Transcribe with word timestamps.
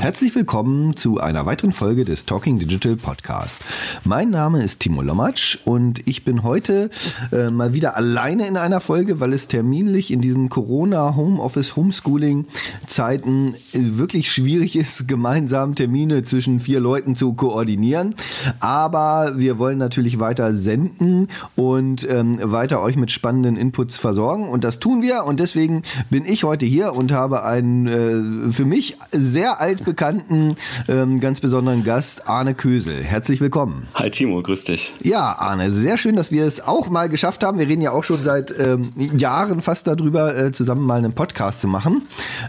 Herzlich 0.00 0.34
willkommen 0.34 0.96
zu 0.96 1.20
einer 1.20 1.44
weiteren 1.44 1.72
Folge 1.72 2.06
des 2.06 2.24
Talking 2.24 2.58
Digital 2.58 2.96
Podcast. 2.96 3.58
Mein 4.02 4.30
Name 4.30 4.64
ist 4.64 4.80
Timo 4.80 5.02
Lommatsch 5.02 5.58
und 5.66 6.08
ich 6.08 6.24
bin 6.24 6.42
heute 6.42 6.88
äh, 7.32 7.50
mal 7.50 7.74
wieder 7.74 7.98
alleine 7.98 8.46
in 8.46 8.56
einer 8.56 8.80
Folge, 8.80 9.20
weil 9.20 9.34
es 9.34 9.46
terminlich 9.46 10.10
in 10.10 10.22
diesen 10.22 10.48
Corona 10.48 11.16
Homeoffice 11.16 11.76
Homeschooling 11.76 12.46
Zeiten 12.86 13.56
wirklich 13.74 14.32
schwierig 14.32 14.74
ist, 14.74 15.06
gemeinsam 15.06 15.74
Termine 15.74 16.24
zwischen 16.24 16.60
vier 16.60 16.80
Leuten 16.80 17.14
zu 17.14 17.34
koordinieren. 17.34 18.14
Aber 18.58 19.34
wir 19.36 19.58
wollen 19.58 19.76
natürlich 19.76 20.18
weiter 20.18 20.54
senden 20.54 21.28
und 21.56 22.08
ähm, 22.10 22.38
weiter 22.40 22.80
euch 22.80 22.96
mit 22.96 23.10
spannenden 23.10 23.56
Inputs 23.56 23.98
versorgen 23.98 24.48
und 24.48 24.64
das 24.64 24.78
tun 24.78 25.02
wir 25.02 25.24
und 25.24 25.40
deswegen 25.40 25.82
bin 26.08 26.24
ich 26.24 26.44
heute 26.44 26.64
hier 26.64 26.94
und 26.94 27.12
habe 27.12 27.44
einen 27.44 28.48
äh, 28.48 28.50
für 28.50 28.64
mich 28.64 28.96
sehr 29.12 29.60
alt 29.60 29.84
bekannten, 29.90 30.54
ähm, 30.86 31.18
ganz 31.18 31.40
besonderen 31.40 31.82
Gast, 31.82 32.28
Arne 32.28 32.54
Kösel. 32.54 33.02
Herzlich 33.02 33.40
willkommen. 33.40 33.88
Hi 33.94 34.08
Timo, 34.08 34.40
grüß 34.40 34.62
dich. 34.62 34.94
Ja, 35.02 35.36
Arne, 35.36 35.72
sehr 35.72 35.98
schön, 35.98 36.14
dass 36.14 36.30
wir 36.30 36.46
es 36.46 36.64
auch 36.64 36.88
mal 36.90 37.08
geschafft 37.08 37.42
haben. 37.42 37.58
Wir 37.58 37.66
reden 37.66 37.82
ja 37.82 37.90
auch 37.90 38.04
schon 38.04 38.22
seit 38.22 38.54
ähm, 38.56 38.92
Jahren 39.18 39.62
fast 39.62 39.88
darüber, 39.88 40.36
äh, 40.36 40.52
zusammen 40.52 40.86
mal 40.86 40.98
einen 40.98 41.12
Podcast 41.12 41.60
zu 41.60 41.66
machen. 41.66 42.02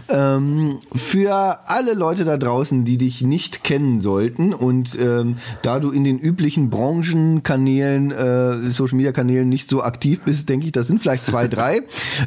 Ähm, 0.08 0.78
für 0.94 1.58
alle 1.66 1.94
Leute 1.94 2.24
da 2.24 2.36
draußen, 2.36 2.84
die 2.84 2.96
dich 2.96 3.22
nicht 3.22 3.64
kennen 3.64 4.00
sollten 4.00 4.54
und 4.54 4.96
ähm, 5.00 5.38
da 5.62 5.80
du 5.80 5.90
in 5.90 6.04
den 6.04 6.20
üblichen 6.20 6.70
Branchenkanälen, 6.70 8.12
äh, 8.12 8.70
Social 8.70 8.98
Media 8.98 9.10
Kanälen 9.10 9.48
nicht 9.48 9.68
so 9.68 9.82
aktiv 9.82 10.20
bist, 10.20 10.48
denke 10.48 10.66
ich, 10.66 10.72
das 10.72 10.86
sind 10.86 11.00
vielleicht 11.00 11.24
zwei, 11.24 11.48
drei. 11.48 11.80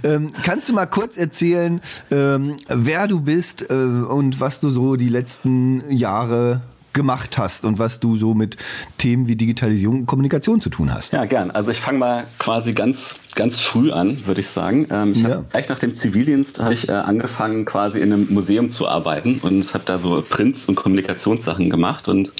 ähm, 0.03 0.33
kannst 0.44 0.67
du 0.67 0.73
mal 0.73 0.88
kurz 0.88 1.16
erzählen, 1.16 1.79
ähm, 2.11 2.57
wer 2.67 3.07
du 3.07 3.22
bist 3.22 3.69
äh, 3.69 3.73
und 3.73 4.41
was 4.41 4.59
du 4.59 4.69
so 4.69 4.97
die 4.97 5.04
die 5.05 5.09
letzten 5.09 5.83
Jahre 5.91 6.61
gemacht 6.93 7.37
hast 7.37 7.63
und 7.63 7.77
was 7.77 7.99
du 7.99 8.15
so 8.15 8.33
mit 8.33 8.57
Themen 8.97 9.27
wie 9.27 9.35
Digitalisierung 9.35 9.99
und 9.99 10.05
Kommunikation 10.07 10.61
zu 10.61 10.69
tun 10.69 10.91
hast. 10.91 11.13
Ja, 11.13 11.25
gern. 11.25 11.51
Also 11.51 11.69
ich 11.69 11.79
fange 11.79 11.99
mal 11.99 12.27
quasi 12.39 12.73
ganz 12.73 13.15
ganz 13.35 13.59
früh 13.59 13.91
an, 13.91 14.25
würde 14.25 14.41
ich 14.41 14.47
sagen. 14.47 14.87
Ähm, 14.89 15.11
ich 15.11 15.21
ja. 15.21 15.29
hab, 15.29 15.51
gleich 15.51 15.69
nach 15.69 15.77
dem 15.77 15.93
Zivildienst 15.93 16.59
habe 16.59 16.73
ich 16.73 16.89
äh, 16.89 16.93
angefangen, 16.93 17.65
quasi 17.65 17.99
in 17.99 18.11
einem 18.11 18.33
Museum 18.33 18.71
zu 18.71 18.87
arbeiten 18.87 19.39
und 19.43 19.73
habe 19.73 19.83
da 19.85 19.99
so 19.99 20.23
Prints- 20.27 20.65
und 20.65 20.75
Kommunikationssachen 20.75 21.69
gemacht. 21.69 22.07
Und 22.07 22.31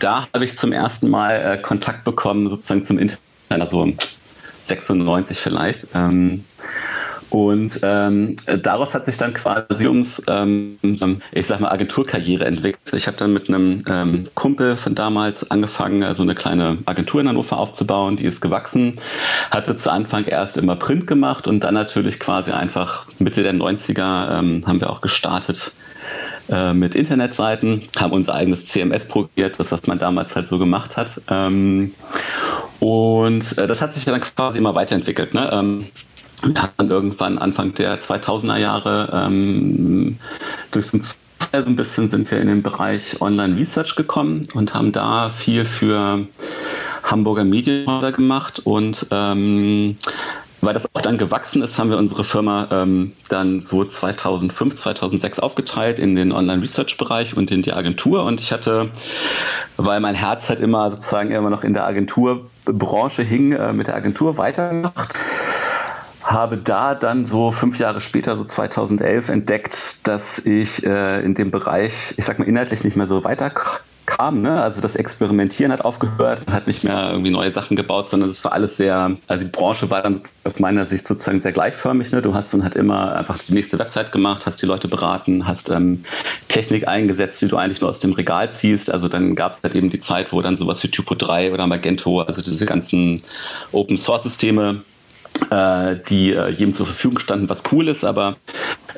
da 0.00 0.26
habe 0.32 0.44
ich 0.44 0.56
zum 0.56 0.72
ersten 0.72 1.10
Mal 1.10 1.34
äh, 1.34 1.62
Kontakt 1.62 2.02
bekommen, 2.02 2.48
sozusagen 2.48 2.84
zum 2.84 2.98
Internet, 2.98 3.20
also 3.50 3.92
96 4.64 5.38
vielleicht. 5.38 5.88
Ähm, 5.94 6.44
und 7.34 7.80
ähm, 7.82 8.36
daraus 8.62 8.94
hat 8.94 9.06
sich 9.06 9.16
dann 9.16 9.34
quasi 9.34 9.88
ums, 9.88 10.22
ähm, 10.28 10.78
ich 11.32 11.46
sag 11.48 11.58
mal, 11.58 11.72
Agenturkarriere 11.72 12.44
entwickelt. 12.44 12.92
Ich 12.92 13.08
habe 13.08 13.16
dann 13.16 13.32
mit 13.32 13.48
einem 13.48 13.82
ähm, 13.88 14.26
Kumpel 14.36 14.76
von 14.76 14.94
damals 14.94 15.50
angefangen, 15.50 16.04
also 16.04 16.22
eine 16.22 16.36
kleine 16.36 16.78
Agentur 16.84 17.20
in 17.20 17.28
Hannover 17.28 17.58
aufzubauen. 17.58 18.16
Die 18.16 18.24
ist 18.24 18.40
gewachsen, 18.40 19.00
hatte 19.50 19.76
zu 19.76 19.90
Anfang 19.90 20.26
erst 20.26 20.56
immer 20.58 20.76
Print 20.76 21.08
gemacht 21.08 21.48
und 21.48 21.64
dann 21.64 21.74
natürlich 21.74 22.20
quasi 22.20 22.52
einfach 22.52 23.08
Mitte 23.18 23.42
der 23.42 23.54
90er 23.54 24.38
ähm, 24.38 24.62
haben 24.64 24.80
wir 24.80 24.88
auch 24.88 25.00
gestartet 25.00 25.72
äh, 26.48 26.72
mit 26.72 26.94
Internetseiten, 26.94 27.82
haben 27.98 28.12
unser 28.12 28.36
eigenes 28.36 28.66
CMS 28.66 29.06
probiert, 29.06 29.58
das 29.58 29.72
was 29.72 29.88
man 29.88 29.98
damals 29.98 30.36
halt 30.36 30.46
so 30.46 30.60
gemacht 30.60 30.96
hat. 30.96 31.20
Ähm, 31.28 31.94
und 32.78 33.58
äh, 33.58 33.66
das 33.66 33.80
hat 33.80 33.92
sich 33.92 34.04
dann 34.04 34.20
quasi 34.20 34.58
immer 34.58 34.76
weiterentwickelt. 34.76 35.34
Ne? 35.34 35.50
Wir 36.42 36.62
haben 36.62 36.72
dann 36.76 36.90
irgendwann 36.90 37.38
Anfang 37.38 37.74
der 37.74 38.00
2000er 38.00 38.58
Jahre 38.58 39.10
ähm, 39.12 40.18
durch 40.70 40.86
so 40.86 40.98
ein 41.52 41.76
bisschen 41.76 42.08
sind 42.08 42.30
wir 42.30 42.40
in 42.40 42.48
den 42.48 42.62
Bereich 42.62 43.20
Online 43.20 43.56
Research 43.56 43.96
gekommen 43.96 44.46
und 44.54 44.74
haben 44.74 44.92
da 44.92 45.30
viel 45.30 45.64
für 45.64 46.26
Hamburger 47.02 47.44
Medienhäuser 47.44 48.12
gemacht 48.12 48.60
und 48.64 49.06
ähm, 49.10 49.96
weil 50.64 50.74
das 50.74 50.86
auch 50.94 51.02
dann 51.02 51.18
gewachsen 51.18 51.62
ist, 51.62 51.78
haben 51.78 51.90
wir 51.90 51.98
unsere 51.98 52.24
Firma 52.24 52.68
ähm, 52.70 53.12
dann 53.28 53.60
so 53.60 53.84
2005, 53.84 54.76
2006 54.76 55.38
aufgeteilt 55.38 55.98
in 55.98 56.16
den 56.16 56.32
Online-Research-Bereich 56.32 57.36
und 57.36 57.50
in 57.50 57.60
die 57.60 57.74
Agentur. 57.74 58.24
Und 58.24 58.40
ich 58.40 58.50
hatte, 58.50 58.90
weil 59.76 60.00
mein 60.00 60.14
Herz 60.14 60.48
halt 60.48 60.60
immer 60.60 60.90
sozusagen 60.90 61.32
immer 61.32 61.50
noch 61.50 61.64
in 61.64 61.74
der 61.74 61.84
Agenturbranche 61.84 63.22
hing, 63.22 63.52
äh, 63.52 63.74
mit 63.74 63.88
der 63.88 63.96
Agentur 63.96 64.38
weitergemacht 64.38 65.14
habe 66.24 66.56
da 66.56 66.94
dann 66.94 67.26
so 67.26 67.52
fünf 67.52 67.78
Jahre 67.78 68.00
später, 68.00 68.36
so 68.36 68.44
2011, 68.44 69.28
entdeckt, 69.28 70.08
dass 70.08 70.38
ich 70.38 70.84
äh, 70.84 71.22
in 71.22 71.34
dem 71.34 71.50
Bereich, 71.50 72.14
ich 72.16 72.24
sag 72.24 72.38
mal, 72.38 72.48
inhaltlich 72.48 72.82
nicht 72.82 72.96
mehr 72.96 73.06
so 73.06 73.24
weiter 73.24 73.50
kam. 74.06 74.42
Ne? 74.42 74.60
Also 74.60 74.80
das 74.80 74.96
Experimentieren 74.96 75.72
hat 75.72 75.84
aufgehört, 75.84 76.42
hat 76.46 76.66
nicht 76.66 76.84
mehr 76.84 77.10
irgendwie 77.10 77.30
neue 77.30 77.50
Sachen 77.50 77.76
gebaut, 77.76 78.08
sondern 78.08 78.30
es 78.30 78.44
war 78.44 78.52
alles 78.52 78.76
sehr, 78.76 79.16
also 79.26 79.44
die 79.44 79.50
Branche 79.50 79.90
war 79.90 80.02
dann 80.02 80.20
aus 80.44 80.58
meiner 80.58 80.86
Sicht 80.86 81.06
sozusagen 81.06 81.40
sehr 81.40 81.52
gleichförmig. 81.52 82.12
Ne? 82.12 82.22
Du 82.22 82.34
hast 82.34 82.52
dann 82.52 82.62
halt 82.62 82.76
immer 82.76 83.16
einfach 83.16 83.38
die 83.38 83.52
nächste 83.52 83.78
Website 83.78 84.12
gemacht, 84.12 84.46
hast 84.46 84.60
die 84.62 84.66
Leute 84.66 84.88
beraten, 84.88 85.46
hast 85.46 85.70
ähm, 85.70 86.04
Technik 86.48 86.86
eingesetzt, 86.88 87.40
die 87.42 87.48
du 87.48 87.56
eigentlich 87.56 87.80
nur 87.80 87.90
aus 87.90 87.98
dem 87.98 88.12
Regal 88.12 88.50
ziehst. 88.52 88.90
Also 88.90 89.08
dann 89.08 89.34
gab 89.34 89.52
es 89.52 89.62
halt 89.62 89.74
eben 89.74 89.90
die 89.90 90.00
Zeit, 90.00 90.32
wo 90.32 90.40
dann 90.42 90.56
sowas 90.56 90.82
wie 90.82 90.88
Typo 90.88 91.14
3 91.14 91.52
oder 91.52 91.66
Magento, 91.66 92.20
also 92.20 92.42
diese 92.42 92.66
ganzen 92.66 93.22
Open-Source-Systeme 93.72 94.82
äh, 95.50 95.96
die 96.08 96.32
äh, 96.32 96.48
jedem 96.50 96.74
zur 96.74 96.86
Verfügung 96.86 97.18
standen, 97.18 97.48
was 97.48 97.62
cool 97.72 97.88
ist, 97.88 98.04
aber 98.04 98.36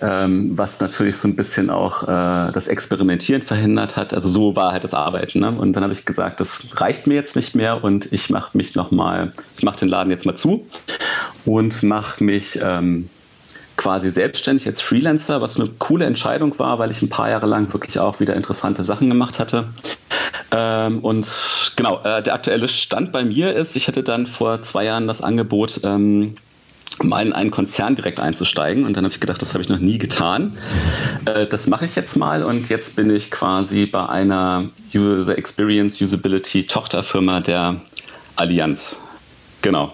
ähm, 0.00 0.56
was 0.56 0.80
natürlich 0.80 1.16
so 1.16 1.28
ein 1.28 1.36
bisschen 1.36 1.70
auch 1.70 2.02
äh, 2.04 2.52
das 2.52 2.68
Experimentieren 2.68 3.42
verhindert 3.42 3.96
hat. 3.96 4.12
Also 4.12 4.28
so 4.28 4.56
war 4.56 4.72
halt 4.72 4.84
das 4.84 4.94
Arbeiten. 4.94 5.40
Ne? 5.40 5.50
Und 5.50 5.72
dann 5.72 5.82
habe 5.82 5.92
ich 5.92 6.04
gesagt, 6.04 6.40
das 6.40 6.80
reicht 6.80 7.06
mir 7.06 7.14
jetzt 7.14 7.36
nicht 7.36 7.54
mehr 7.54 7.82
und 7.82 8.12
ich 8.12 8.30
mache 8.30 8.56
mich 8.56 8.74
nochmal, 8.74 9.32
ich 9.56 9.64
mache 9.64 9.78
den 9.78 9.88
Laden 9.88 10.10
jetzt 10.10 10.26
mal 10.26 10.36
zu 10.36 10.66
und 11.44 11.82
mache 11.82 12.22
mich 12.22 12.58
ähm, 12.62 13.08
quasi 13.86 14.10
selbstständig 14.10 14.66
als 14.66 14.82
Freelancer, 14.82 15.40
was 15.40 15.60
eine 15.60 15.68
coole 15.78 16.06
Entscheidung 16.06 16.58
war, 16.58 16.80
weil 16.80 16.90
ich 16.90 17.02
ein 17.02 17.08
paar 17.08 17.30
Jahre 17.30 17.46
lang 17.46 17.72
wirklich 17.72 18.00
auch 18.00 18.18
wieder 18.18 18.34
interessante 18.34 18.82
Sachen 18.82 19.08
gemacht 19.08 19.38
hatte. 19.38 19.68
Ähm, 20.50 20.98
und 21.04 21.28
genau, 21.76 22.02
äh, 22.02 22.20
der 22.20 22.34
aktuelle 22.34 22.66
Stand 22.66 23.12
bei 23.12 23.22
mir 23.22 23.54
ist, 23.54 23.76
ich 23.76 23.86
hatte 23.86 24.02
dann 24.02 24.26
vor 24.26 24.60
zwei 24.64 24.86
Jahren 24.86 25.06
das 25.06 25.20
Angebot, 25.20 25.82
ähm, 25.84 26.34
mal 27.00 27.24
in 27.24 27.32
einen 27.32 27.52
Konzern 27.52 27.94
direkt 27.94 28.18
einzusteigen. 28.18 28.86
Und 28.86 28.96
dann 28.96 29.04
habe 29.04 29.14
ich 29.14 29.20
gedacht, 29.20 29.40
das 29.40 29.54
habe 29.54 29.62
ich 29.62 29.68
noch 29.68 29.78
nie 29.78 29.98
getan. 29.98 30.58
Äh, 31.24 31.46
das 31.46 31.68
mache 31.68 31.86
ich 31.86 31.94
jetzt 31.94 32.16
mal 32.16 32.42
und 32.42 32.68
jetzt 32.68 32.96
bin 32.96 33.08
ich 33.14 33.30
quasi 33.30 33.86
bei 33.86 34.08
einer 34.08 34.64
User 34.92 35.38
Experience 35.38 36.00
Usability 36.00 36.66
Tochterfirma 36.66 37.38
der 37.38 37.76
Allianz. 38.34 38.96
Genau. 39.62 39.92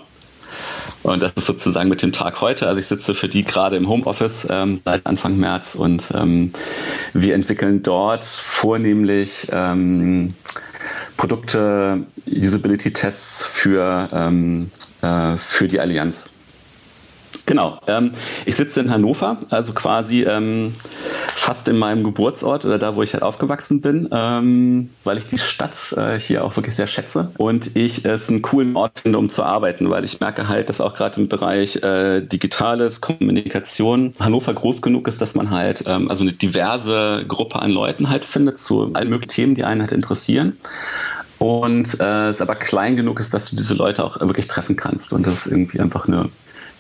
Und 1.03 1.23
das 1.23 1.33
ist 1.35 1.47
sozusagen 1.47 1.89
mit 1.89 2.03
dem 2.03 2.13
Tag 2.13 2.41
heute. 2.41 2.69
Also 2.69 2.79
ich 2.79 2.87
sitze 2.87 3.15
für 3.15 3.29
die 3.29 3.45
gerade 3.45 3.77
im 3.77 3.89
Homeoffice 3.89 4.47
ähm, 4.49 4.81
seit 4.85 5.05
Anfang 5.07 5.37
März 5.37 5.75
und 5.75 6.05
ähm, 6.15 6.53
wir 7.13 7.35
entwickeln 7.35 7.83
dort 7.83 8.25
vornehmlich 8.25 9.49
ähm, 9.51 10.35
Produkte, 11.17 12.05
Usability-Tests 12.27 13.45
für, 13.47 14.09
ähm, 14.13 14.71
äh, 15.03 15.37
für 15.37 15.69
die 15.69 15.81
Allianz. 15.81 16.27
Genau. 17.47 17.79
Ähm, 17.87 18.13
ich 18.47 18.57
sitze 18.57 18.81
in 18.81 18.91
Hannover, 18.91 19.39
also 19.51 19.73
quasi 19.73 20.23
ähm, 20.23 20.73
fast 21.35 21.67
in 21.67 21.77
meinem 21.77 22.05
Geburtsort 22.05 22.65
oder 22.65 22.79
da, 22.79 22.95
wo 22.95 23.03
ich 23.03 23.15
halt 23.15 23.25
aufgewachsen 23.25 23.81
bin, 23.81 24.09
ähm, 24.13 24.91
weil 25.03 25.19
ich 25.19 25.27
die 25.27 25.39
Stadt 25.39 25.93
äh, 25.97 26.21
hier 26.21 26.45
auch 26.45 26.55
wirklich 26.57 26.77
sehr 26.77 26.87
schätze 26.87 27.33
und 27.39 27.75
ich 27.77 28.05
es 28.05 28.29
einen 28.29 28.43
coolen 28.43 28.77
Ort 28.77 29.01
finde, 29.01 29.19
um 29.19 29.29
zu 29.29 29.43
arbeiten, 29.43 29.91
weil 29.91 30.05
ich 30.05 30.21
merke 30.21 30.47
halt, 30.47 30.69
dass 30.69 30.81
auch 30.81 30.95
gerade 30.95 31.21
im 31.21 31.29
Bereich 31.29 31.83
äh, 31.83 32.21
Digitales, 32.21 33.01
Kommunikation 33.01 34.13
Hannover 34.21 34.55
groß 34.55 34.81
genug 34.81 35.09
ist, 35.09 35.21
dass 35.21 35.35
man 35.35 35.51
halt 35.51 35.85
ähm, 35.87 36.11
also 36.11 36.23
eine 36.23 36.33
diverse 36.33 37.25
Gruppe 37.27 37.61
an 37.61 37.73
Leuten 37.73 38.09
halt 38.09 38.25
findet 38.25 38.61
zu 38.61 38.93
allen 38.95 39.09
möglichen 39.09 39.31
Themen, 39.31 39.55
die 39.57 39.65
einen 39.65 39.81
halt 39.81 39.93
interessieren 39.93 40.57
und 41.39 41.99
äh, 41.99 42.29
es 42.29 42.41
aber 42.41 42.55
klein 42.55 42.95
genug 42.95 43.19
ist, 43.19 43.35
dass 43.35 43.51
du 43.51 43.57
diese 43.57 43.75
Leute 43.75 44.05
auch 44.05 44.21
wirklich 44.21 44.47
treffen 44.47 44.77
kannst 44.77 45.13
und 45.13 45.27
das 45.27 45.47
ist 45.47 45.53
irgendwie 45.53 45.81
einfach 45.81 46.07
eine 46.07 46.31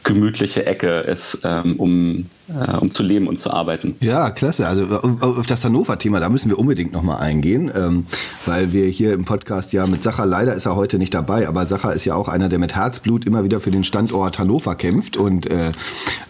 gemütliche 0.05 0.67
Ecke 0.67 1.01
ist, 1.01 1.39
ähm, 1.45 1.77
um, 1.77 2.27
äh, 2.49 2.77
um 2.77 2.93
zu 2.93 3.03
leben 3.03 3.29
und 3.29 3.39
zu 3.39 3.51
arbeiten. 3.51 3.97
Ja, 4.01 4.31
klasse. 4.31 4.67
Also 4.67 4.85
auf 4.87 5.47
das 5.47 5.65
Hannover-Thema, 5.65 6.21
da 6.21 6.29
müssen 6.29 6.49
wir 6.51 6.59
unbedingt 6.59 6.93
nochmal 6.93 7.19
eingehen, 7.19 7.71
ähm, 7.75 8.07
weil 8.47 8.73
wir 8.73 8.87
hier 8.87 9.13
im 9.13 9.25
Podcast 9.25 9.73
ja 9.73 9.87
mit 9.87 10.03
Sacher, 10.03 10.27
leider 10.27 10.55
ist 10.55 10.67
er 10.67 10.77
heute 10.77 10.99
nicht 10.99 11.15
dabei, 11.15 11.49
aber 11.49 11.67
Sacher 11.67 11.93
ist 11.93 12.05
ja 12.05 12.15
auch 12.15 12.29
einer, 12.29 12.49
der 12.49 12.59
mit 12.59 12.75
Herzblut 12.75 13.25
immer 13.25 13.45
wieder 13.45 13.61
für 13.61 13.71
den 13.71 13.85
Standort 13.85 14.39
Hannover 14.39 14.75
kämpft 14.75 15.17
und 15.17 15.47
äh, 15.47 15.73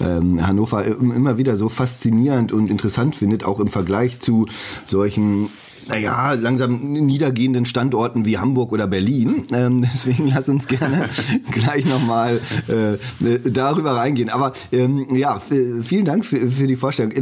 ähm, 0.00 0.46
Hannover 0.46 0.84
immer 0.84 1.38
wieder 1.38 1.56
so 1.56 1.68
faszinierend 1.68 2.52
und 2.52 2.70
interessant 2.70 3.16
findet, 3.16 3.44
auch 3.44 3.60
im 3.60 3.68
Vergleich 3.68 4.20
zu 4.20 4.46
solchen 4.86 5.48
naja, 5.88 6.32
langsam 6.34 6.92
niedergehenden 6.92 7.64
Standorten 7.64 8.24
wie 8.24 8.38
Hamburg 8.38 8.72
oder 8.72 8.86
Berlin. 8.86 9.44
Ähm, 9.52 9.82
deswegen 9.92 10.28
lass 10.28 10.48
uns 10.48 10.68
gerne 10.68 11.08
gleich 11.50 11.84
nochmal 11.84 12.40
äh, 12.68 12.94
äh, 12.94 13.50
darüber 13.50 13.96
reingehen. 13.96 14.30
Aber 14.30 14.52
ähm, 14.70 15.14
ja, 15.16 15.40
vielen 15.80 16.04
Dank 16.04 16.24
für, 16.24 16.48
für 16.50 16.66
die 16.66 16.76
Vorstellung. 16.76 17.12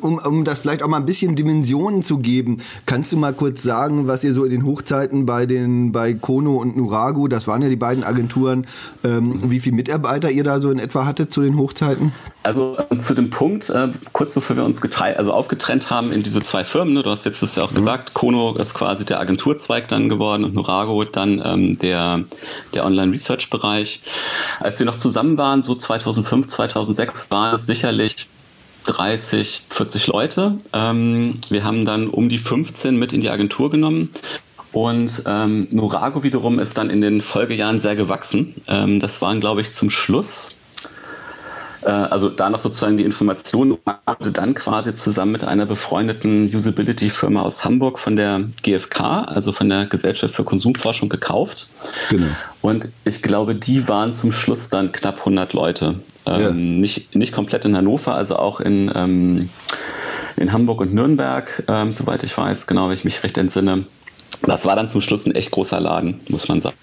Um, 0.00 0.18
um 0.18 0.44
das 0.44 0.60
vielleicht 0.60 0.82
auch 0.82 0.88
mal 0.88 0.98
ein 0.98 1.06
bisschen 1.06 1.36
Dimensionen 1.36 2.02
zu 2.02 2.18
geben, 2.18 2.58
kannst 2.86 3.12
du 3.12 3.16
mal 3.16 3.32
kurz 3.32 3.62
sagen, 3.62 4.06
was 4.06 4.24
ihr 4.24 4.34
so 4.34 4.44
in 4.44 4.50
den 4.50 4.64
Hochzeiten 4.64 5.26
bei 5.26 5.46
den 5.46 5.92
bei 5.92 6.14
Kono 6.14 6.56
und 6.56 6.76
Nurago, 6.76 7.28
das 7.28 7.46
waren 7.46 7.62
ja 7.62 7.68
die 7.68 7.76
beiden 7.76 8.04
Agenturen, 8.04 8.66
ähm, 9.04 9.50
wie 9.50 9.60
viele 9.60 9.76
Mitarbeiter 9.76 10.30
ihr 10.30 10.44
da 10.44 10.60
so 10.60 10.70
in 10.70 10.78
etwa 10.78 11.06
hattet 11.06 11.32
zu 11.32 11.42
den 11.42 11.56
Hochzeiten? 11.56 12.12
Also 12.42 12.76
äh, 12.90 12.98
zu 12.98 13.14
dem 13.14 13.30
Punkt, 13.30 13.70
äh, 13.70 13.88
kurz 14.12 14.32
bevor 14.32 14.56
wir 14.56 14.64
uns 14.64 14.80
geteilt, 14.80 15.16
also 15.16 15.32
aufgetrennt 15.32 15.90
haben 15.90 16.12
in 16.12 16.22
diese 16.22 16.42
zwei 16.42 16.64
Firmen, 16.64 16.94
ne, 16.94 17.02
du 17.02 17.10
hast 17.10 17.24
jetzt 17.24 17.42
das 17.42 17.54
ja 17.54 17.62
auch 17.62 17.70
mhm. 17.70 17.76
gesagt, 17.76 18.01
Kono 18.14 18.54
ist 18.56 18.74
quasi 18.74 19.04
der 19.04 19.20
Agenturzweig 19.20 19.88
dann 19.88 20.08
geworden 20.08 20.44
und 20.44 20.54
Nurago 20.54 21.04
dann 21.04 21.42
ähm, 21.44 21.78
der, 21.78 22.24
der 22.74 22.84
Online-Research-Bereich. 22.84 24.02
Als 24.60 24.78
wir 24.78 24.86
noch 24.86 24.96
zusammen 24.96 25.38
waren, 25.38 25.62
so 25.62 25.74
2005, 25.74 26.48
2006, 26.48 27.30
waren 27.30 27.54
es 27.54 27.66
sicherlich 27.66 28.28
30, 28.84 29.62
40 29.70 30.06
Leute. 30.08 30.58
Ähm, 30.72 31.38
wir 31.48 31.64
haben 31.64 31.84
dann 31.84 32.08
um 32.08 32.28
die 32.28 32.38
15 32.38 32.96
mit 32.96 33.12
in 33.12 33.20
die 33.20 33.30
Agentur 33.30 33.70
genommen. 33.70 34.10
Und 34.72 35.22
ähm, 35.26 35.68
Nurago 35.70 36.22
wiederum 36.22 36.58
ist 36.58 36.78
dann 36.78 36.88
in 36.88 37.02
den 37.02 37.20
Folgejahren 37.20 37.80
sehr 37.80 37.94
gewachsen. 37.94 38.54
Ähm, 38.66 39.00
das 39.00 39.20
waren, 39.20 39.40
glaube 39.40 39.60
ich, 39.60 39.72
zum 39.72 39.90
Schluss 39.90 40.56
also 41.90 42.28
da 42.28 42.50
noch 42.50 42.60
sozusagen 42.60 42.96
die 42.96 43.04
Information 43.04 43.78
wurde 44.06 44.32
dann 44.32 44.54
quasi 44.54 44.94
zusammen 44.94 45.32
mit 45.32 45.44
einer 45.44 45.66
befreundeten 45.66 46.54
Usability-Firma 46.54 47.42
aus 47.42 47.64
Hamburg 47.64 47.98
von 47.98 48.16
der 48.16 48.44
GfK, 48.62 49.24
also 49.26 49.52
von 49.52 49.68
der 49.68 49.86
Gesellschaft 49.86 50.34
für 50.34 50.44
Konsumforschung, 50.44 51.08
gekauft. 51.08 51.68
Genau. 52.10 52.26
Und 52.60 52.88
ich 53.04 53.22
glaube, 53.22 53.54
die 53.54 53.88
waren 53.88 54.12
zum 54.12 54.32
Schluss 54.32 54.68
dann 54.68 54.92
knapp 54.92 55.18
100 55.20 55.52
Leute. 55.52 55.96
Ähm, 56.26 56.40
ja. 56.40 56.50
nicht, 56.52 57.14
nicht 57.14 57.32
komplett 57.32 57.64
in 57.64 57.76
Hannover, 57.76 58.14
also 58.14 58.36
auch 58.36 58.60
in, 58.60 58.90
ähm, 58.94 59.50
in 60.36 60.52
Hamburg 60.52 60.80
und 60.80 60.94
Nürnberg, 60.94 61.64
ähm, 61.68 61.92
soweit 61.92 62.22
ich 62.22 62.36
weiß, 62.36 62.66
genau, 62.66 62.88
wenn 62.88 62.94
ich 62.94 63.04
mich 63.04 63.22
recht 63.24 63.38
entsinne. 63.38 63.84
Das 64.42 64.64
war 64.64 64.76
dann 64.76 64.88
zum 64.88 65.00
Schluss 65.00 65.26
ein 65.26 65.34
echt 65.34 65.50
großer 65.50 65.80
Laden, 65.80 66.20
muss 66.28 66.48
man 66.48 66.60
sagen. 66.60 66.76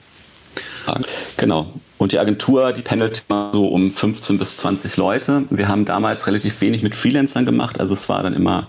Genau. 1.38 1.74
Und 1.98 2.14
die 2.14 2.20
Agentur, 2.20 2.72
die 2.72 2.82
pendelt 2.82 3.24
immer 3.28 3.52
so 3.54 3.68
um 3.68 3.92
15 3.92 4.38
bis 4.38 4.58
20 4.58 4.96
Leute. 4.98 5.44
Wir 5.50 5.68
haben 5.68 5.86
damals 5.86 6.26
relativ 6.28 6.62
wenig 6.62 6.82
mit 6.82 6.96
Freelancern 6.96 7.46
gemacht, 7.46 7.80
also 7.80 7.94
es 7.94 8.08
war 8.08 8.24
dann 8.24 8.34
immer 8.34 8.68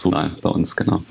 so 0.00 0.10
bei 0.10 0.48
uns, 0.48 0.76
genau. 0.76 1.02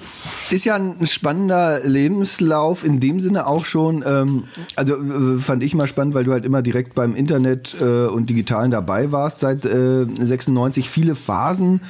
Ist 0.50 0.66
ja 0.66 0.75
ein 0.75 1.06
spannender 1.06 1.81
Lebenslauf 1.83 2.83
in 2.83 3.00
dem 3.00 3.19
Sinne 3.19 3.45
auch 3.45 3.66
schon. 3.66 4.04
Ähm, 4.06 4.45
also 4.75 4.95
äh, 4.95 5.38
fand 5.38 5.63
ich 5.63 5.75
mal 5.75 5.88
spannend, 5.88 6.16
weil 6.16 6.24
du 6.24 6.31
halt 6.31 6.44
immer 6.44 6.63
direkt 6.63 6.95
beim 6.95 7.16
Internet 7.16 7.75
äh, 7.80 8.07
und 8.07 8.30
Digitalen 8.30 8.71
dabei 8.71 9.12
warst 9.12 9.42
seit 9.42 9.66
äh, 9.66 10.06
96. 10.19 10.89
Viele 10.89 11.13
Phasen 11.13 11.81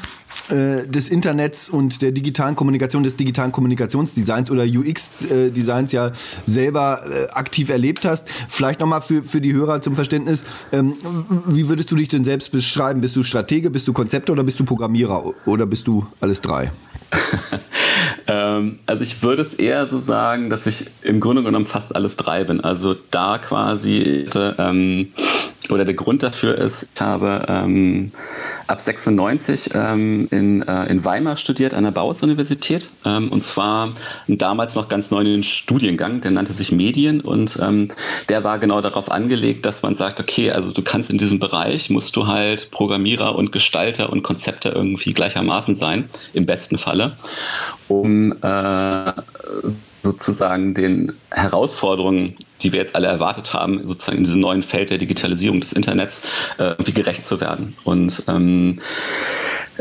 äh, 0.50 0.88
des 0.88 1.10
Internets 1.10 1.70
und 1.70 2.02
der 2.02 2.12
digitalen 2.12 2.56
Kommunikation, 2.56 3.04
des 3.04 3.16
digitalen 3.16 3.52
Kommunikationsdesigns 3.52 4.52
oder 4.52 4.64
UX-Designs 4.64 5.92
ja 5.92 6.12
selber 6.46 7.02
äh, 7.06 7.30
aktiv 7.32 7.70
erlebt 7.70 8.06
hast. 8.06 8.28
Vielleicht 8.50 8.80
nochmal 8.80 9.02
für, 9.02 9.24
für 9.24 9.42
die 9.42 9.54
Hörer 9.54 9.82
zum 9.82 9.96
Verständnis, 9.96 10.44
ähm, 10.72 10.94
wie 11.46 11.70
würdest 11.70 11.92
du 11.92 11.96
dich 11.96 12.08
denn 12.08 12.24
selbst 12.24 12.52
beschreiben? 12.52 13.02
Bist 13.02 13.16
du 13.16 13.24
Stratege, 13.24 13.70
bist 13.70 13.88
du 13.88 13.94
Konzepte 13.94 14.32
oder 14.32 14.44
bist 14.44 14.60
du 14.60 14.66
Programmierer 14.66 15.34
oder 15.46 15.66
bist 15.66 15.88
du 15.88 16.06
alles 16.20 16.42
drei? 16.42 16.72
ähm, 18.28 18.78
also 18.86 19.04
ich 19.04 19.22
würde 19.24 19.42
es 19.42 19.54
eher 19.54 19.88
so 19.88 20.00
sagen, 20.00 20.50
dass 20.50 20.66
ich 20.66 20.86
im 21.02 21.20
Grunde 21.20 21.44
genommen 21.44 21.68
fast 21.68 21.96
alles 21.96 22.16
drei 22.16 22.44
bin. 22.44 22.62
Also 22.62 22.96
da 23.12 23.38
quasi 23.38 24.28
ähm, 24.58 25.08
oder 25.72 25.86
der 25.86 25.96
Grund 25.96 26.24
dafür 26.24 26.58
ist, 26.58 26.88
ich 26.94 27.02
habe 27.02 27.46
ähm, 27.48 28.12
ab 28.68 28.82
96 28.82 29.72
ähm, 29.74 30.28
in, 30.32 30.62
äh, 30.62 30.86
in 30.86 31.04
Weimar 31.06 31.38
studiert 31.38 31.74
an 31.74 31.84
der 31.84 31.92
Bauhaus-Universität 31.92 32.90
ähm, 33.06 33.30
und 33.30 33.46
zwar 33.46 33.94
damals 34.28 34.76
noch 34.76 34.88
ganz 34.88 35.12
neuen 35.12 35.44
Studiengang, 35.44 36.22
der 36.22 36.32
nannte 36.32 36.54
sich 36.54 36.72
Medien 36.72 37.22
und 37.22 37.58
ähm, 37.62 37.90
der 38.30 38.44
war 38.44 38.60
genau 38.60 38.82
darauf 38.82 39.12
angelegt, 39.12 39.66
dass 39.66 39.82
man 39.82 39.96
sagt, 39.96 40.20
okay, 40.20 40.52
also 40.52 40.72
du 40.72 40.82
kannst 40.82 41.10
in 41.10 41.18
diesem 41.18 41.40
Bereich, 41.40 41.90
musst 41.90 42.16
du 42.16 42.28
halt 42.28 42.72
Programmierer 42.72 43.36
und 43.36 43.52
Gestalter 43.52 44.12
und 44.12 44.24
Konzepter 44.24 44.76
irgendwie 44.76 45.14
gleichermaßen 45.14 45.76
sein, 45.76 46.10
im 46.34 46.46
besten 46.46 46.78
Falle, 46.78 47.18
um 47.88 48.34
äh, 48.42 49.12
sozusagen 50.10 50.74
den 50.74 51.14
Herausforderungen, 51.30 52.36
die 52.62 52.74
wir 52.74 52.80
jetzt 52.80 52.96
alle 52.96 53.08
erwartet 53.08 53.54
haben, 53.54 53.88
sozusagen 53.88 54.18
in 54.18 54.24
diesem 54.24 54.40
neuen 54.40 54.64
Feld 54.64 54.90
der 54.90 54.98
Digitalisierung 54.98 55.62
des 55.62 55.72
Internets, 55.72 56.22
äh, 56.58 56.70
irgendwie 56.70 56.94
gerecht 56.94 57.28
zu 57.28 57.40
werden. 57.40 57.76
Und 57.84 58.24
ähm, 58.28 58.80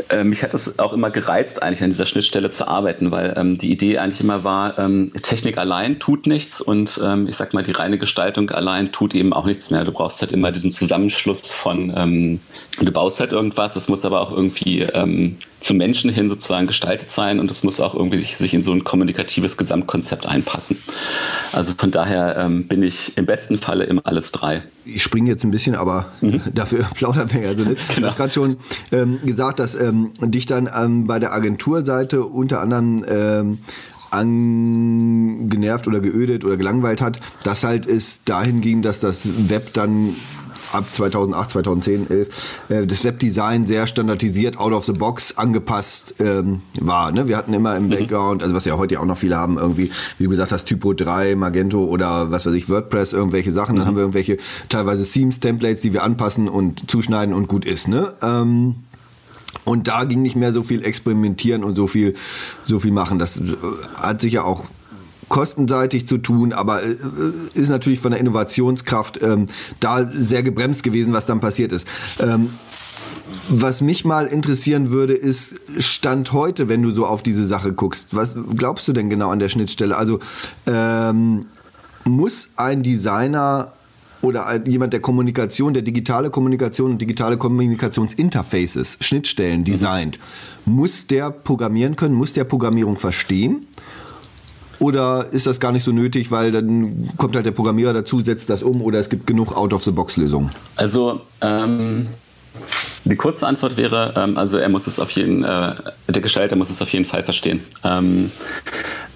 äh, 0.09 0.23
mich 0.23 0.43
hat 0.43 0.53
es 0.53 0.77
auch 0.77 0.93
immer 0.93 1.09
gereizt, 1.09 1.63
eigentlich 1.63 1.81
an 1.81 1.89
dieser 1.89 2.05
Schnittstelle 2.05 2.51
zu 2.51 2.67
arbeiten, 2.67 3.09
weil 3.09 3.33
ähm, 3.37 3.57
die 3.57 3.71
Idee 3.71 3.97
eigentlich 3.97 4.21
immer 4.21 4.43
war, 4.43 4.77
ähm, 4.77 5.11
Technik 5.23 5.57
allein 5.57 5.99
tut 5.99 6.27
nichts 6.27 6.61
und 6.61 6.99
ähm, 7.03 7.27
ich 7.27 7.35
sag 7.35 7.55
mal, 7.55 7.63
die 7.63 7.71
reine 7.71 7.97
Gestaltung 7.97 8.51
allein 8.51 8.91
tut 8.91 9.15
eben 9.15 9.33
auch 9.33 9.45
nichts 9.45 9.71
mehr. 9.71 9.83
Du 9.83 9.91
brauchst 9.91 10.21
halt 10.21 10.31
immer 10.31 10.51
diesen 10.51 10.71
Zusammenschluss 10.71 11.51
von, 11.51 11.91
ähm, 11.95 12.39
du 12.79 12.91
baust 12.91 13.19
halt 13.19 13.33
irgendwas, 13.33 13.73
das 13.73 13.89
muss 13.89 14.05
aber 14.05 14.21
auch 14.21 14.31
irgendwie 14.31 14.83
ähm, 14.83 15.37
zum 15.61 15.77
Menschen 15.77 16.09
hin 16.09 16.29
sozusagen 16.29 16.67
gestaltet 16.67 17.11
sein 17.11 17.39
und 17.39 17.51
es 17.51 17.63
muss 17.63 17.79
auch 17.79 17.93
irgendwie 17.93 18.23
sich 18.23 18.53
in 18.53 18.63
so 18.63 18.71
ein 18.71 18.83
kommunikatives 18.83 19.57
Gesamtkonzept 19.57 20.25
einpassen. 20.25 20.77
Also 21.51 21.73
von 21.77 21.91
daher 21.91 22.37
ähm, 22.37 22.67
bin 22.67 22.83
ich 22.83 23.17
im 23.17 23.25
besten 23.25 23.57
Falle 23.57 23.83
immer 23.85 24.01
alles 24.05 24.31
drei. 24.31 24.63
Ich 24.85 25.03
springe 25.03 25.29
jetzt 25.29 25.43
ein 25.43 25.51
bisschen, 25.51 25.75
aber 25.75 26.07
mhm. 26.21 26.41
dafür 26.53 26.85
plaudern 26.95 27.31
wir 27.33 27.41
ja 27.41 27.57
so 27.57 27.63
nicht. 27.63 27.87
Genau. 27.89 28.01
Du 28.01 28.07
hast 28.07 28.17
gerade 28.17 28.33
schon 28.33 28.57
ähm, 28.91 29.19
gesagt, 29.23 29.59
dass 29.59 29.75
ähm, 29.75 30.11
dich 30.21 30.45
dann 30.45 30.69
ähm, 30.75 31.07
bei 31.07 31.19
der 31.19 31.33
Agenturseite 31.33 32.23
unter 32.23 32.61
anderem 32.61 33.03
ähm, 33.07 33.59
angenervt 34.11 35.87
oder 35.87 35.99
geödet 35.99 36.43
oder 36.43 36.57
gelangweilt 36.57 37.01
hat, 37.01 37.19
dass 37.43 37.63
halt 37.63 37.85
es 37.85 38.23
dahin 38.23 38.61
ging, 38.61 38.81
dass 38.81 38.99
das 38.99 39.21
Web 39.49 39.73
dann 39.73 40.15
ab 40.71 40.85
2008, 40.91 41.51
2010, 41.51 42.09
11 42.09 42.61
äh, 42.69 42.87
das 42.87 43.03
Webdesign 43.03 43.65
sehr 43.65 43.87
standardisiert, 43.87 44.57
out 44.57 44.73
of 44.73 44.85
the 44.85 44.93
box 44.93 45.37
angepasst 45.37 46.15
ähm, 46.19 46.61
war. 46.79 47.11
Ne? 47.11 47.27
Wir 47.27 47.37
hatten 47.37 47.53
immer 47.53 47.75
im 47.75 47.85
mhm. 47.85 47.89
Background, 47.89 48.43
also 48.43 48.55
was 48.55 48.65
ja 48.65 48.77
heute 48.77 48.99
auch 48.99 49.05
noch 49.05 49.17
viele 49.17 49.37
haben, 49.37 49.57
irgendwie, 49.57 49.91
wie 50.17 50.23
du 50.25 50.29
gesagt 50.29 50.51
hast, 50.51 50.65
Typo 50.65 50.93
3, 50.93 51.35
Magento 51.35 51.83
oder 51.85 52.31
was 52.31 52.45
weiß 52.45 52.53
ich, 52.53 52.69
WordPress, 52.69 53.13
irgendwelche 53.13 53.51
Sachen. 53.51 53.75
Dann 53.75 53.85
mhm. 53.85 53.87
haben 53.87 53.95
wir 53.95 54.03
irgendwelche 54.03 54.37
teilweise 54.69 55.05
Themes, 55.05 55.39
Templates, 55.39 55.81
die 55.81 55.93
wir 55.93 56.03
anpassen 56.03 56.47
und 56.47 56.89
zuschneiden 56.89 57.33
und 57.33 57.47
gut 57.47 57.65
ist. 57.65 57.87
Ne? 57.87 58.13
Ähm, 58.21 58.75
und 59.65 59.87
da 59.87 60.03
ging 60.05 60.21
nicht 60.21 60.35
mehr 60.35 60.53
so 60.53 60.63
viel 60.63 60.83
experimentieren 60.83 61.63
und 61.63 61.75
so 61.75 61.87
viel, 61.87 62.15
so 62.65 62.79
viel 62.79 62.91
machen. 62.91 63.19
Das 63.19 63.37
äh, 63.37 63.55
hat 63.99 64.21
sich 64.21 64.33
ja 64.33 64.43
auch 64.43 64.65
kostenseitig 65.29 66.07
zu 66.07 66.17
tun, 66.17 66.53
aber 66.53 66.83
äh, 66.83 66.95
ist 67.53 67.69
natürlich 67.69 67.99
von 67.99 68.11
der 68.11 68.19
Innovationskraft 68.19 69.21
ähm, 69.21 69.45
da 69.79 70.05
sehr 70.05 70.43
gebremst 70.43 70.83
gewesen, 70.83 71.13
was 71.13 71.25
dann 71.25 71.39
passiert 71.39 71.71
ist. 71.71 71.87
Ähm, 72.19 72.51
was 73.47 73.81
mich 73.81 74.05
mal 74.05 74.27
interessieren 74.27 74.91
würde, 74.91 75.13
ist 75.13 75.55
Stand 75.79 76.33
heute, 76.33 76.67
wenn 76.67 76.81
du 76.81 76.91
so 76.91 77.05
auf 77.05 77.23
diese 77.23 77.45
Sache 77.45 77.73
guckst. 77.73 78.07
Was 78.11 78.35
glaubst 78.55 78.87
du 78.87 78.93
denn 78.93 79.09
genau 79.09 79.29
an 79.29 79.39
der 79.39 79.49
Schnittstelle? 79.49 79.97
Also 79.97 80.19
ähm, 80.65 81.45
muss 82.05 82.49
ein 82.57 82.83
Designer 82.83 83.71
oder 84.21 84.67
jemand 84.67 84.93
der 84.93 84.99
Kommunikation, 84.99 85.73
der 85.73 85.83
digitale 85.83 86.29
Kommunikation 86.29 86.91
und 86.91 87.01
digitale 87.01 87.37
Kommunikationsinterfaces, 87.37 88.97
Schnittstellen 88.99 89.63
designt, 89.63 90.19
mhm. 90.65 90.73
muss 90.73 91.07
der 91.07 91.31
programmieren 91.31 91.95
können, 91.95 92.15
muss 92.15 92.33
der 92.33 92.43
Programmierung 92.43 92.97
verstehen? 92.97 93.67
Oder 94.79 95.27
ist 95.31 95.45
das 95.45 95.59
gar 95.59 95.71
nicht 95.71 95.83
so 95.83 95.91
nötig, 95.91 96.31
weil 96.31 96.51
dann 96.51 97.11
kommt 97.17 97.35
halt 97.35 97.45
der 97.45 97.51
Programmierer 97.51 97.93
dazu, 97.93 98.19
setzt 98.19 98.49
das 98.49 98.63
um 98.63 98.81
oder 98.81 98.99
es 98.99 99.09
gibt 99.09 99.27
genug 99.27 99.55
Out-of-the-Box-Lösungen? 99.55 100.51
Also 100.77 101.21
ähm, 101.41 102.07
die 103.03 103.15
kurze 103.15 103.45
Antwort 103.45 103.77
wäre, 103.77 104.13
ähm, 104.15 104.37
also 104.37 104.57
er 104.57 104.69
muss 104.69 104.87
es 104.87 104.99
auf 104.99 105.11
jeden, 105.11 105.43
äh, 105.43 105.75
der 106.07 106.21
Gestalter 106.21 106.55
muss 106.55 106.69
es 106.69 106.81
auf 106.81 106.89
jeden 106.89 107.05
Fall 107.05 107.23
verstehen. 107.23 107.61
Ähm, 107.83 108.31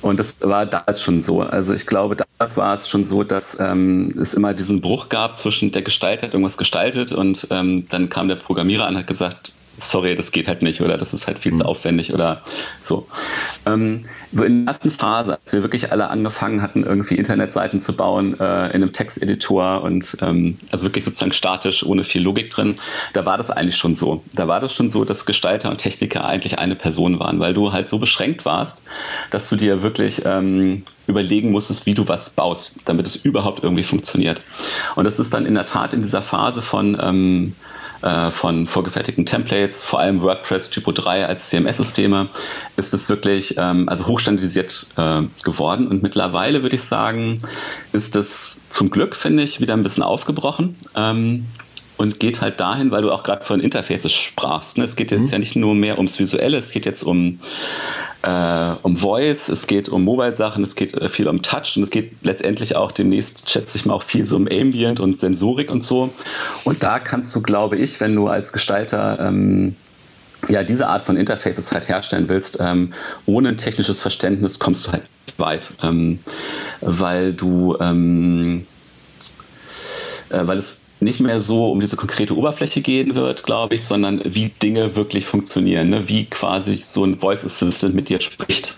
und 0.01 0.19
das 0.19 0.35
war 0.41 0.65
damals 0.65 1.01
schon 1.01 1.21
so. 1.21 1.41
Also 1.41 1.73
ich 1.73 1.85
glaube, 1.85 2.17
damals 2.17 2.57
war 2.57 2.77
es 2.77 2.89
schon 2.89 3.05
so, 3.05 3.23
dass 3.23 3.57
ähm, 3.59 4.13
es 4.21 4.33
immer 4.33 4.53
diesen 4.53 4.81
Bruch 4.81 5.07
gab 5.07 5.37
zwischen 5.37 5.71
der 5.71 5.81
Gestalter 5.81 6.27
hat 6.27 6.33
irgendwas 6.33 6.57
gestaltet 6.57 7.13
und 7.13 7.47
ähm, 7.51 7.87
dann 7.89 8.09
kam 8.09 8.27
der 8.27 8.35
Programmierer 8.35 8.85
an 8.85 8.95
und 8.95 8.99
hat 8.99 9.07
gesagt, 9.07 9.53
sorry, 9.77 10.15
das 10.15 10.31
geht 10.31 10.47
halt 10.47 10.61
nicht 10.61 10.81
oder 10.81 10.97
das 10.97 11.13
ist 11.13 11.27
halt 11.27 11.39
viel 11.39 11.53
mhm. 11.53 11.57
zu 11.57 11.65
aufwendig 11.65 12.13
oder 12.13 12.41
so. 12.79 13.07
ähm, 13.65 14.05
so 14.31 14.43
in 14.43 14.65
der 14.65 14.73
ersten 14.73 14.91
Phase, 14.91 15.37
als 15.43 15.53
wir 15.53 15.61
wirklich 15.61 15.91
alle 15.91 16.09
angefangen 16.09 16.61
hatten, 16.61 16.83
irgendwie 16.83 17.15
Internetseiten 17.15 17.81
zu 17.81 17.95
bauen 17.95 18.39
äh, 18.39 18.67
in 18.67 18.81
einem 18.81 18.93
Texteditor 18.93 19.83
und 19.83 20.17
ähm, 20.21 20.57
also 20.71 20.85
wirklich 20.85 21.05
sozusagen 21.05 21.33
statisch, 21.33 21.85
ohne 21.85 22.03
viel 22.03 22.21
Logik 22.21 22.49
drin, 22.49 22.77
da 23.13 23.25
war 23.25 23.37
das 23.37 23.51
eigentlich 23.51 23.77
schon 23.77 23.95
so. 23.95 24.23
Da 24.33 24.47
war 24.47 24.59
das 24.59 24.73
schon 24.73 24.89
so, 24.89 25.05
dass 25.05 25.25
Gestalter 25.25 25.69
und 25.69 25.77
Techniker 25.77 26.25
eigentlich 26.25 26.57
eine 26.57 26.75
Person 26.75 27.19
waren, 27.19 27.39
weil 27.39 27.53
du 27.53 27.71
halt 27.71 27.89
so 27.89 27.99
beschränkt 27.99 28.45
warst, 28.45 28.81
dass 29.31 29.49
du 29.49 29.55
dir 29.55 29.83
wirklich 29.83 30.23
ähm, 30.25 30.83
überlegen 31.07 31.51
musstest, 31.51 31.85
wie 31.85 31.93
du 31.93 32.07
was 32.07 32.29
baust, 32.29 32.75
damit 32.85 33.05
es 33.05 33.15
überhaupt 33.15 33.63
irgendwie 33.63 33.83
funktioniert. 33.83 34.41
Und 34.95 35.05
das 35.05 35.19
ist 35.19 35.33
dann 35.33 35.45
in 35.45 35.53
der 35.53 35.65
Tat 35.65 35.93
in 35.93 36.01
dieser 36.01 36.21
Phase 36.21 36.61
von 36.61 36.97
ähm, 37.01 37.55
äh, 38.03 38.31
von 38.31 38.67
vorgefertigten 38.67 39.25
Templates, 39.25 39.83
vor 39.83 39.99
allem 39.99 40.21
WordPress 40.21 40.69
Typo 40.69 40.91
3 40.91 41.25
als 41.25 41.49
CMS-Systeme, 41.49 42.29
ist 42.75 42.93
es 42.93 43.09
wirklich 43.09 43.55
ähm, 43.57 43.89
also 43.89 44.05
hochstandardisiert 44.07 44.87
äh, 44.97 45.21
geworden. 45.43 45.87
Und 45.87 46.03
mittlerweile 46.03 46.61
würde 46.63 46.75
ich 46.75 46.83
sagen, 46.83 47.39
ist 47.91 48.15
es 48.15 48.59
zum 48.69 48.89
Glück, 48.89 49.15
finde 49.15 49.43
ich, 49.43 49.61
wieder 49.61 49.73
ein 49.73 49.83
bisschen 49.83 50.03
aufgebrochen. 50.03 50.75
Ähm, 50.95 51.45
und 51.97 52.19
geht 52.19 52.41
halt 52.41 52.59
dahin, 52.59 52.91
weil 52.91 53.01
du 53.01 53.11
auch 53.11 53.23
gerade 53.23 53.43
von 53.43 53.59
Interfaces 53.59 54.11
sprachst. 54.11 54.77
Ne? 54.77 54.83
Es 54.83 54.95
geht 54.95 55.11
jetzt 55.11 55.21
mhm. 55.21 55.27
ja 55.27 55.39
nicht 55.39 55.55
nur 55.55 55.75
mehr 55.75 55.97
ums 55.97 56.19
Visuelle, 56.19 56.57
es 56.57 56.71
geht 56.71 56.85
jetzt 56.85 57.03
um 57.03 57.39
äh, 58.23 58.75
um 58.81 58.97
Voice, 58.97 59.49
es 59.49 59.67
geht 59.67 59.89
um 59.89 60.03
Mobile-Sachen, 60.03 60.63
es 60.63 60.75
geht 60.75 60.93
äh, 60.93 61.09
viel 61.09 61.27
um 61.27 61.41
Touch 61.41 61.75
und 61.75 61.83
es 61.83 61.89
geht 61.89 62.13
letztendlich 62.23 62.75
auch 62.75 62.91
demnächst, 62.91 63.49
schätze 63.49 63.77
ich 63.77 63.85
mal, 63.85 63.93
auch 63.93 64.03
viel 64.03 64.25
so 64.25 64.37
um 64.37 64.47
Ambient 64.47 64.99
und 64.99 65.19
Sensorik 65.19 65.69
und 65.69 65.83
so. 65.83 66.09
Und 66.63 66.83
da 66.83 66.99
kannst 66.99 67.35
du, 67.35 67.41
glaube 67.41 67.77
ich, 67.77 67.99
wenn 67.99 68.15
du 68.15 68.27
als 68.27 68.53
Gestalter 68.53 69.19
ähm, 69.19 69.75
ja, 70.47 70.63
diese 70.63 70.87
Art 70.87 71.03
von 71.03 71.17
Interfaces 71.17 71.71
halt 71.71 71.87
herstellen 71.87 72.27
willst, 72.29 72.57
ähm, 72.59 72.93
ohne 73.25 73.49
ein 73.49 73.57
technisches 73.57 74.01
Verständnis 74.01 74.59
kommst 74.59 74.87
du 74.87 74.91
halt 74.93 75.03
weit, 75.37 75.69
ähm, 75.81 76.19
weil 76.81 77.33
du, 77.33 77.77
ähm, 77.79 78.67
äh, 80.29 80.45
weil 80.45 80.57
es 80.57 80.82
nicht 81.03 81.19
mehr 81.19 81.41
so 81.41 81.71
um 81.71 81.79
diese 81.79 81.95
konkrete 81.95 82.35
Oberfläche 82.37 82.81
gehen 82.81 83.15
wird, 83.15 83.43
glaube 83.43 83.75
ich, 83.75 83.85
sondern 83.85 84.21
wie 84.23 84.49
Dinge 84.49 84.95
wirklich 84.95 85.25
funktionieren, 85.25 85.89
ne? 85.89 86.07
wie 86.07 86.25
quasi 86.25 86.83
so 86.85 87.03
ein 87.03 87.19
Voice 87.19 87.43
Assistant 87.43 87.95
mit 87.95 88.09
dir 88.09 88.21
spricht 88.21 88.73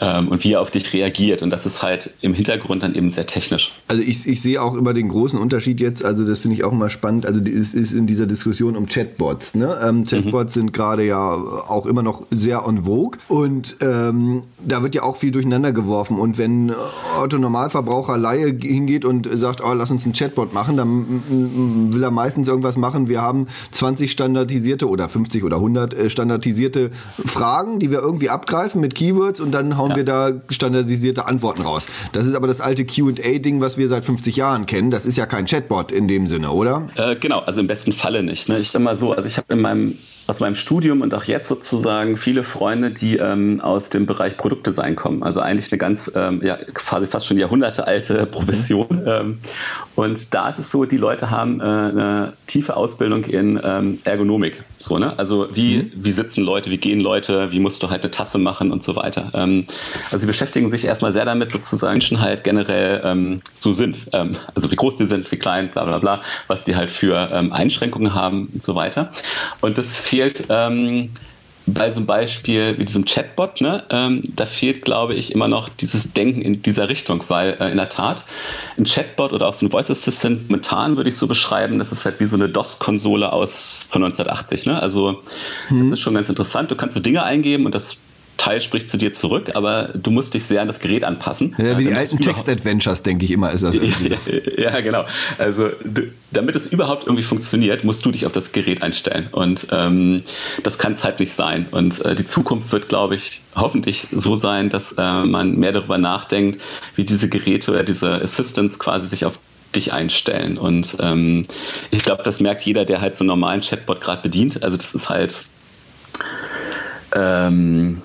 ähm, 0.00 0.28
und 0.28 0.44
wie 0.44 0.52
er 0.52 0.60
auf 0.60 0.70
dich 0.70 0.92
reagiert. 0.92 1.42
Und 1.42 1.50
das 1.50 1.66
ist 1.66 1.82
halt 1.82 2.10
im 2.20 2.34
Hintergrund 2.34 2.82
dann 2.82 2.94
eben 2.94 3.10
sehr 3.10 3.26
technisch. 3.26 3.72
Also 3.88 4.02
ich, 4.02 4.26
ich 4.26 4.40
sehe 4.42 4.62
auch 4.62 4.74
immer 4.74 4.94
den 4.94 5.08
großen 5.08 5.38
Unterschied 5.38 5.80
jetzt, 5.80 6.04
also 6.04 6.24
das 6.24 6.40
finde 6.40 6.56
ich 6.56 6.64
auch 6.64 6.72
immer 6.72 6.90
spannend, 6.90 7.26
also 7.26 7.40
es 7.40 7.74
ist 7.74 7.92
in 7.92 8.06
dieser 8.06 8.26
Diskussion 8.26 8.76
um 8.76 8.86
Chatbots. 8.86 9.54
Ne? 9.54 9.78
Ähm, 9.82 10.04
Chatbots 10.04 10.54
mhm. 10.56 10.60
sind 10.60 10.72
gerade 10.72 11.04
ja 11.04 11.32
auch 11.32 11.86
immer 11.86 12.02
noch 12.02 12.22
sehr 12.30 12.66
on 12.66 12.84
vogue 12.84 13.18
und 13.28 13.76
ähm, 13.80 14.42
da 14.64 14.82
wird 14.82 14.94
ja 14.94 15.02
auch 15.02 15.16
viel 15.16 15.30
durcheinander 15.30 15.72
geworfen. 15.72 16.18
Und 16.18 16.38
wenn 16.38 16.72
Otto 17.20 17.38
Normalverbraucher 17.38 18.16
Laie 18.18 18.56
hingeht 18.60 19.04
und 19.04 19.28
sagt, 19.34 19.62
oh, 19.64 19.72
lass 19.72 19.90
uns 19.90 20.04
einen 20.04 20.14
Chatbot 20.14 20.52
machen, 20.52 20.76
dann 20.76 21.47
will 21.92 22.02
er 22.02 22.10
meistens 22.10 22.46
irgendwas 22.46 22.76
machen. 22.76 23.08
Wir 23.08 23.20
haben 23.20 23.48
20 23.72 24.10
standardisierte 24.10 24.88
oder 24.88 25.08
50 25.08 25.42
oder 25.42 25.56
100 25.56 25.94
äh, 25.94 26.10
standardisierte 26.10 26.90
Fragen, 27.24 27.80
die 27.80 27.90
wir 27.90 27.98
irgendwie 27.98 28.30
abgreifen 28.30 28.80
mit 28.80 28.94
Keywords 28.94 29.40
und 29.40 29.52
dann 29.52 29.76
hauen 29.76 29.88
hauen 29.88 29.90
ja. 29.90 29.96
wir 29.96 30.04
da 30.04 30.32
standardisierte 30.50 31.26
Antworten 31.26 31.62
raus. 31.62 31.86
Das 32.12 32.26
ist 32.26 32.34
aber 32.34 32.46
das 32.46 32.60
alte 32.60 32.84
QA-Ding, 32.84 33.60
was 33.60 33.78
wir 33.78 33.88
seit 33.88 34.04
50 34.04 34.36
Jahren 34.36 34.66
kennen. 34.66 34.90
Das 34.90 35.06
ist 35.06 35.16
ja 35.16 35.26
kein 35.26 35.46
Chatbot 35.46 35.92
in 35.92 36.08
dem 36.08 36.26
Sinne, 36.26 36.50
oder? 36.50 36.88
Äh, 36.96 37.16
genau, 37.16 37.40
also 37.40 37.60
im 37.60 37.66
besten 37.66 37.92
Falle 37.92 38.22
nicht. 38.22 38.48
Ne? 38.48 38.58
Ich 38.58 38.70
sag 38.70 38.82
mal 38.82 38.96
so, 38.96 39.12
also 39.12 39.26
ich 39.26 39.36
habe 39.36 39.54
in 39.54 39.60
meinem 39.60 39.98
aus 40.28 40.40
meinem 40.40 40.54
Studium 40.54 41.00
und 41.00 41.14
auch 41.14 41.24
jetzt 41.24 41.48
sozusagen 41.48 42.16
viele 42.16 42.44
Freunde, 42.44 42.90
die 42.90 43.16
ähm, 43.16 43.60
aus 43.60 43.90
dem 43.90 44.06
Bereich 44.06 44.36
Produktdesign 44.36 44.96
kommen. 44.96 45.22
Also 45.22 45.40
eigentlich 45.40 45.70
eine 45.72 45.78
ganz, 45.78 46.10
ähm, 46.14 46.40
ja, 46.42 46.56
quasi 46.74 47.06
fast 47.06 47.26
schon 47.26 47.38
jahrhundertealte 47.38 48.26
Profession. 48.26 48.86
Mhm. 48.90 49.02
Ähm, 49.06 49.38
und 49.96 50.32
da 50.32 50.50
ist 50.50 50.58
es 50.58 50.70
so, 50.70 50.84
die 50.84 50.96
Leute 50.96 51.30
haben 51.30 51.60
äh, 51.60 51.64
eine 51.64 52.32
tiefe 52.46 52.76
Ausbildung 52.76 53.24
in 53.24 53.60
ähm, 53.62 53.98
Ergonomik. 54.04 54.62
So, 54.78 54.98
ne? 54.98 55.18
Also 55.18 55.48
wie, 55.54 55.78
mhm. 55.78 55.92
wie 55.94 56.12
sitzen 56.12 56.44
Leute, 56.44 56.70
wie 56.70 56.78
gehen 56.78 57.00
Leute, 57.00 57.50
wie 57.50 57.58
musst 57.58 57.82
du 57.82 57.90
halt 57.90 58.02
eine 58.02 58.10
Tasse 58.10 58.38
machen 58.38 58.70
und 58.70 58.82
so 58.82 58.94
weiter. 58.94 59.30
Ähm, 59.34 59.66
also 60.06 60.18
sie 60.18 60.26
beschäftigen 60.26 60.70
sich 60.70 60.84
erstmal 60.84 61.12
sehr 61.12 61.24
damit, 61.24 61.50
sozusagen 61.52 61.98
Menschen 61.98 62.20
halt 62.20 62.44
generell 62.44 63.00
ähm, 63.04 63.42
so 63.58 63.72
sind. 63.72 63.96
Ähm, 64.12 64.36
also 64.54 64.70
wie 64.70 64.76
groß 64.76 64.94
die 64.96 65.04
sind, 65.04 65.32
wie 65.32 65.36
klein, 65.36 65.68
bla 65.68 65.84
bla 65.84 65.98
bla, 65.98 66.22
was 66.46 66.62
die 66.62 66.76
halt 66.76 66.92
für 66.92 67.28
ähm, 67.32 67.52
Einschränkungen 67.52 68.14
haben 68.14 68.48
und 68.54 68.62
so 68.62 68.76
weiter. 68.76 69.10
Und 69.60 69.78
das 69.78 69.96
fehlt 69.96 70.17
ähm, 70.48 71.10
bei 71.74 71.90
so 71.90 71.98
einem 71.98 72.06
Beispiel 72.06 72.78
wie 72.78 72.84
diesem 72.84 73.04
Chatbot, 73.04 73.60
ne, 73.60 73.84
ähm, 73.90 74.22
da 74.34 74.46
fehlt, 74.46 74.84
glaube 74.84 75.14
ich, 75.14 75.32
immer 75.32 75.48
noch 75.48 75.68
dieses 75.68 76.12
Denken 76.12 76.40
in 76.40 76.62
dieser 76.62 76.88
Richtung, 76.88 77.24
weil 77.28 77.56
äh, 77.60 77.70
in 77.70 77.76
der 77.76 77.88
Tat 77.88 78.24
ein 78.78 78.84
Chatbot 78.84 79.32
oder 79.32 79.48
auch 79.48 79.54
so 79.54 79.66
ein 79.66 79.70
Voice 79.70 79.90
Assistant 79.90 80.48
momentan 80.48 80.96
würde 80.96 81.10
ich 81.10 81.16
so 81.16 81.26
beschreiben, 81.26 81.78
das 81.78 81.92
ist 81.92 82.04
halt 82.04 82.20
wie 82.20 82.26
so 82.26 82.36
eine 82.36 82.48
DOS-Konsole 82.48 83.32
aus 83.32 83.86
von 83.90 84.02
1980. 84.02 84.66
Ne? 84.66 84.80
Also 84.80 85.22
hm. 85.68 85.90
das 85.90 85.98
ist 85.98 86.00
schon 86.00 86.14
ganz 86.14 86.28
interessant. 86.28 86.70
Du 86.70 86.76
kannst 86.76 86.94
so 86.94 87.00
Dinge 87.00 87.22
eingeben 87.22 87.66
und 87.66 87.74
das 87.74 87.96
Teil 88.38 88.60
spricht 88.60 88.88
zu 88.88 88.96
dir 88.96 89.12
zurück, 89.12 89.50
aber 89.54 89.90
du 89.94 90.10
musst 90.10 90.32
dich 90.32 90.46
sehr 90.46 90.62
an 90.62 90.68
das 90.68 90.78
Gerät 90.78 91.04
anpassen. 91.04 91.54
Ja, 91.58 91.76
wie 91.76 91.86
die 91.86 91.92
alten 91.92 92.18
Text-Adventures, 92.18 93.02
denke 93.02 93.24
ich 93.24 93.32
immer, 93.32 93.52
ist 93.52 93.64
das 93.64 93.74
irgendwie. 93.74 94.16
Ja, 94.56 94.74
ja, 94.74 94.80
genau. 94.80 95.04
Also 95.38 95.70
du, 95.84 96.10
damit 96.30 96.56
es 96.56 96.66
überhaupt 96.68 97.06
irgendwie 97.06 97.22
funktioniert, 97.24 97.84
musst 97.84 98.04
du 98.04 98.10
dich 98.10 98.26
auf 98.26 98.32
das 98.32 98.52
Gerät 98.52 98.82
einstellen. 98.82 99.28
Und 99.32 99.66
ähm, 99.72 100.22
das 100.62 100.78
kann 100.78 100.94
es 100.94 101.04
halt 101.04 101.20
nicht 101.20 101.32
sein. 101.32 101.66
Und 101.70 102.04
äh, 102.04 102.14
die 102.14 102.26
Zukunft 102.26 102.70
wird, 102.72 102.88
glaube 102.88 103.16
ich, 103.16 103.42
hoffentlich 103.56 104.06
so 104.12 104.36
sein, 104.36 104.70
dass 104.70 104.92
äh, 104.92 105.24
man 105.24 105.56
mehr 105.56 105.72
darüber 105.72 105.98
nachdenkt, 105.98 106.60
wie 106.94 107.04
diese 107.04 107.28
Geräte 107.28 107.72
oder 107.72 107.82
diese 107.82 108.22
Assistants 108.22 108.78
quasi 108.78 109.08
sich 109.08 109.24
auf 109.24 109.38
dich 109.74 109.92
einstellen. 109.92 110.58
Und 110.58 110.96
ähm, 111.00 111.44
ich 111.90 112.02
glaube, 112.04 112.22
das 112.22 112.40
merkt 112.40 112.62
jeder, 112.62 112.84
der 112.84 113.00
halt 113.00 113.16
so 113.16 113.22
einen 113.22 113.28
normalen 113.28 113.60
Chatbot 113.60 114.00
gerade 114.00 114.22
bedient. 114.22 114.62
Also 114.62 114.76
das 114.76 114.94
ist 114.94 115.08
halt 115.08 115.44
ähm, 117.14 118.02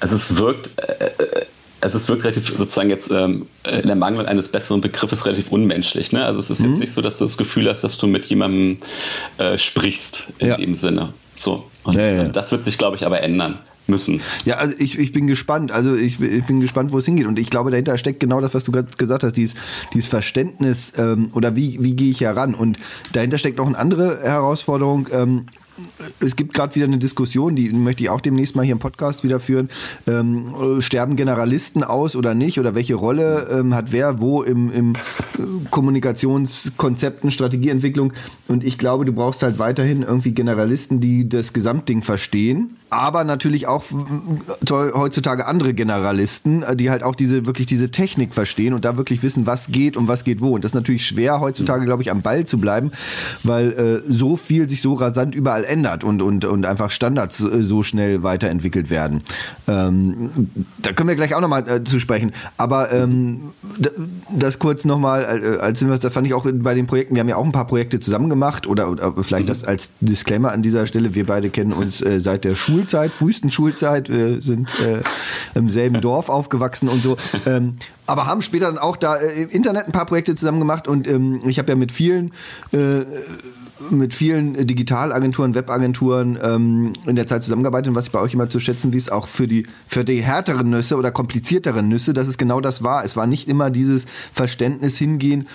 also 0.00 0.16
es 0.16 0.36
wirkt, 0.36 0.70
äh, 0.78 1.04
äh, 1.04 1.46
also 1.80 1.96
es 1.96 2.08
wirkt 2.08 2.24
relativ 2.24 2.48
sozusagen 2.48 2.90
jetzt 2.90 3.10
ähm, 3.10 3.46
in 3.64 3.86
der 3.86 3.96
Mangel 3.96 4.26
eines 4.26 4.48
besseren 4.48 4.80
Begriffes 4.80 5.24
relativ 5.24 5.50
unmenschlich. 5.50 6.12
Ne? 6.12 6.24
Also 6.24 6.40
es 6.40 6.50
ist 6.50 6.60
mhm. 6.60 6.70
jetzt 6.70 6.78
nicht 6.80 6.92
so, 6.92 7.00
dass 7.00 7.18
du 7.18 7.24
das 7.24 7.36
Gefühl 7.36 7.68
hast, 7.68 7.82
dass 7.82 7.96
du 7.96 8.06
mit 8.06 8.26
jemandem 8.26 8.78
äh, 9.38 9.56
sprichst 9.56 10.24
in 10.38 10.48
ja. 10.48 10.56
dem 10.56 10.74
Sinne. 10.74 11.14
So. 11.36 11.64
Und 11.84 11.94
ja, 11.94 12.10
ja. 12.10 12.24
das 12.24 12.52
wird 12.52 12.64
sich, 12.64 12.76
glaube 12.76 12.96
ich, 12.96 13.06
aber 13.06 13.22
ändern 13.22 13.58
müssen. 13.86 14.20
Ja, 14.44 14.56
also 14.56 14.74
ich, 14.78 14.98
ich 14.98 15.12
bin 15.12 15.26
gespannt. 15.26 15.72
Also 15.72 15.96
ich, 15.96 16.20
ich 16.20 16.44
bin 16.44 16.60
gespannt, 16.60 16.92
wo 16.92 16.98
es 16.98 17.06
hingeht. 17.06 17.26
Und 17.26 17.38
ich 17.38 17.50
glaube, 17.50 17.70
dahinter 17.70 17.98
steckt 17.98 18.20
genau 18.20 18.40
das, 18.40 18.54
was 18.54 18.64
du 18.64 18.72
gerade 18.72 18.88
gesagt 18.96 19.24
hast, 19.24 19.36
dieses, 19.36 19.54
dieses 19.94 20.08
Verständnis 20.08 20.92
ähm, 20.96 21.30
oder 21.34 21.56
wie, 21.56 21.82
wie 21.82 21.94
gehe 21.94 22.10
ich 22.10 22.20
heran. 22.20 22.54
Und 22.54 22.78
dahinter 23.12 23.38
steckt 23.38 23.58
auch 23.58 23.66
eine 23.66 23.78
andere 23.78 24.20
Herausforderung. 24.22 25.08
Ähm, 25.12 25.46
es 26.20 26.36
gibt 26.36 26.54
gerade 26.54 26.74
wieder 26.74 26.86
eine 26.86 26.98
Diskussion, 26.98 27.56
die 27.56 27.70
möchte 27.70 28.02
ich 28.02 28.10
auch 28.10 28.20
demnächst 28.20 28.56
mal 28.56 28.62
hier 28.64 28.72
im 28.72 28.78
Podcast 28.78 29.24
wieder 29.24 29.40
führen. 29.40 29.68
Ähm, 30.06 30.80
sterben 30.80 31.16
Generalisten 31.16 31.84
aus 31.84 32.16
oder 32.16 32.34
nicht? 32.34 32.58
Oder 32.58 32.74
welche 32.74 32.94
Rolle 32.94 33.48
ähm, 33.50 33.74
hat 33.74 33.92
wer 33.92 34.20
wo 34.20 34.42
im, 34.42 34.72
im 34.72 34.92
Kommunikationskonzepten, 35.70 37.30
Strategieentwicklung? 37.30 38.12
Und 38.48 38.64
ich 38.64 38.78
glaube, 38.78 39.04
du 39.04 39.12
brauchst 39.12 39.42
halt 39.42 39.58
weiterhin 39.58 40.02
irgendwie 40.02 40.32
Generalisten, 40.32 41.00
die 41.00 41.28
das 41.28 41.52
Gesamtding 41.52 42.02
verstehen 42.02 42.76
aber 42.90 43.22
natürlich 43.22 43.68
auch 43.68 43.84
heutzutage 44.70 45.46
andere 45.46 45.74
Generalisten, 45.74 46.62
äh, 46.62 46.76
die 46.76 46.90
halt 46.90 47.02
auch 47.02 47.14
diese 47.14 47.46
wirklich 47.46 47.66
diese 47.66 47.90
Technik 47.90 48.34
verstehen 48.34 48.74
und 48.74 48.84
da 48.84 48.96
wirklich 48.96 49.22
wissen, 49.22 49.46
was 49.46 49.68
geht 49.68 49.96
und 49.96 50.08
was 50.08 50.24
geht 50.24 50.40
wo. 50.40 50.54
Und 50.54 50.64
das 50.64 50.70
ist 50.72 50.74
natürlich 50.74 51.06
schwer 51.06 51.40
heutzutage, 51.40 51.84
glaube 51.84 52.02
ich, 52.02 52.10
am 52.10 52.22
Ball 52.22 52.44
zu 52.44 52.58
bleiben, 52.58 52.90
weil 53.44 53.72
äh, 53.72 54.12
so 54.12 54.36
viel 54.36 54.68
sich 54.68 54.82
so 54.82 54.94
rasant 54.94 55.34
überall 55.34 55.64
ändert 55.70 56.04
und 56.04 56.22
und 56.22 56.44
und 56.44 56.66
einfach 56.66 56.90
Standards 56.90 57.40
äh, 57.40 57.62
so 57.62 57.82
schnell 57.82 58.22
weiterentwickelt 58.22 58.90
werden. 58.90 59.22
Ähm, 59.68 60.50
da 60.78 60.92
können 60.92 61.08
wir 61.08 61.16
gleich 61.16 61.34
auch 61.34 61.40
nochmal 61.40 61.68
äh, 61.68 61.84
zu 61.84 62.00
sprechen. 62.00 62.32
Aber 62.56 62.92
ähm, 62.92 63.52
das 64.30 64.58
kurz 64.58 64.84
nochmal 64.84 65.22
äh, 65.22 65.58
als 65.58 65.78
Hinweis, 65.78 66.00
das 66.00 66.12
fand 66.12 66.26
ich 66.26 66.34
auch 66.34 66.46
bei 66.52 66.74
den 66.74 66.86
Projekten. 66.86 67.14
Wir 67.14 67.20
haben 67.20 67.28
ja 67.28 67.36
auch 67.36 67.44
ein 67.44 67.52
paar 67.52 67.66
Projekte 67.66 68.00
zusammen 68.00 68.28
gemacht 68.28 68.66
oder, 68.66 68.90
oder 68.90 69.12
vielleicht 69.22 69.44
mhm. 69.44 69.48
das 69.48 69.64
als 69.64 69.90
Disclaimer 70.00 70.52
an 70.52 70.62
dieser 70.62 70.86
Stelle. 70.86 71.14
Wir 71.14 71.26
beide 71.26 71.50
kennen 71.50 71.72
uns 71.72 72.02
äh, 72.02 72.20
seit 72.20 72.44
der 72.44 72.54
Schulzeit, 72.54 73.14
frühesten 73.14 73.50
Schulzeit, 73.50 74.08
wir 74.08 74.42
sind 74.42 74.70
äh, 74.80 75.02
im 75.54 75.70
selben 75.70 76.00
Dorf 76.00 76.28
aufgewachsen 76.28 76.88
und 76.88 77.02
so. 77.02 77.16
Ähm, 77.46 77.74
aber 78.06 78.26
haben 78.26 78.42
später 78.42 78.66
dann 78.66 78.78
auch 78.78 78.96
da 78.96 79.16
äh, 79.16 79.42
im 79.42 79.50
Internet 79.50 79.86
ein 79.86 79.92
paar 79.92 80.06
Projekte 80.06 80.34
zusammen 80.34 80.58
gemacht 80.58 80.88
und 80.88 81.06
ähm, 81.06 81.40
ich 81.46 81.58
habe 81.58 81.68
ja 81.70 81.76
mit 81.76 81.92
vielen 81.92 82.32
mit 83.88 84.12
vielen 84.12 84.66
Digitalagenturen, 84.66 85.54
Webagenturen 85.54 86.38
ähm, 86.42 86.92
in 87.06 87.16
der 87.16 87.26
Zeit 87.26 87.42
zusammengearbeitet 87.42 87.88
und 87.88 87.94
was 87.94 88.06
ich 88.06 88.12
bei 88.12 88.20
euch 88.20 88.34
immer 88.34 88.48
zu 88.48 88.60
schätzen 88.60 88.92
wies, 88.92 89.08
auch 89.08 89.26
für 89.26 89.46
die 89.46 89.66
für 89.86 90.04
die 90.04 90.22
härteren 90.22 90.70
Nüsse 90.70 90.96
oder 90.96 91.10
komplizierteren 91.10 91.88
Nüsse, 91.88 92.12
dass 92.12 92.28
es 92.28 92.38
genau 92.38 92.60
das 92.60 92.82
war. 92.82 93.04
Es 93.04 93.16
war 93.16 93.26
nicht 93.26 93.48
immer 93.48 93.70
dieses 93.70 94.06
Verständnis 94.32 94.98
hingehen, 94.98 95.46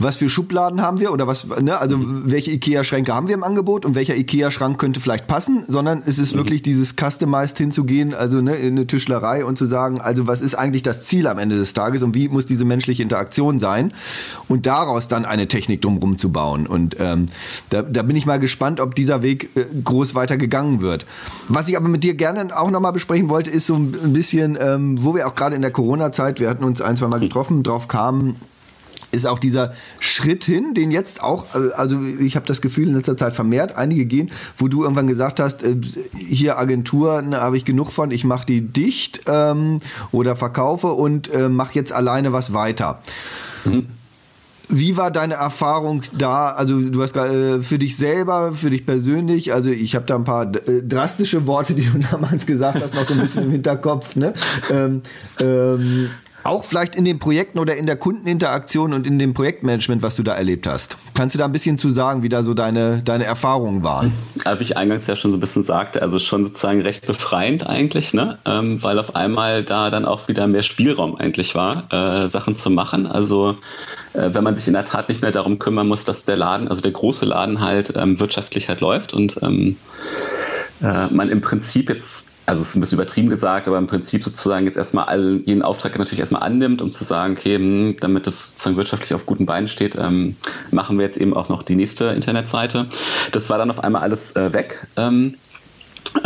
was 0.00 0.16
für 0.16 0.28
Schubladen 0.28 0.80
haben 0.80 0.98
wir 0.98 1.12
oder 1.12 1.26
was, 1.26 1.46
ne, 1.60 1.78
also 1.78 1.98
mhm. 1.98 2.22
welche 2.30 2.50
IKEA-Schränke 2.50 3.14
haben 3.14 3.28
wir 3.28 3.34
im 3.34 3.44
Angebot 3.44 3.84
und 3.84 3.94
welcher 3.94 4.16
IKEA-Schrank 4.16 4.78
könnte 4.78 5.00
vielleicht 5.00 5.26
passen, 5.26 5.64
sondern 5.68 6.02
es 6.04 6.18
ist 6.18 6.34
mhm. 6.34 6.38
wirklich 6.38 6.62
dieses 6.62 6.94
Customized 6.96 7.58
hinzugehen, 7.58 8.14
also 8.14 8.40
ne, 8.40 8.56
in 8.56 8.76
eine 8.76 8.86
Tischlerei 8.86 9.44
und 9.44 9.58
zu 9.58 9.66
sagen, 9.66 10.00
also 10.00 10.26
was 10.26 10.40
ist 10.40 10.54
eigentlich 10.54 10.82
das 10.82 11.04
Ziel 11.04 11.26
am 11.26 11.38
Ende 11.38 11.56
des 11.56 11.74
Tages 11.74 12.02
und 12.02 12.14
wie 12.14 12.28
muss 12.28 12.46
diese 12.46 12.64
menschliche 12.64 13.02
Interaktion 13.02 13.60
sein 13.60 13.92
und 14.48 14.66
daraus 14.66 15.08
dann 15.08 15.24
eine 15.24 15.48
Technik 15.48 15.82
drumherum 15.82 16.18
zu 16.18 16.32
bauen. 16.32 16.66
Und 16.66 16.96
ähm, 16.98 17.28
da, 17.68 17.82
da 17.82 18.02
bin 18.02 18.16
ich 18.16 18.26
mal 18.26 18.38
gespannt, 18.38 18.80
ob 18.80 18.94
dieser 18.94 19.22
Weg 19.22 19.50
äh, 19.54 19.64
groß 19.84 20.14
weiter 20.14 20.36
gegangen 20.36 20.80
wird. 20.80 21.06
Was 21.48 21.68
ich 21.68 21.76
aber 21.76 21.88
mit 21.88 22.04
dir 22.04 22.14
gerne 22.14 22.56
auch 22.56 22.70
nochmal 22.70 22.92
besprechen 22.92 23.28
wollte, 23.28 23.50
ist 23.50 23.66
so 23.66 23.76
ein 23.76 24.12
bisschen, 24.12 24.56
ähm, 24.60 25.04
wo 25.04 25.14
wir 25.14 25.26
auch 25.26 25.34
gerade 25.34 25.56
in 25.56 25.62
der 25.62 25.70
Corona-Zeit, 25.70 26.40
wir 26.40 26.48
hatten 26.48 26.64
uns 26.64 26.80
ein, 26.80 26.96
zwei 26.96 27.08
Mal 27.08 27.20
getroffen, 27.20 27.62
drauf 27.62 27.88
kamen, 27.88 28.36
ist 29.12 29.26
auch 29.26 29.38
dieser 29.38 29.74
Schritt 29.98 30.44
hin, 30.44 30.74
den 30.74 30.90
jetzt 30.90 31.22
auch, 31.22 31.46
also 31.76 32.00
ich 32.20 32.36
habe 32.36 32.46
das 32.46 32.60
Gefühl 32.60 32.88
in 32.88 32.94
letzter 32.94 33.16
Zeit 33.16 33.34
vermehrt 33.34 33.76
einige 33.76 34.06
gehen, 34.06 34.30
wo 34.56 34.68
du 34.68 34.82
irgendwann 34.82 35.06
gesagt 35.06 35.40
hast, 35.40 35.62
äh, 35.62 35.76
hier 36.16 36.58
Agenturen 36.58 37.34
habe 37.34 37.56
ich 37.56 37.64
genug 37.64 37.92
von, 37.92 38.10
ich 38.10 38.24
mache 38.24 38.46
die 38.46 38.60
dicht 38.60 39.22
ähm, 39.26 39.80
oder 40.12 40.36
verkaufe 40.36 40.88
und 40.88 41.32
äh, 41.32 41.48
mache 41.48 41.74
jetzt 41.74 41.92
alleine 41.92 42.32
was 42.32 42.52
weiter. 42.52 43.00
Mhm. 43.64 43.86
Wie 44.72 44.96
war 44.96 45.10
deine 45.10 45.34
Erfahrung 45.34 46.02
da? 46.16 46.50
Also 46.50 46.80
du 46.80 47.02
hast 47.02 47.16
äh, 47.16 47.58
für 47.58 47.80
dich 47.80 47.96
selber, 47.96 48.52
für 48.52 48.70
dich 48.70 48.86
persönlich, 48.86 49.52
also 49.52 49.68
ich 49.68 49.96
habe 49.96 50.06
da 50.06 50.14
ein 50.14 50.22
paar 50.22 50.44
äh, 50.44 50.82
drastische 50.82 51.48
Worte, 51.48 51.74
die 51.74 51.82
du 51.82 51.98
damals 52.10 52.46
gesagt 52.46 52.80
hast, 52.80 52.94
noch 52.94 53.04
so 53.04 53.14
ein 53.14 53.20
bisschen 53.20 53.44
im 53.44 53.50
Hinterkopf. 53.50 54.14
Ne? 54.14 54.32
Ähm, 54.70 55.02
ähm, 55.40 56.10
auch 56.44 56.64
vielleicht 56.64 56.94
in 56.94 57.04
den 57.04 57.18
Projekten 57.18 57.58
oder 57.58 57.76
in 57.76 57.86
der 57.86 57.96
Kundeninteraktion 57.96 58.92
und 58.92 59.06
in 59.06 59.18
dem 59.18 59.34
Projektmanagement, 59.34 60.02
was 60.02 60.16
du 60.16 60.22
da 60.22 60.34
erlebt 60.34 60.66
hast. 60.66 60.96
Kannst 61.14 61.34
du 61.34 61.38
da 61.38 61.44
ein 61.44 61.52
bisschen 61.52 61.78
zu 61.78 61.90
sagen, 61.90 62.22
wie 62.22 62.28
da 62.28 62.42
so 62.42 62.54
deine, 62.54 63.02
deine 63.02 63.24
Erfahrungen 63.24 63.82
waren? 63.82 64.12
Wie 64.34 64.62
ich 64.62 64.76
eingangs 64.76 65.06
ja 65.06 65.16
schon 65.16 65.30
so 65.30 65.36
ein 65.36 65.40
bisschen 65.40 65.62
sagte, 65.62 66.02
also 66.02 66.18
schon 66.18 66.44
sozusagen 66.44 66.82
recht 66.82 67.06
befreiend 67.06 67.66
eigentlich, 67.66 68.14
ne? 68.14 68.38
Ähm, 68.46 68.82
weil 68.82 68.98
auf 68.98 69.14
einmal 69.14 69.64
da 69.64 69.90
dann 69.90 70.04
auch 70.04 70.28
wieder 70.28 70.46
mehr 70.46 70.62
Spielraum 70.62 71.16
eigentlich 71.16 71.54
war, 71.54 71.92
äh, 71.92 72.28
Sachen 72.28 72.54
zu 72.54 72.70
machen. 72.70 73.06
Also 73.06 73.56
äh, 74.12 74.30
wenn 74.32 74.44
man 74.44 74.56
sich 74.56 74.66
in 74.66 74.74
der 74.74 74.84
Tat 74.84 75.08
nicht 75.08 75.22
mehr 75.22 75.32
darum 75.32 75.58
kümmern 75.58 75.88
muss, 75.88 76.04
dass 76.04 76.24
der 76.24 76.36
Laden, 76.36 76.68
also 76.68 76.80
der 76.82 76.92
große 76.92 77.26
Laden 77.26 77.60
halt 77.60 77.94
ähm, 77.96 78.18
wirtschaftlich 78.20 78.68
halt 78.68 78.80
läuft 78.80 79.14
und 79.14 79.38
ähm, 79.42 79.76
äh, 80.82 81.06
man 81.08 81.28
im 81.28 81.40
Prinzip 81.40 81.90
jetzt 81.90 82.29
also 82.50 82.62
es 82.62 82.70
ist 82.70 82.74
ein 82.74 82.80
bisschen 82.80 82.98
übertrieben 82.98 83.30
gesagt, 83.30 83.68
aber 83.68 83.78
im 83.78 83.86
Prinzip 83.86 84.24
sozusagen 84.24 84.66
jetzt 84.66 84.76
erstmal 84.76 85.04
all, 85.04 85.40
jeden 85.46 85.62
Auftrag 85.62 85.96
natürlich 85.96 86.18
erstmal 86.18 86.42
annimmt, 86.42 86.82
um 86.82 86.90
zu 86.90 87.04
sagen, 87.04 87.36
okay, 87.38 87.54
hm, 87.54 87.96
damit 88.00 88.26
es 88.26 88.50
sozusagen 88.50 88.76
wirtschaftlich 88.76 89.14
auf 89.14 89.24
guten 89.24 89.46
Beinen 89.46 89.68
steht, 89.68 89.94
ähm, 89.94 90.34
machen 90.72 90.98
wir 90.98 91.06
jetzt 91.06 91.16
eben 91.16 91.32
auch 91.32 91.48
noch 91.48 91.62
die 91.62 91.76
nächste 91.76 92.06
Internetseite. 92.06 92.88
Das 93.30 93.50
war 93.50 93.58
dann 93.58 93.70
auf 93.70 93.84
einmal 93.84 94.02
alles 94.02 94.34
äh, 94.34 94.52
weg. 94.52 94.88
Ähm, 94.96 95.36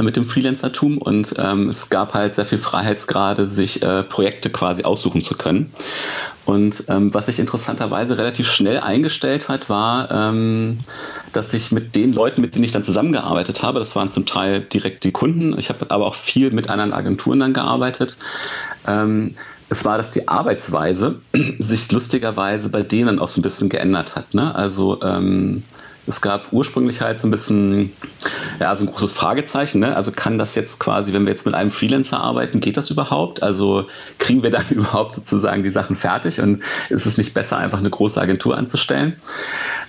mit 0.02 0.16
dem 0.16 0.26
Freelancertum 0.26 0.98
und 0.98 1.34
ähm, 1.38 1.68
es 1.68 1.90
gab 1.90 2.14
halt 2.14 2.34
sehr 2.34 2.44
viel 2.44 2.58
Freiheitsgrade, 2.58 3.48
sich 3.48 3.82
äh, 3.82 4.02
Projekte 4.02 4.50
quasi 4.50 4.84
aussuchen 4.84 5.22
zu 5.22 5.36
können. 5.36 5.72
Und 6.44 6.84
ähm, 6.88 7.14
was 7.14 7.26
sich 7.26 7.38
interessanterweise 7.38 8.18
relativ 8.18 8.46
schnell 8.50 8.80
eingestellt 8.80 9.48
hat, 9.48 9.70
war, 9.70 10.10
ähm, 10.10 10.78
dass 11.32 11.54
ich 11.54 11.72
mit 11.72 11.94
den 11.94 12.12
Leuten, 12.12 12.42
mit 12.42 12.54
denen 12.54 12.64
ich 12.64 12.72
dann 12.72 12.84
zusammengearbeitet 12.84 13.62
habe, 13.62 13.78
das 13.78 13.96
waren 13.96 14.10
zum 14.10 14.26
Teil 14.26 14.60
direkt 14.60 15.04
die 15.04 15.12
Kunden, 15.12 15.58
ich 15.58 15.70
habe 15.70 15.86
aber 15.90 16.06
auch 16.06 16.14
viel 16.14 16.50
mit 16.50 16.68
anderen 16.68 16.92
Agenturen 16.92 17.40
dann 17.40 17.54
gearbeitet, 17.54 18.18
ähm, 18.86 19.34
es 19.70 19.84
war, 19.84 19.96
dass 19.96 20.10
die 20.10 20.28
Arbeitsweise 20.28 21.16
sich 21.58 21.90
lustigerweise 21.90 22.68
bei 22.68 22.82
denen 22.82 23.18
auch 23.18 23.28
so 23.28 23.40
ein 23.40 23.42
bisschen 23.42 23.70
geändert 23.70 24.14
hat. 24.14 24.34
Ne? 24.34 24.54
Also 24.54 25.00
ähm, 25.02 25.62
es 26.06 26.20
gab 26.20 26.52
ursprünglich 26.52 27.00
halt 27.00 27.18
so 27.18 27.26
ein 27.26 27.30
bisschen, 27.30 27.92
ja, 28.60 28.74
so 28.76 28.84
ein 28.84 28.90
großes 28.90 29.12
Fragezeichen. 29.12 29.80
Ne? 29.80 29.96
Also 29.96 30.12
kann 30.12 30.38
das 30.38 30.54
jetzt 30.54 30.78
quasi, 30.78 31.12
wenn 31.12 31.24
wir 31.24 31.30
jetzt 31.30 31.46
mit 31.46 31.54
einem 31.54 31.70
Freelancer 31.70 32.18
arbeiten, 32.18 32.60
geht 32.60 32.76
das 32.76 32.90
überhaupt? 32.90 33.42
Also 33.42 33.86
kriegen 34.18 34.42
wir 34.42 34.50
dann 34.50 34.66
überhaupt 34.70 35.14
sozusagen 35.14 35.62
die 35.62 35.70
Sachen 35.70 35.96
fertig 35.96 36.40
und 36.40 36.62
ist 36.90 37.06
es 37.06 37.16
nicht 37.16 37.34
besser, 37.34 37.56
einfach 37.56 37.78
eine 37.78 37.90
große 37.90 38.20
Agentur 38.20 38.56
anzustellen? 38.56 39.16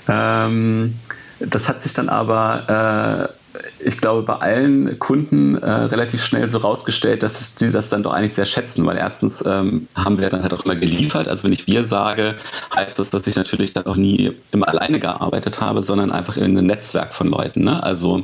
Ähm, 0.08 0.96
das 1.40 1.68
hat 1.68 1.84
sich 1.84 1.94
dann 1.94 2.10
aber 2.10 3.30
äh, 3.30 3.45
ich 3.80 3.98
glaube, 3.98 4.24
bei 4.24 4.36
allen 4.36 5.00
Kunden 5.00 5.56
äh, 5.58 5.70
relativ 5.70 6.24
schnell 6.24 6.48
so 6.50 6.58
rausgestellt, 6.58 7.24
dass 7.24 7.56
sie 7.56 7.72
das 7.72 7.90
dann 7.90 8.04
doch 8.04 8.14
eigentlich 8.14 8.34
sehr 8.34 8.46
schätzen, 8.46 8.86
weil 8.86 8.98
erstens 8.98 9.44
ähm, 9.46 9.88
haben 9.96 10.20
wir 10.20 10.30
dann 10.30 10.42
halt 10.42 10.54
auch 10.54 10.66
immer 10.66 10.76
geliefert. 10.76 11.28
Also 11.28 11.44
wenn 11.44 11.54
ich 11.54 11.68
wir 11.68 11.84
sage, 11.84 12.36
heißt 12.76 12.98
das, 13.00 13.10
dass 13.10 13.28
ich 13.28 13.36
natürlich 13.36 13.74
dann 13.74 13.86
auch 13.86 13.96
nie 13.96 14.34
immer 14.52 14.68
alleine 14.68 15.00
gearbeitet 15.00 15.62
habe, 15.62 15.84
sondern 15.84 16.12
einfach 16.12 16.38
in 16.38 16.58
einem 16.58 16.66
Netzwerk 16.66 17.14
von 17.14 17.28
Leuten. 17.28 17.64
Ne? 17.64 17.82
Also 17.82 18.24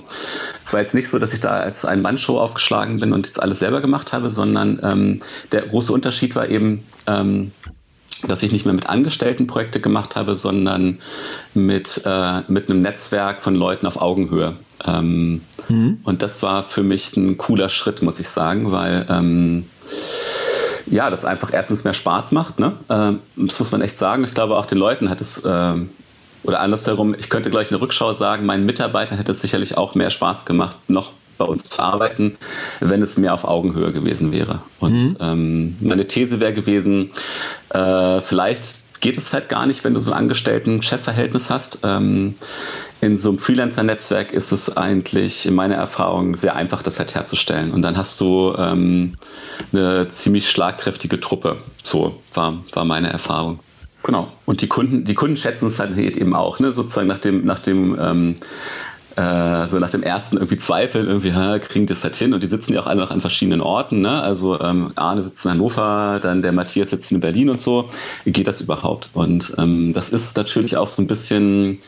es 0.63 0.73
war 0.73 0.81
jetzt 0.81 0.93
nicht 0.93 1.09
so, 1.09 1.19
dass 1.19 1.33
ich 1.33 1.39
da 1.39 1.51
als 1.51 1.85
ein 1.85 2.01
Mann-Show 2.01 2.39
aufgeschlagen 2.39 2.99
bin 2.99 3.13
und 3.13 3.27
jetzt 3.27 3.41
alles 3.41 3.59
selber 3.59 3.81
gemacht 3.81 4.13
habe, 4.13 4.29
sondern 4.29 4.79
ähm, 4.83 5.21
der 5.51 5.61
große 5.63 5.91
Unterschied 5.91 6.35
war 6.35 6.49
eben, 6.49 6.83
ähm, 7.07 7.51
dass 8.27 8.43
ich 8.43 8.51
nicht 8.51 8.65
mehr 8.65 8.73
mit 8.73 8.87
Angestellten 8.87 9.47
Projekte 9.47 9.79
gemacht 9.79 10.15
habe, 10.15 10.35
sondern 10.35 10.99
mit, 11.53 12.01
äh, 12.05 12.41
mit 12.47 12.69
einem 12.69 12.81
Netzwerk 12.81 13.41
von 13.41 13.55
Leuten 13.55 13.87
auf 13.87 13.99
Augenhöhe. 13.99 14.55
Ähm, 14.85 15.41
mhm. 15.69 15.99
Und 16.03 16.21
das 16.21 16.41
war 16.41 16.63
für 16.63 16.83
mich 16.83 17.15
ein 17.15 17.37
cooler 17.37 17.69
Schritt, 17.69 18.01
muss 18.01 18.19
ich 18.19 18.29
sagen, 18.29 18.71
weil 18.71 19.05
ähm, 19.09 19.65
ja, 20.87 21.09
das 21.09 21.25
einfach 21.25 21.53
erstens 21.53 21.83
mehr 21.83 21.93
Spaß 21.93 22.31
macht. 22.31 22.59
Ne? 22.59 22.73
Ähm, 22.89 23.19
das 23.35 23.59
muss 23.59 23.71
man 23.71 23.81
echt 23.81 23.99
sagen. 23.99 24.23
Ich 24.23 24.33
glaube, 24.33 24.57
auch 24.57 24.65
den 24.65 24.77
Leuten 24.77 25.09
hat 25.09 25.21
es, 25.21 25.41
ähm, 25.45 25.89
oder 26.43 26.59
andersherum, 26.59 27.15
ich 27.17 27.29
könnte 27.29 27.49
gleich 27.49 27.69
eine 27.71 27.81
Rückschau 27.81 28.13
sagen, 28.13 28.45
meinen 28.45 28.65
Mitarbeitern 28.65 29.17
hätte 29.17 29.31
es 29.31 29.41
sicherlich 29.41 29.77
auch 29.77 29.95
mehr 29.95 30.09
Spaß 30.09 30.45
gemacht, 30.45 30.75
noch 30.87 31.11
bei 31.37 31.45
uns 31.45 31.63
zu 31.63 31.81
arbeiten, 31.81 32.37
wenn 32.79 33.01
es 33.01 33.17
mehr 33.17 33.33
auf 33.33 33.45
Augenhöhe 33.45 33.91
gewesen 33.91 34.31
wäre. 34.31 34.59
Und 34.79 34.93
mhm. 34.93 35.17
ähm, 35.19 35.77
meine 35.79 36.07
These 36.07 36.39
wäre 36.39 36.53
gewesen, 36.53 37.11
äh, 37.69 38.21
vielleicht 38.21 38.80
geht 39.01 39.17
es 39.17 39.33
halt 39.33 39.49
gar 39.49 39.65
nicht, 39.65 39.83
wenn 39.83 39.93
du 39.93 39.99
so 39.99 40.11
ein 40.11 40.17
Angestellten-Chefverhältnis 40.17 41.49
hast. 41.49 41.79
Ähm, 41.83 42.35
in 43.01 43.17
so 43.17 43.29
einem 43.29 43.39
Freelancer-Netzwerk 43.39 44.31
ist 44.31 44.51
es 44.51 44.77
eigentlich 44.77 45.45
in 45.45 45.55
meiner 45.55 45.75
Erfahrung 45.75 46.35
sehr 46.35 46.55
einfach, 46.55 46.83
das 46.83 46.99
halt 46.99 47.15
herzustellen. 47.15 47.71
Und 47.71 47.81
dann 47.81 47.97
hast 47.97 48.19
du 48.21 48.53
ähm, 48.57 49.15
eine 49.73 50.07
ziemlich 50.09 50.49
schlagkräftige 50.49 51.19
Truppe. 51.19 51.57
So 51.83 52.21
war, 52.33 52.63
war 52.73 52.85
meine 52.85 53.09
Erfahrung. 53.09 53.59
Genau. 54.03 54.31
Und 54.45 54.61
die 54.61 54.67
Kunden, 54.67 55.03
die 55.03 55.13
Kunden 55.13 55.37
schätzen 55.37 55.67
es 55.67 55.79
halt 55.79 55.97
eben 55.97 56.35
auch, 56.35 56.59
ne? 56.59 56.71
sozusagen 56.71 57.07
nach 57.07 57.19
dem, 57.19 57.45
nach 57.45 57.59
dem 57.59 57.97
ähm, 57.99 58.35
äh, 59.15 59.67
so 59.67 59.79
nach 59.79 59.89
dem 59.89 60.03
ersten 60.03 60.37
irgendwie 60.37 60.57
Zweifeln, 60.57 61.07
irgendwie, 61.07 61.33
ha, 61.33 61.59
kriegen 61.59 61.85
das 61.87 62.03
halt 62.03 62.15
hin 62.15 62.33
und 62.33 62.43
die 62.43 62.47
sitzen 62.47 62.73
ja 62.73 62.81
auch 62.81 62.87
alle 62.87 63.01
noch 63.01 63.11
an 63.11 63.21
verschiedenen 63.21 63.61
Orten, 63.61 64.01
ne? 64.01 64.21
Also 64.21 64.59
ähm, 64.59 64.91
Arne 64.95 65.23
sitzt 65.23 65.45
in 65.45 65.51
Hannover, 65.51 66.19
dann 66.21 66.41
der 66.41 66.51
Matthias 66.51 66.89
sitzt 66.89 67.11
in 67.11 67.19
Berlin 67.19 67.49
und 67.49 67.61
so. 67.61 67.89
Geht 68.25 68.47
das 68.47 68.61
überhaupt? 68.61 69.09
Und 69.13 69.53
ähm, 69.57 69.93
das 69.93 70.09
ist 70.09 70.37
natürlich 70.37 70.77
auch 70.77 70.87
so 70.87 71.01
ein 71.01 71.07
bisschen 71.07 71.79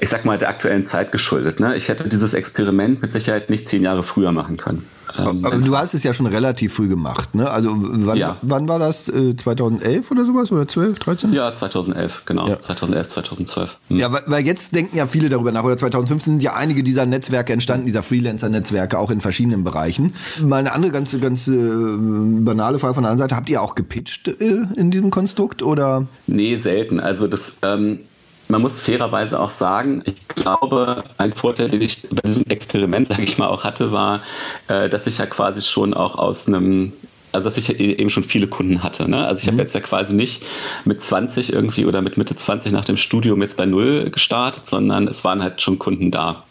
ich 0.00 0.10
sag 0.10 0.24
mal, 0.24 0.38
der 0.38 0.48
aktuellen 0.48 0.84
Zeit 0.84 1.12
geschuldet. 1.12 1.60
Ne? 1.60 1.76
Ich 1.76 1.88
hätte 1.88 2.08
dieses 2.08 2.34
Experiment 2.34 3.00
mit 3.00 3.12
Sicherheit 3.12 3.50
nicht 3.50 3.68
zehn 3.68 3.82
Jahre 3.82 4.02
früher 4.02 4.32
machen 4.32 4.56
können. 4.56 4.86
Ähm, 5.18 5.44
aber 5.44 5.56
du 5.56 5.76
hast 5.76 5.94
es 5.94 6.02
ja 6.02 6.12
schon 6.12 6.26
relativ 6.26 6.74
früh 6.74 6.88
gemacht, 6.88 7.34
ne? 7.34 7.50
Also 7.50 7.70
wann, 7.74 8.16
ja. 8.16 8.36
wann 8.42 8.68
war 8.68 8.78
das? 8.78 9.04
2011 9.06 9.84
äh, 9.84 10.14
oder 10.14 10.24
sowas? 10.24 10.52
Oder 10.52 10.68
12, 10.68 10.98
13? 10.98 11.32
Ja, 11.32 11.52
2011, 11.54 12.22
genau. 12.24 12.48
Ja. 12.48 12.58
2011, 12.58 13.08
2012. 13.08 13.76
Hm. 13.88 13.96
Ja, 13.98 14.12
weil, 14.12 14.22
weil, 14.26 14.46
jetzt 14.46 14.74
denken 14.74 14.96
ja 14.96 15.06
viele 15.06 15.28
darüber 15.28 15.52
nach. 15.52 15.64
Oder 15.64 15.76
2015 15.76 16.34
sind 16.34 16.42
ja 16.42 16.54
einige 16.54 16.82
dieser 16.82 17.06
Netzwerke 17.06 17.52
entstanden, 17.52 17.86
dieser 17.86 18.02
Freelancer-Netzwerke, 18.02 18.98
auch 18.98 19.10
in 19.10 19.20
verschiedenen 19.20 19.64
Bereichen. 19.64 20.14
Mal 20.42 20.58
eine 20.58 20.72
andere 20.72 20.92
ganz, 20.92 21.18
ganz 21.20 21.48
äh, 21.48 21.52
banale 21.52 22.78
Frage 22.78 22.94
von 22.94 23.02
der 23.02 23.12
anderen 23.12 23.28
Seite. 23.28 23.36
Habt 23.36 23.48
ihr 23.50 23.62
auch 23.62 23.74
gepitcht 23.74 24.28
äh, 24.28 24.62
in 24.76 24.90
diesem 24.90 25.10
Konstrukt? 25.10 25.62
Oder? 25.62 26.06
Nee, 26.26 26.56
selten. 26.56 27.00
Also 27.00 27.26
das... 27.26 27.56
Ähm, 27.62 28.00
man 28.48 28.62
muss 28.62 28.78
fairerweise 28.78 29.38
auch 29.38 29.50
sagen, 29.50 30.02
ich 30.06 30.26
glaube, 30.28 31.04
ein 31.18 31.32
Vorteil, 31.32 31.68
den 31.68 31.82
ich 31.82 32.02
bei 32.10 32.22
diesem 32.26 32.46
Experiment, 32.46 33.08
sage 33.08 33.22
ich 33.22 33.38
mal, 33.38 33.48
auch 33.48 33.64
hatte, 33.64 33.92
war, 33.92 34.22
äh, 34.68 34.88
dass 34.88 35.06
ich 35.06 35.18
ja 35.18 35.26
quasi 35.26 35.62
schon 35.62 35.94
auch 35.94 36.16
aus 36.16 36.46
einem 36.46 36.92
also 37.30 37.50
dass 37.50 37.58
ich 37.58 37.78
eben 37.78 38.08
schon 38.08 38.24
viele 38.24 38.46
Kunden 38.46 38.82
hatte. 38.82 39.08
Ne? 39.08 39.26
Also 39.26 39.40
ich 39.40 39.46
mhm. 39.46 39.52
habe 39.52 39.62
jetzt 39.62 39.74
ja 39.74 39.80
quasi 39.80 40.14
nicht 40.14 40.42
mit 40.86 41.02
20 41.02 41.52
irgendwie 41.52 41.84
oder 41.84 42.00
mit 42.00 42.16
Mitte 42.16 42.34
20 42.34 42.72
nach 42.72 42.86
dem 42.86 42.96
Studium 42.96 43.42
jetzt 43.42 43.58
bei 43.58 43.66
Null 43.66 44.10
gestartet, 44.10 44.66
sondern 44.66 45.06
es 45.08 45.24
waren 45.24 45.42
halt 45.42 45.60
schon 45.60 45.78
Kunden 45.78 46.10
da. 46.10 46.44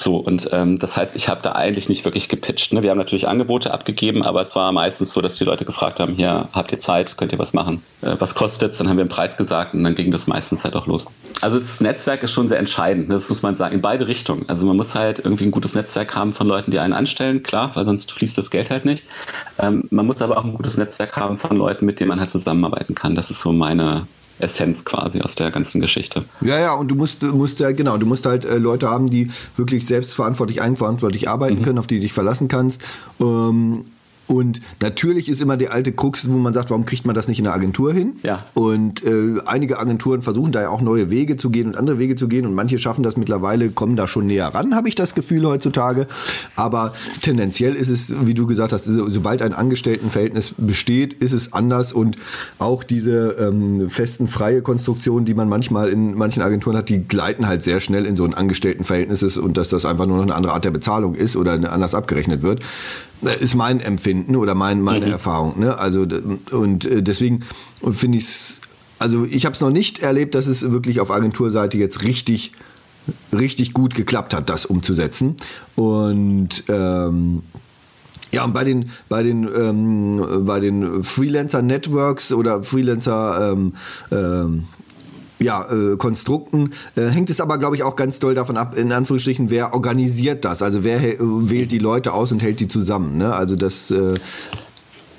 So, 0.00 0.16
und 0.16 0.48
ähm, 0.52 0.78
das 0.78 0.96
heißt, 0.96 1.14
ich 1.14 1.28
habe 1.28 1.42
da 1.42 1.52
eigentlich 1.52 1.90
nicht 1.90 2.06
wirklich 2.06 2.30
gepitcht. 2.30 2.72
Ne? 2.72 2.82
Wir 2.82 2.90
haben 2.90 2.96
natürlich 2.96 3.28
Angebote 3.28 3.70
abgegeben, 3.70 4.22
aber 4.22 4.40
es 4.40 4.56
war 4.56 4.72
meistens 4.72 5.12
so, 5.12 5.20
dass 5.20 5.36
die 5.36 5.44
Leute 5.44 5.66
gefragt 5.66 6.00
haben, 6.00 6.14
hier, 6.14 6.48
habt 6.52 6.72
ihr 6.72 6.80
Zeit, 6.80 7.18
könnt 7.18 7.32
ihr 7.32 7.38
was 7.38 7.52
machen? 7.52 7.82
Äh, 8.00 8.16
was 8.18 8.34
kostet's? 8.34 8.78
Dann 8.78 8.88
haben 8.88 8.96
wir 8.96 9.02
einen 9.02 9.10
Preis 9.10 9.36
gesagt 9.36 9.74
und 9.74 9.84
dann 9.84 9.94
ging 9.94 10.10
das 10.10 10.26
meistens 10.26 10.64
halt 10.64 10.74
auch 10.74 10.86
los. 10.86 11.04
Also 11.42 11.58
das 11.58 11.82
Netzwerk 11.82 12.22
ist 12.22 12.32
schon 12.32 12.48
sehr 12.48 12.58
entscheidend, 12.58 13.08
ne? 13.08 13.14
das 13.14 13.28
muss 13.28 13.42
man 13.42 13.54
sagen, 13.54 13.74
in 13.74 13.82
beide 13.82 14.08
Richtungen. 14.08 14.44
Also 14.48 14.64
man 14.64 14.76
muss 14.76 14.94
halt 14.94 15.18
irgendwie 15.18 15.44
ein 15.44 15.50
gutes 15.50 15.74
Netzwerk 15.74 16.16
haben 16.16 16.32
von 16.32 16.46
Leuten, 16.46 16.70
die 16.70 16.78
einen 16.78 16.94
anstellen, 16.94 17.42
klar, 17.42 17.72
weil 17.74 17.84
sonst 17.84 18.10
fließt 18.10 18.38
das 18.38 18.50
Geld 18.50 18.70
halt 18.70 18.86
nicht. 18.86 19.04
Ähm, 19.58 19.84
man 19.90 20.06
muss 20.06 20.22
aber 20.22 20.38
auch 20.38 20.44
ein 20.44 20.54
gutes 20.54 20.78
Netzwerk 20.78 21.14
haben 21.16 21.36
von 21.36 21.58
Leuten, 21.58 21.84
mit 21.84 22.00
denen 22.00 22.08
man 22.08 22.20
halt 22.20 22.30
zusammenarbeiten 22.30 22.94
kann. 22.94 23.14
Das 23.14 23.30
ist 23.30 23.42
so 23.42 23.52
meine 23.52 24.06
Essenz 24.42 24.84
quasi 24.84 25.20
aus 25.20 25.34
der 25.34 25.50
ganzen 25.50 25.80
Geschichte. 25.80 26.24
Ja, 26.40 26.58
ja, 26.58 26.74
und 26.74 26.88
du 26.88 26.94
musst, 26.94 27.22
musst 27.22 27.60
ja, 27.60 27.72
genau, 27.72 27.96
du 27.98 28.06
musst 28.06 28.26
halt 28.26 28.44
äh, 28.44 28.58
Leute 28.58 28.88
haben, 28.88 29.06
die 29.06 29.30
wirklich 29.56 29.86
selbstverantwortlich, 29.86 30.62
eigenverantwortlich 30.62 31.28
arbeiten 31.28 31.58
mhm. 31.58 31.62
können, 31.62 31.78
auf 31.78 31.86
die 31.86 31.96
du 31.96 32.02
dich 32.02 32.12
verlassen 32.12 32.48
kannst. 32.48 32.82
Ähm, 33.20 33.84
und 34.30 34.60
natürlich 34.80 35.28
ist 35.28 35.40
immer 35.40 35.56
die 35.56 35.70
alte 35.70 35.90
Krux, 35.90 36.30
wo 36.30 36.38
man 36.38 36.54
sagt, 36.54 36.70
warum 36.70 36.86
kriegt 36.86 37.04
man 37.04 37.16
das 37.16 37.26
nicht 37.26 37.38
in 37.40 37.46
der 37.46 37.52
Agentur 37.52 37.92
hin? 37.92 38.12
Ja. 38.22 38.38
Und 38.54 39.04
äh, 39.04 39.40
einige 39.44 39.80
Agenturen 39.80 40.22
versuchen 40.22 40.52
da 40.52 40.62
ja 40.62 40.68
auch 40.68 40.82
neue 40.82 41.10
Wege 41.10 41.36
zu 41.36 41.50
gehen 41.50 41.66
und 41.66 41.76
andere 41.76 41.98
Wege 41.98 42.14
zu 42.14 42.28
gehen 42.28 42.46
und 42.46 42.54
manche 42.54 42.78
schaffen 42.78 43.02
das 43.02 43.16
mittlerweile, 43.16 43.70
kommen 43.70 43.96
da 43.96 44.06
schon 44.06 44.28
näher 44.28 44.46
ran, 44.46 44.76
habe 44.76 44.86
ich 44.86 44.94
das 44.94 45.16
Gefühl 45.16 45.44
heutzutage. 45.46 46.06
Aber 46.54 46.94
tendenziell 47.22 47.74
ist 47.74 47.88
es, 47.88 48.14
wie 48.24 48.34
du 48.34 48.46
gesagt 48.46 48.72
hast, 48.72 48.84
sobald 48.84 49.42
ein 49.42 49.52
Angestelltenverhältnis 49.52 50.54
besteht, 50.56 51.12
ist 51.14 51.32
es 51.32 51.52
anders 51.52 51.92
und 51.92 52.16
auch 52.60 52.84
diese 52.84 53.32
ähm, 53.32 53.90
festen 53.90 54.28
freie 54.28 54.62
Konstruktionen, 54.62 55.24
die 55.24 55.34
man 55.34 55.48
manchmal 55.48 55.88
in 55.88 56.14
manchen 56.14 56.44
Agenturen 56.44 56.76
hat, 56.76 56.88
die 56.88 57.02
gleiten 57.02 57.48
halt 57.48 57.64
sehr 57.64 57.80
schnell 57.80 58.06
in 58.06 58.16
so 58.16 58.24
ein 58.26 58.34
Angestelltenverhältnis 58.34 59.36
und 59.36 59.56
dass 59.56 59.70
das 59.70 59.84
einfach 59.84 60.06
nur 60.06 60.18
noch 60.18 60.22
eine 60.22 60.36
andere 60.36 60.52
Art 60.52 60.64
der 60.64 60.70
Bezahlung 60.70 61.16
ist 61.16 61.34
oder 61.34 61.54
anders 61.54 61.96
abgerechnet 61.96 62.42
wird. 62.42 62.62
Ist 63.22 63.54
mein 63.54 63.80
Empfinden 63.80 64.36
oder 64.36 64.54
mein, 64.54 64.80
meine 64.80 65.06
mhm. 65.06 65.12
Erfahrung. 65.12 65.60
Ne? 65.60 65.76
Also 65.76 66.06
und 66.52 66.86
äh, 66.86 67.02
deswegen 67.02 67.40
finde 67.90 68.18
ich 68.18 68.24
es, 68.24 68.60
also 68.98 69.26
ich 69.28 69.44
habe 69.44 69.54
es 69.54 69.60
noch 69.60 69.70
nicht 69.70 70.00
erlebt, 70.00 70.34
dass 70.34 70.46
es 70.46 70.72
wirklich 70.72 71.00
auf 71.00 71.10
Agenturseite 71.10 71.76
jetzt 71.76 72.02
richtig 72.02 72.52
richtig 73.32 73.72
gut 73.72 73.94
geklappt 73.94 74.34
hat, 74.34 74.50
das 74.50 74.66
umzusetzen. 74.66 75.36
Und 75.74 76.64
ähm, 76.68 77.42
ja, 78.32 78.44
und 78.44 78.52
bei 78.52 78.64
den, 78.64 78.90
bei 79.08 79.22
den, 79.22 79.44
ähm, 79.44 80.44
bei 80.46 80.60
den 80.60 81.02
Freelancer-Networks 81.02 82.32
oder 82.32 82.62
Freelancer 82.62 83.52
ähm, 83.52 83.74
ähm, 84.12 84.64
ja, 85.40 85.66
äh, 85.70 85.96
Konstrukten, 85.96 86.70
äh, 86.96 87.06
hängt 87.06 87.30
es 87.30 87.40
aber, 87.40 87.58
glaube 87.58 87.76
ich, 87.76 87.82
auch 87.82 87.96
ganz 87.96 88.18
doll 88.18 88.34
davon 88.34 88.56
ab, 88.56 88.76
in 88.76 88.92
Anführungsstrichen, 88.92 89.50
wer 89.50 89.74
organisiert 89.74 90.44
das? 90.44 90.62
Also 90.62 90.84
wer 90.84 91.02
äh, 91.02 91.18
wählt 91.20 91.72
die 91.72 91.78
Leute 91.78 92.12
aus 92.12 92.30
und 92.30 92.42
hält 92.42 92.60
die 92.60 92.68
zusammen? 92.68 93.16
Ne? 93.16 93.34
Also 93.34 93.56
das 93.56 93.90
äh, 93.90 94.14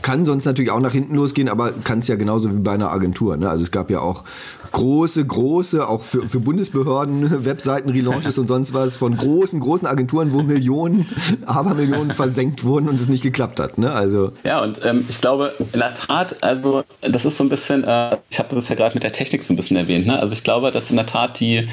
kann 0.02 0.26
sonst 0.26 0.46
natürlich 0.46 0.72
auch 0.72 0.80
nach 0.80 0.94
hinten 0.94 1.16
losgehen, 1.16 1.50
aber 1.50 1.72
kann 1.72 2.00
es 2.00 2.08
ja 2.08 2.16
genauso 2.16 2.54
wie 2.54 2.60
bei 2.60 2.74
einer 2.74 2.92
Agentur. 2.92 3.38
Ne? 3.38 3.50
Also 3.50 3.64
es 3.64 3.72
gab 3.72 3.90
ja 3.90 4.00
auch 4.00 4.24
große, 4.72 5.26
große, 5.26 5.88
auch 5.88 6.02
für, 6.02 6.28
für 6.28 6.40
Bundesbehörden, 6.40 7.46
Webseiten, 7.46 7.90
Relaunches 7.90 8.38
und 8.38 8.48
sonst 8.48 8.74
was 8.74 8.98
von 8.98 9.16
großen, 9.18 9.60
großen 9.60 9.88
Agenturen, 9.88 10.34
wo 10.34 10.42
Millionen, 10.42 11.08
Abermillionen 11.46 12.12
versenkt 12.12 12.64
wurden 12.64 12.88
und 12.88 13.00
es 13.00 13.08
nicht 13.08 13.24
geklappt 13.24 13.60
hat. 13.60 13.78
Ne? 13.78 13.92
Also 13.92 14.32
ja, 14.44 14.62
und 14.64 14.84
ähm, 14.86 15.06
ich 15.10 15.20
glaube, 15.22 15.54
in 15.74 15.80
der 15.80 15.94
Tat, 15.94 16.42
also 16.44 16.84
das 17.02 17.26
ist 17.26 17.38
so 17.38 17.44
ein 17.44 17.50
bisschen, 17.50 17.84
äh, 17.84 18.18
ich 18.30 18.40
habe 18.40 18.56
das 18.56 18.70
ja 18.70 18.76
gerade 18.76 18.94
mit 18.94 19.04
der 19.04 19.12
Technik 19.12 19.44
so 19.44 19.54
ein 19.54 19.58
bisschen 19.58 19.78
erwähnt, 19.78 20.08
ne? 20.08 20.20
also 20.20 20.34
ich 20.34 20.44
glaube, 20.44 20.72
dass 20.72 20.90
in 20.90 20.96
der 20.96 21.06
Tat 21.06 21.40
die, 21.40 21.68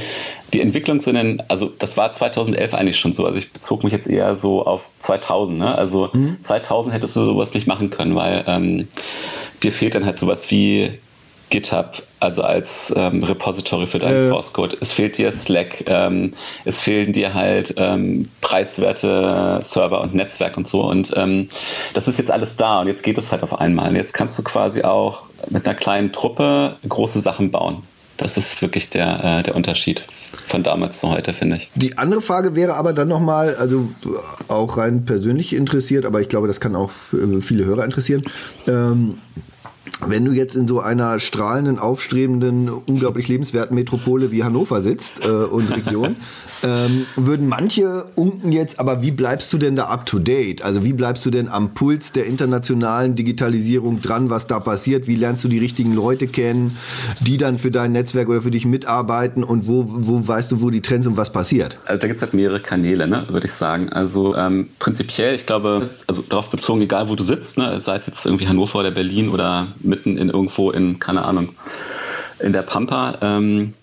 die 0.52 0.60
Entwicklung 0.60 1.00
zu 1.00 1.12
den, 1.12 1.42
also 1.48 1.72
das 1.78 1.96
war 1.96 2.12
2011 2.12 2.74
eigentlich 2.74 2.98
schon 2.98 3.12
so, 3.12 3.26
also 3.26 3.38
ich 3.38 3.52
bezog 3.52 3.84
mich 3.84 3.92
jetzt 3.92 4.08
eher 4.08 4.36
so 4.36 4.64
auf 4.64 4.88
2000, 4.98 5.58
ne? 5.58 5.74
also 5.76 6.10
mhm. 6.12 6.38
2000 6.42 6.94
hättest 6.94 7.16
du 7.16 7.24
sowas 7.24 7.54
nicht 7.54 7.66
machen 7.66 7.90
können, 7.90 8.14
weil 8.16 8.44
ähm, 8.46 8.88
dir 9.62 9.72
fehlt 9.72 9.94
dann 9.94 10.04
halt 10.04 10.18
sowas 10.18 10.50
wie 10.50 10.98
GitHub, 11.50 12.02
also 12.20 12.42
als 12.42 12.92
ähm, 12.96 13.22
Repository 13.22 13.86
für 13.86 13.98
deinen 13.98 14.26
äh. 14.26 14.28
Source 14.28 14.52
Code. 14.52 14.76
Es 14.80 14.92
fehlt 14.92 15.18
dir 15.18 15.32
Slack, 15.32 15.84
ähm, 15.86 16.32
es 16.64 16.80
fehlen 16.80 17.12
dir 17.12 17.34
halt 17.34 17.74
ähm, 17.76 18.28
preiswerte 18.40 19.60
Server 19.62 20.00
und 20.00 20.14
Netzwerk 20.14 20.56
und 20.56 20.68
so. 20.68 20.82
Und 20.82 21.12
ähm, 21.16 21.48
das 21.94 22.08
ist 22.08 22.18
jetzt 22.18 22.30
alles 22.30 22.56
da 22.56 22.80
und 22.80 22.88
jetzt 22.88 23.02
geht 23.02 23.18
es 23.18 23.32
halt 23.32 23.42
auf 23.42 23.58
einmal. 23.60 23.90
Und 23.90 23.96
jetzt 23.96 24.14
kannst 24.14 24.38
du 24.38 24.42
quasi 24.42 24.82
auch 24.82 25.22
mit 25.50 25.64
einer 25.64 25.74
kleinen 25.74 26.12
Truppe 26.12 26.76
große 26.88 27.20
Sachen 27.20 27.50
bauen. 27.50 27.82
Das 28.18 28.36
ist 28.36 28.60
wirklich 28.60 28.90
der, 28.90 29.24
äh, 29.24 29.42
der 29.44 29.54
Unterschied 29.54 30.04
von 30.48 30.64
damals 30.64 30.98
zu 30.98 31.08
heute, 31.08 31.32
finde 31.32 31.56
ich. 31.56 31.70
Die 31.76 31.98
andere 31.98 32.20
Frage 32.20 32.56
wäre 32.56 32.74
aber 32.74 32.92
dann 32.92 33.08
nochmal, 33.08 33.54
also 33.54 33.88
auch 34.48 34.76
rein 34.76 35.04
persönlich 35.04 35.54
interessiert, 35.54 36.04
aber 36.04 36.20
ich 36.20 36.28
glaube, 36.28 36.48
das 36.48 36.60
kann 36.60 36.74
auch 36.74 36.90
äh, 37.12 37.40
viele 37.40 37.64
Hörer 37.64 37.84
interessieren. 37.84 38.22
Wenn 40.04 40.24
du 40.24 40.32
jetzt 40.32 40.54
in 40.56 40.68
so 40.68 40.80
einer 40.80 41.18
strahlenden, 41.18 41.78
aufstrebenden, 41.78 42.68
unglaublich 42.68 43.28
lebenswerten 43.28 43.74
Metropole 43.74 44.30
wie 44.30 44.44
Hannover 44.44 44.80
sitzt 44.82 45.24
äh, 45.24 45.28
und 45.28 45.70
Region, 45.70 46.16
ähm, 46.62 47.06
würden 47.16 47.48
manche 47.48 48.06
unken 48.14 48.52
jetzt, 48.52 48.80
aber 48.80 49.02
wie 49.02 49.10
bleibst 49.10 49.52
du 49.52 49.58
denn 49.58 49.76
da 49.76 49.86
up 49.86 50.06
to 50.06 50.18
date? 50.18 50.62
Also 50.62 50.84
wie 50.84 50.92
bleibst 50.92 51.24
du 51.26 51.30
denn 51.30 51.48
am 51.48 51.74
Puls 51.74 52.12
der 52.12 52.26
internationalen 52.26 53.14
Digitalisierung 53.14 54.00
dran, 54.00 54.30
was 54.30 54.46
da 54.46 54.60
passiert? 54.60 55.06
Wie 55.06 55.16
lernst 55.16 55.44
du 55.44 55.48
die 55.48 55.58
richtigen 55.58 55.94
Leute 55.94 56.26
kennen, 56.26 56.76
die 57.20 57.36
dann 57.36 57.58
für 57.58 57.70
dein 57.70 57.92
Netzwerk 57.92 58.28
oder 58.28 58.40
für 58.40 58.50
dich 58.50 58.66
mitarbeiten 58.66 59.44
und 59.44 59.66
wo, 59.66 59.84
wo 59.86 60.26
weißt 60.26 60.52
du, 60.52 60.62
wo 60.62 60.70
die 60.70 60.82
Trends 60.82 61.06
und 61.06 61.16
was 61.16 61.32
passiert? 61.32 61.78
Also 61.86 62.00
da 62.00 62.06
gibt 62.06 62.16
es 62.16 62.22
halt 62.22 62.34
mehrere 62.34 62.60
Kanäle, 62.60 63.06
ne, 63.06 63.26
würde 63.28 63.46
ich 63.46 63.52
sagen. 63.52 63.88
Also 63.90 64.34
ähm, 64.36 64.68
prinzipiell, 64.78 65.34
ich 65.34 65.46
glaube, 65.46 65.90
also 66.06 66.22
darauf 66.22 66.50
bezogen, 66.50 66.80
egal 66.82 67.08
wo 67.08 67.14
du 67.14 67.24
sitzt, 67.24 67.58
ne, 67.58 67.80
sei 67.80 67.96
es 67.96 68.06
jetzt 68.06 68.24
irgendwie 68.24 68.46
Hannover 68.46 68.80
oder 68.80 68.90
Berlin 68.90 69.28
oder 69.28 69.68
mitten 69.80 70.16
in 70.16 70.28
irgendwo 70.28 70.70
in, 70.70 70.98
keine 70.98 71.24
Ahnung, 71.24 71.50
in 72.40 72.52
der 72.52 72.62
Pampa, 72.62 73.18
ähm, 73.20 73.74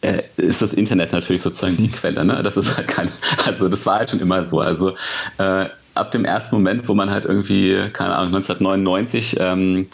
äh, 0.00 0.22
ist 0.36 0.62
das 0.62 0.72
Internet 0.72 1.12
natürlich 1.12 1.42
sozusagen 1.42 1.76
die 1.76 1.88
Quelle. 1.88 2.24
Ne? 2.24 2.42
Das 2.42 2.56
ist 2.56 2.76
halt 2.76 2.88
kein, 2.88 3.10
also 3.46 3.68
das 3.68 3.86
war 3.86 3.98
halt 3.98 4.10
schon 4.10 4.20
immer 4.20 4.44
so. 4.44 4.60
Also 4.60 4.94
äh, 5.38 5.66
ab 5.94 6.10
dem 6.10 6.24
ersten 6.24 6.56
Moment, 6.56 6.88
wo 6.88 6.94
man 6.94 7.10
halt 7.10 7.24
irgendwie, 7.24 7.88
keine 7.92 8.14
Ahnung, 8.16 8.34
1999 8.34 9.36
ähm, 9.40 9.86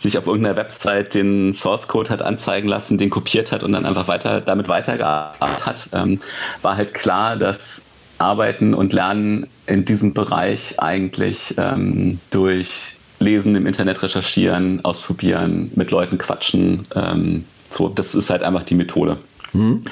sich 0.00 0.18
auf 0.18 0.26
irgendeiner 0.26 0.56
Website 0.56 1.14
den 1.14 1.54
Source 1.54 1.88
Code 1.88 2.10
hat 2.10 2.22
anzeigen 2.22 2.68
lassen, 2.68 2.98
den 2.98 3.10
kopiert 3.10 3.50
hat 3.50 3.62
und 3.62 3.72
dann 3.72 3.86
einfach 3.86 4.06
weiter 4.06 4.40
damit 4.40 4.68
weitergearbeitet 4.68 5.66
hat, 5.66 5.88
ähm, 5.92 6.20
war 6.62 6.76
halt 6.76 6.94
klar, 6.94 7.36
dass 7.36 7.82
Arbeiten 8.18 8.74
und 8.74 8.92
Lernen 8.92 9.46
in 9.66 9.84
diesem 9.84 10.12
Bereich 10.14 10.78
eigentlich 10.78 11.54
ähm, 11.56 12.20
durch 12.30 12.97
Lesen 13.20 13.56
im 13.56 13.66
Internet 13.66 14.02
recherchieren, 14.02 14.84
ausprobieren, 14.84 15.72
mit 15.74 15.90
Leuten 15.90 16.18
quatschen, 16.18 16.82
ähm, 16.94 17.44
so, 17.70 17.88
das 17.88 18.14
ist 18.14 18.30
halt 18.30 18.42
einfach 18.42 18.62
die 18.62 18.74
Methode. 18.74 19.18
Mhm. 19.52 19.82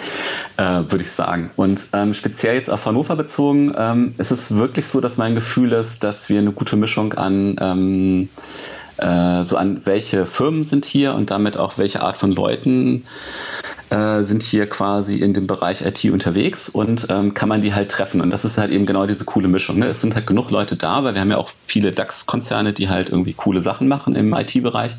Äh, 0.58 0.62
würde 0.62 1.00
ich 1.00 1.10
sagen. 1.10 1.50
Und 1.56 1.80
ähm, 1.94 2.12
speziell 2.12 2.56
jetzt 2.56 2.68
auf 2.68 2.84
Hannover 2.84 3.16
bezogen, 3.16 3.74
ähm, 3.76 4.14
ist 4.18 4.30
es 4.30 4.54
wirklich 4.54 4.86
so, 4.86 5.00
dass 5.00 5.16
mein 5.16 5.34
Gefühl 5.34 5.72
ist, 5.72 6.04
dass 6.04 6.28
wir 6.28 6.38
eine 6.38 6.52
gute 6.52 6.76
Mischung 6.76 7.14
an 7.14 7.56
ähm, 7.58 8.28
äh, 8.98 9.44
so 9.44 9.56
an 9.56 9.84
welche 9.84 10.26
Firmen 10.26 10.64
sind 10.64 10.84
hier 10.84 11.14
und 11.14 11.30
damit 11.30 11.56
auch 11.56 11.78
welche 11.78 12.02
Art 12.02 12.18
von 12.18 12.32
Leuten 12.32 13.04
äh, 13.90 14.24
sind 14.24 14.42
hier 14.42 14.68
quasi 14.68 15.16
in 15.16 15.32
dem 15.32 15.46
Bereich 15.46 15.82
IT 15.82 16.04
unterwegs 16.10 16.68
und 16.68 17.06
ähm, 17.08 17.34
kann 17.34 17.48
man 17.48 17.62
die 17.62 17.72
halt 17.72 17.90
treffen. 17.90 18.20
Und 18.20 18.30
das 18.30 18.44
ist 18.44 18.58
halt 18.58 18.70
eben 18.70 18.84
genau 18.84 19.06
diese 19.06 19.24
coole 19.24 19.48
Mischung. 19.48 19.78
Ne? 19.78 19.86
Es 19.86 20.00
sind 20.00 20.14
halt 20.14 20.26
genug 20.26 20.50
Leute 20.50 20.76
da, 20.76 21.04
weil 21.04 21.14
wir 21.14 21.20
haben 21.20 21.30
ja 21.30 21.36
auch 21.36 21.52
viele 21.66 21.92
DAX-Konzerne, 21.92 22.72
die 22.72 22.88
halt 22.88 23.10
irgendwie 23.10 23.32
coole 23.32 23.60
Sachen 23.60 23.86
machen 23.86 24.16
im 24.16 24.32
IT-Bereich. 24.34 24.92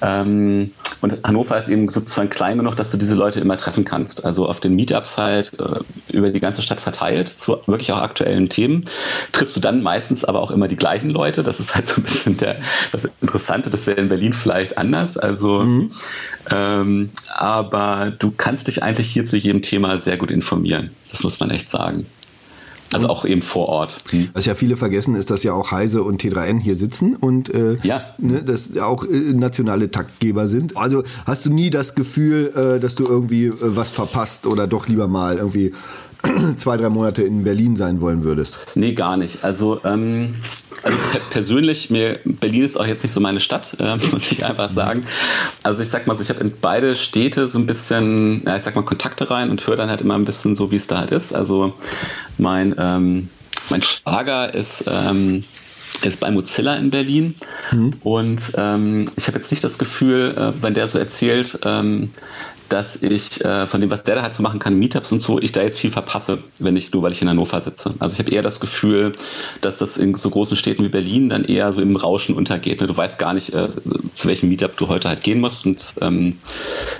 Ähm, 0.00 0.72
und 1.02 1.18
Hannover 1.22 1.60
ist 1.60 1.68
eben 1.68 1.88
sozusagen 1.90 2.30
klein 2.30 2.56
genug, 2.56 2.76
dass 2.76 2.90
du 2.90 2.96
diese 2.96 3.14
Leute 3.14 3.40
immer 3.40 3.58
treffen 3.58 3.84
kannst. 3.84 4.24
Also 4.24 4.48
auf 4.48 4.58
den 4.60 4.74
Meetups 4.74 5.18
halt 5.18 5.52
äh, 5.58 6.14
über 6.16 6.30
die 6.30 6.40
ganze 6.40 6.62
Stadt 6.62 6.80
verteilt, 6.80 7.28
zu 7.28 7.58
wirklich 7.66 7.92
auch 7.92 8.00
aktuellen 8.00 8.48
Themen. 8.48 8.86
Triffst 9.32 9.54
du 9.54 9.60
dann 9.60 9.82
meistens 9.82 10.24
aber 10.24 10.40
auch 10.40 10.50
immer 10.50 10.68
die 10.68 10.76
gleichen 10.76 11.10
Leute. 11.10 11.42
Das 11.42 11.60
ist 11.60 11.74
halt 11.74 11.88
so 11.88 12.00
ein 12.00 12.04
bisschen 12.04 12.38
der, 12.38 12.56
das 12.92 13.02
Interessante. 13.20 13.68
Das 13.68 13.86
wäre 13.86 14.00
in 14.00 14.08
Berlin 14.08 14.32
vielleicht 14.32 14.78
anders. 14.78 15.18
Also 15.18 15.60
mhm. 15.60 15.90
Ähm, 16.50 17.10
aber 17.34 18.12
du 18.18 18.30
kannst 18.30 18.66
dich 18.66 18.82
eigentlich 18.82 19.08
hier 19.08 19.26
zu 19.26 19.36
jedem 19.36 19.62
Thema 19.62 19.98
sehr 19.98 20.16
gut 20.16 20.30
informieren. 20.30 20.90
Das 21.10 21.22
muss 21.22 21.40
man 21.40 21.50
echt 21.50 21.70
sagen. 21.70 22.06
Also 22.92 23.08
auch 23.08 23.24
eben 23.24 23.42
vor 23.42 23.68
Ort. 23.68 23.98
Hm. 24.10 24.28
Was 24.34 24.46
ja 24.46 24.54
viele 24.54 24.76
vergessen, 24.76 25.16
ist, 25.16 25.30
dass 25.30 25.42
ja 25.42 25.52
auch 25.52 25.72
Heise 25.72 26.02
und 26.02 26.22
T3N 26.22 26.60
hier 26.60 26.76
sitzen 26.76 27.16
und 27.16 27.52
äh, 27.52 27.76
ja. 27.82 28.14
ne, 28.18 28.42
dass 28.42 28.76
auch 28.78 29.04
äh, 29.04 29.32
nationale 29.32 29.90
Taktgeber 29.90 30.46
sind. 30.46 30.76
Also 30.76 31.02
hast 31.26 31.44
du 31.44 31.52
nie 31.52 31.70
das 31.70 31.94
Gefühl, 31.94 32.52
äh, 32.76 32.80
dass 32.80 32.94
du 32.94 33.04
irgendwie 33.04 33.46
äh, 33.46 33.54
was 33.58 33.90
verpasst 33.90 34.46
oder 34.46 34.66
doch 34.66 34.86
lieber 34.86 35.08
mal 35.08 35.38
irgendwie 35.38 35.72
zwei, 36.56 36.76
drei 36.76 36.88
Monate 36.88 37.22
in 37.22 37.44
Berlin 37.44 37.76
sein 37.76 38.00
wollen 38.00 38.22
würdest? 38.22 38.58
Nee, 38.74 38.92
gar 38.92 39.16
nicht. 39.16 39.44
Also, 39.44 39.80
ähm, 39.84 40.36
also 40.82 40.98
persönlich, 41.30 41.90
mir, 41.90 42.20
Berlin 42.24 42.64
ist 42.64 42.76
auch 42.78 42.86
jetzt 42.86 43.02
nicht 43.02 43.12
so 43.12 43.20
meine 43.20 43.40
Stadt, 43.40 43.76
äh, 43.78 43.96
muss 44.12 44.30
ich 44.30 44.44
einfach 44.44 44.70
sagen. 44.70 45.04
Also 45.62 45.82
ich 45.82 45.88
sag 45.88 46.06
mal 46.06 46.16
so, 46.16 46.22
ich 46.22 46.28
habe 46.30 46.40
in 46.40 46.52
beide 46.60 46.94
Städte 46.94 47.48
so 47.48 47.58
ein 47.58 47.66
bisschen, 47.66 48.42
ja, 48.46 48.56
ich 48.56 48.62
sag 48.62 48.74
mal, 48.74 48.82
Kontakte 48.82 49.30
rein 49.30 49.50
und 49.50 49.66
höre 49.66 49.76
dann 49.76 49.90
halt 49.90 50.00
immer 50.00 50.14
ein 50.14 50.24
bisschen 50.24 50.56
so, 50.56 50.70
wie 50.70 50.76
es 50.76 50.86
da 50.86 50.98
halt 50.98 51.12
ist. 51.12 51.34
Also 51.34 51.74
mein, 52.38 52.74
ähm, 52.78 53.28
mein 53.70 53.82
Schwager 53.82 54.54
ist 54.54 54.84
ähm, 54.86 55.44
ist 56.02 56.20
bei 56.20 56.30
Mozilla 56.30 56.74
in 56.76 56.90
Berlin 56.90 57.34
mhm. 57.72 57.90
und 58.02 58.40
ähm, 58.56 59.10
ich 59.16 59.26
habe 59.26 59.38
jetzt 59.38 59.50
nicht 59.50 59.62
das 59.62 59.78
Gefühl, 59.78 60.34
äh, 60.36 60.62
wenn 60.62 60.74
der 60.74 60.88
so 60.88 60.98
erzählt, 60.98 61.58
ähm, 61.64 62.10
dass 62.68 63.02
ich 63.02 63.44
äh, 63.44 63.66
von 63.66 63.80
dem, 63.80 63.90
was 63.90 64.04
der 64.04 64.16
da 64.16 64.22
halt 64.22 64.34
so 64.34 64.42
machen 64.42 64.58
kann, 64.58 64.78
Meetups 64.78 65.12
und 65.12 65.20
so, 65.20 65.40
ich 65.40 65.52
da 65.52 65.62
jetzt 65.62 65.78
viel 65.78 65.90
verpasse, 65.90 66.38
wenn 66.58 66.76
ich 66.76 66.92
nur, 66.92 67.02
weil 67.02 67.12
ich 67.12 67.22
in 67.22 67.28
Hannover 67.28 67.60
sitze. 67.60 67.94
Also 67.98 68.14
ich 68.14 68.18
habe 68.18 68.30
eher 68.30 68.42
das 68.42 68.60
Gefühl, 68.60 69.12
dass 69.60 69.78
das 69.78 69.96
in 69.96 70.14
so 70.14 70.30
großen 70.30 70.56
Städten 70.56 70.84
wie 70.84 70.88
Berlin 70.88 71.28
dann 71.28 71.44
eher 71.44 71.72
so 71.72 71.82
im 71.82 71.96
Rauschen 71.96 72.34
untergeht. 72.34 72.80
Ne? 72.80 72.86
Du 72.86 72.96
weißt 72.96 73.18
gar 73.18 73.34
nicht, 73.34 73.52
äh, 73.52 73.68
zu 74.14 74.28
welchem 74.28 74.48
Meetup 74.48 74.76
du 74.76 74.88
heute 74.88 75.08
halt 75.08 75.22
gehen 75.22 75.40
musst 75.40 75.66
und 75.66 75.94
ähm, 76.00 76.38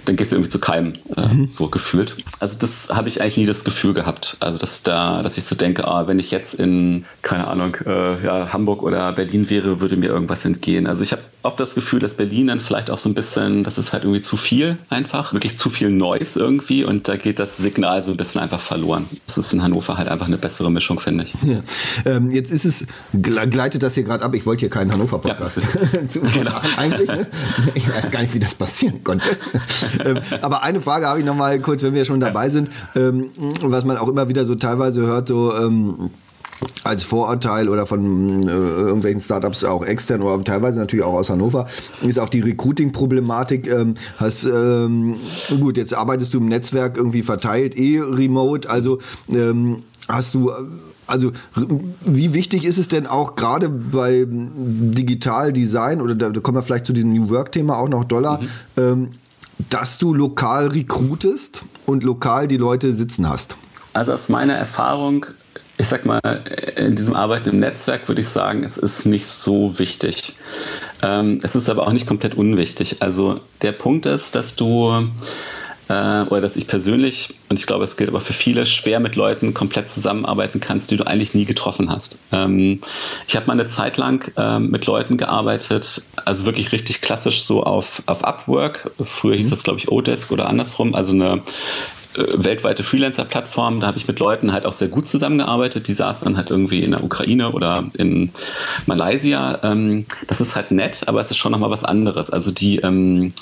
dann 0.05 0.17
gehst 0.17 0.33
du 0.33 0.37
irgendwie 0.37 0.51
zu 0.51 0.59
keinem, 0.59 0.93
äh, 1.17 1.27
mhm. 1.27 1.49
so 1.51 1.69
gefühlt. 1.69 2.17
Also 2.41 2.57
das 2.59 2.91
habe 2.91 3.09
ich 3.09 3.21
eigentlich 3.21 3.37
nie 3.39 3.47
das 3.47 3.65
Gefühl 3.65 3.95
gehabt. 3.95 4.37
Also 4.41 4.59
dass 4.59 4.83
da, 4.83 5.23
dass 5.23 5.39
ich 5.39 5.45
so 5.45 5.55
denke, 5.55 5.87
ah, 5.87 6.07
wenn 6.07 6.19
ich 6.19 6.31
jetzt 6.31 6.55
in, 6.55 7.05
keine 7.23 7.47
Ahnung, 7.47 7.77
äh, 7.87 8.25
ja, 8.25 8.53
Hamburg 8.53 8.83
oder 8.83 9.13
Berlin 9.13 9.51
wäre, 9.51 9.81
würde 9.81 9.97
mir 9.97 10.11
irgendwas 10.11 10.45
entgehen. 10.45 10.87
Also 10.87 11.03
ich 11.03 11.13
habe 11.13 11.23
oft 11.43 11.61
das 11.61 11.75
Gefühl, 11.75 12.01
dass 12.01 12.15
Berlin 12.15 12.49
dann 12.49 12.61
vielleicht 12.61 12.91
auch 12.91 12.99
so 12.99 13.09
ein 13.09 13.15
bisschen, 13.15 13.65
das 13.65 13.79
ist 13.79 13.93
halt 13.93 14.05
irgendwie 14.05 14.23
zu 14.23 14.37
viel 14.37 14.79
einfach, 14.89 15.33
wirklich 15.33 15.54
zu 15.57 15.71
viel 15.71 15.91
Noise 15.91 16.39
irgendwie 16.39 16.85
und 16.85 17.09
da 17.09 17.17
geht 17.17 17.39
das 17.39 17.57
Signal 17.57 18.03
so 18.03 18.11
ein 18.11 18.17
bisschen 18.17 18.41
einfach 18.41 18.61
verloren. 18.61 19.07
Das 19.27 19.39
ist 19.39 19.53
in 19.53 19.63
Hannover 19.63 19.97
halt 19.97 20.09
einfach 20.09 20.27
eine 20.27 20.39
bessere 20.39 20.71
Mischung, 20.71 21.01
finde 21.01 21.25
ich. 21.25 21.35
Ja. 21.43 21.61
Ähm, 22.05 22.31
jetzt 22.31 22.51
ist 22.51 22.65
es, 22.65 22.87
gleitet 23.21 23.83
das 23.83 23.95
hier 23.95 24.05
gerade 24.05 24.25
ab, 24.25 24.35
ich 24.35 24.47
wollte 24.47 24.61
hier 24.61 24.71
keinen 24.71 24.93
Hannover-Podcast 24.93 25.61
ja. 25.93 26.09
zu 26.09 26.21
genau. 26.35 26.53
machen 26.53 26.71
eigentlich. 26.77 27.09
Ne? 27.09 27.27
Ich 27.75 27.89
weiß 27.89 28.11
gar 28.11 28.21
nicht, 28.21 28.35
wie 28.35 28.41
das 28.41 28.55
passieren 28.55 29.05
konnte. 29.05 29.31
ähm, 30.05 30.21
aber 30.43 30.63
eine 30.63 30.81
Frage 30.81 31.07
habe 31.07 31.19
ich 31.19 31.25
noch 31.25 31.37
mal 31.37 31.59
kurz, 31.61 31.83
wenn 31.83 31.95
wir 31.95 32.05
schon 32.05 32.21
dabei 32.21 32.49
sind, 32.51 32.71
ähm, 32.95 33.31
was 33.61 33.85
man 33.85 33.97
auch 33.97 34.09
immer 34.09 34.29
wieder 34.29 34.45
so 34.45 34.55
teilweise 34.55 35.03
hört, 35.03 35.29
so 35.29 35.55
ähm, 35.55 36.11
als 36.85 37.03
Vorurteil 37.03 37.69
oder 37.69 37.87
von 37.87 38.49
äh, 38.49 38.51
irgendwelchen 38.51 39.21
Startups 39.21 39.65
auch 39.65 39.85
extern 39.85 40.23
oder 40.23 40.43
teilweise 40.45 40.79
natürlich 40.79 41.05
auch 41.05 41.15
aus 41.15 41.31
Hannover, 41.31 41.67
ist 42.03 42.19
auch 42.19 42.29
die 42.29 42.41
Recruiting-Problematik. 42.41 43.67
Ähm, 43.67 43.95
hast, 44.19 44.45
ähm, 44.45 45.17
gut, 45.61 45.77
jetzt 45.77 45.95
arbeitest 45.95 46.35
du 46.35 46.39
im 46.39 46.47
Netzwerk 46.47 46.97
irgendwie 46.97 47.23
verteilt, 47.23 47.77
eh 47.77 48.01
remote, 48.01 48.69
also 48.69 48.99
ähm, 49.29 49.83
hast 50.09 50.35
du 50.35 50.53
also 51.07 51.33
wie 52.05 52.33
wichtig 52.33 52.65
ist 52.65 52.79
es 52.79 52.89
denn 52.89 53.07
auch 53.07 53.37
gerade 53.37 53.69
bei 53.69 54.27
Digitaldesign 54.27 56.01
oder 56.01 56.15
da, 56.15 56.31
da 56.31 56.41
kommen 56.41 56.57
wir 56.57 56.63
vielleicht 56.63 56.87
zu 56.87 56.95
diesem 56.95 57.13
New 57.13 57.29
Work-Thema 57.31 57.77
auch 57.77 57.89
noch 57.89 58.05
Dollar, 58.05 58.41
mhm. 58.41 58.49
ähm, 58.77 59.09
dass 59.71 59.99
du 59.99 60.15
lokal 60.15 60.69
rekrutest 60.69 61.65
und 61.87 62.03
lokal 62.03 62.49
die 62.49 62.57
Leute 62.57 62.93
sitzen 62.93 63.29
hast? 63.29 63.57
Also 63.93 64.13
aus 64.13 64.29
meiner 64.29 64.55
Erfahrung 64.55 65.27
ich 65.77 65.89
sag 65.89 66.05
mal, 66.07 66.21
in 66.77 66.97
diesem 66.97 67.15
Arbeiten 67.15 67.51
im 67.51 67.61
Netzwerk 67.61 68.09
würde 68.09 68.21
ich 68.21 68.29
sagen, 68.29 68.65
es 68.65 68.77
ist 68.77 69.07
nicht 69.07 69.27
so 69.27 69.79
wichtig. 69.79 70.35
Ähm, 71.03 71.41
es 71.43 71.55
ist 71.55 71.69
aber 71.69 71.87
auch 71.87 71.93
nicht 71.93 72.07
komplett 72.07 72.35
unwichtig. 72.35 72.97
Also 73.01 73.41
der 73.63 73.73
Punkt 73.73 74.07
ist, 74.07 74.35
dass 74.35 74.55
du 74.55 75.09
äh, 75.89 76.23
oder 76.23 76.41
dass 76.41 76.57
ich 76.57 76.67
persönlich, 76.67 77.35
und 77.49 77.59
ich 77.59 77.67
glaube, 77.67 77.85
es 77.85 77.97
gilt 77.97 78.09
aber 78.09 78.21
für 78.21 78.33
viele, 78.33 78.67
schwer 78.67 79.01
mit 79.01 79.17
Leuten 79.17 79.53
komplett 79.53 79.91
zusammenarbeiten 79.91 80.61
kannst, 80.61 80.91
die 80.91 80.97
du 80.97 81.07
eigentlich 81.07 81.35
nie 81.35 81.45
getroffen 81.45 81.91
hast. 81.91 82.19
Ähm, 82.33 82.81
ich 83.29 83.37
habe 83.37 83.47
mal 83.47 83.55
eine 83.55 83.67
Zeit 83.67 83.97
lang 83.97 84.31
äh, 84.37 84.59
mit 84.59 84.87
Leuten 84.87 85.17
gearbeitet, 85.17 86.03
also 86.25 86.47
wirklich 86.47 86.73
richtig 86.73 87.01
klassisch 87.01 87.43
so 87.43 87.63
auf, 87.65 88.03
auf 88.07 88.25
Upwork. 88.25 88.93
Früher 89.05 89.37
hieß 89.37 89.47
mhm. 89.47 89.51
das, 89.51 89.63
glaube 89.63 89.79
ich, 89.79 89.91
Odesk 89.91 90.31
oder 90.33 90.49
andersrum, 90.49 90.95
also 90.95 91.13
eine 91.13 91.43
weltweite 92.17 92.83
Freelancer-Plattform. 92.83 93.81
Da 93.81 93.87
habe 93.87 93.99
ich 93.99 94.07
mit 94.09 94.19
Leuten 94.19 94.53
halt 94.53 94.67
auch 94.67 94.73
sehr 94.73 94.89
gut 94.89 95.09
zusammengearbeitet. 95.09 95.89
Die 95.89 95.95
saßen 95.95 96.25
dann 96.25 96.37
halt 96.37 96.51
irgendwie 96.51 96.83
in 96.83 96.93
der 96.93 97.03
Ukraine 97.03 97.53
oder 97.53 97.85
in 97.97 98.31
Malaysia. 98.87 99.59
Ähm, 99.63 100.07
das 100.29 100.41
ist 100.41 100.57
halt 100.57 100.71
nett, 100.71 101.03
aber 101.07 101.21
es 101.21 101.31
ist 101.31 101.39
schon 101.39 101.53
nochmal 101.53 101.71
was 101.71 101.85
anderes. 101.85 102.31
Also 102.31 102.51
die, 102.51 102.79
ähm, 102.79 103.33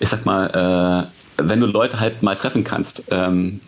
ich 0.00 0.08
sag 0.08 0.24
mal, 0.24 1.08
äh, 1.38 1.42
wenn 1.42 1.60
du 1.60 1.66
Leute 1.66 2.00
halt 2.00 2.22
mal 2.22 2.36
treffen 2.36 2.64
kannst, 2.64 3.04
ähm, 3.10 3.60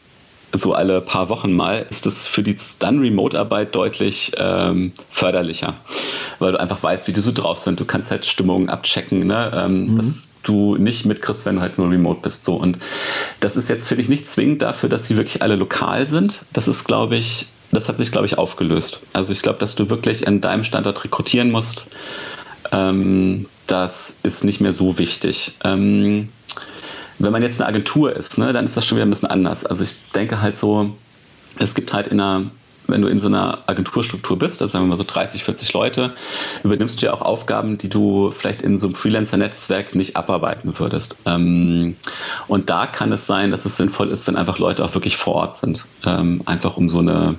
so 0.52 0.72
alle 0.72 1.00
paar 1.00 1.28
Wochen 1.28 1.52
mal, 1.52 1.86
ist 1.90 2.06
das 2.06 2.28
für 2.28 2.42
die 2.42 2.56
dann 2.78 3.00
Remote-Arbeit 3.00 3.74
deutlich 3.74 4.32
ähm, 4.36 4.92
förderlicher, 5.10 5.74
weil 6.38 6.52
du 6.52 6.60
einfach 6.60 6.82
weißt, 6.82 7.08
wie 7.08 7.12
die 7.12 7.20
so 7.20 7.32
drauf 7.32 7.58
sind. 7.58 7.80
Du 7.80 7.84
kannst 7.84 8.10
halt 8.10 8.24
Stimmungen 8.24 8.68
abchecken. 8.68 9.26
Ne? 9.26 9.52
Ähm, 9.54 9.86
mhm. 9.86 9.96
Das 9.96 10.06
du 10.44 10.76
nicht 10.76 11.06
mitkriegst, 11.06 11.46
wenn 11.46 11.56
du 11.56 11.62
halt 11.62 11.78
nur 11.78 11.90
remote 11.90 12.20
bist. 12.22 12.44
So. 12.44 12.54
Und 12.54 12.78
das 13.40 13.56
ist 13.56 13.68
jetzt, 13.68 13.88
finde 13.88 14.02
ich, 14.02 14.08
nicht 14.08 14.28
zwingend 14.28 14.62
dafür, 14.62 14.88
dass 14.88 15.06
sie 15.06 15.16
wirklich 15.16 15.42
alle 15.42 15.56
lokal 15.56 16.06
sind. 16.06 16.40
Das 16.52 16.68
ist, 16.68 16.84
glaube 16.84 17.16
ich, 17.16 17.46
das 17.72 17.88
hat 17.88 17.98
sich, 17.98 18.12
glaube 18.12 18.26
ich, 18.26 18.38
aufgelöst. 18.38 19.00
Also 19.12 19.32
ich 19.32 19.42
glaube, 19.42 19.58
dass 19.58 19.74
du 19.74 19.90
wirklich 19.90 20.26
an 20.28 20.40
deinem 20.40 20.64
Standort 20.64 21.02
rekrutieren 21.04 21.50
musst. 21.50 21.88
Ähm, 22.72 23.46
das 23.66 24.14
ist 24.22 24.44
nicht 24.44 24.60
mehr 24.60 24.72
so 24.72 24.98
wichtig. 24.98 25.56
Ähm, 25.64 26.28
wenn 27.18 27.32
man 27.32 27.42
jetzt 27.42 27.60
eine 27.60 27.68
Agentur 27.68 28.14
ist, 28.14 28.38
ne, 28.38 28.52
dann 28.52 28.64
ist 28.64 28.76
das 28.76 28.86
schon 28.86 28.96
wieder 28.96 29.06
ein 29.06 29.10
bisschen 29.10 29.30
anders. 29.30 29.64
Also 29.64 29.84
ich 29.84 29.94
denke 30.14 30.40
halt 30.40 30.56
so, 30.56 30.94
es 31.58 31.74
gibt 31.74 31.92
halt 31.92 32.08
in 32.08 32.20
einer 32.20 32.50
wenn 32.86 33.02
du 33.02 33.08
in 33.08 33.20
so 33.20 33.28
einer 33.28 33.58
Agenturstruktur 33.66 34.38
bist, 34.38 34.60
also 34.60 34.72
sagen 34.72 34.84
wir 34.84 34.90
mal 34.90 34.96
so 34.96 35.04
30, 35.06 35.44
40 35.44 35.72
Leute, 35.72 36.12
übernimmst 36.62 37.00
du 37.00 37.06
ja 37.06 37.12
auch 37.12 37.22
Aufgaben, 37.22 37.78
die 37.78 37.88
du 37.88 38.30
vielleicht 38.30 38.62
in 38.62 38.78
so 38.78 38.86
einem 38.86 38.94
Freelancer-Netzwerk 38.94 39.94
nicht 39.94 40.16
abarbeiten 40.16 40.78
würdest. 40.78 41.16
Ähm, 41.26 41.96
und 42.46 42.70
da 42.70 42.86
kann 42.86 43.12
es 43.12 43.26
sein, 43.26 43.50
dass 43.50 43.64
es 43.64 43.76
sinnvoll 43.76 44.10
ist, 44.10 44.26
wenn 44.26 44.36
einfach 44.36 44.58
Leute 44.58 44.84
auch 44.84 44.94
wirklich 44.94 45.16
vor 45.16 45.34
Ort 45.34 45.56
sind. 45.56 45.84
Ähm, 46.04 46.42
einfach 46.46 46.76
um 46.76 46.88
so 46.88 46.98
eine, 46.98 47.36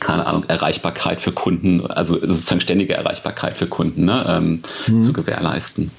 keine 0.00 0.26
Ahnung, 0.26 0.44
Erreichbarkeit 0.48 1.20
für 1.20 1.32
Kunden, 1.32 1.86
also 1.86 2.14
sozusagen 2.14 2.60
ständige 2.60 2.94
Erreichbarkeit 2.94 3.56
für 3.56 3.66
Kunden 3.66 4.04
ne, 4.04 4.24
ähm, 4.28 4.58
mhm. 4.86 5.00
zu 5.00 5.12
gewährleisten. 5.12 5.90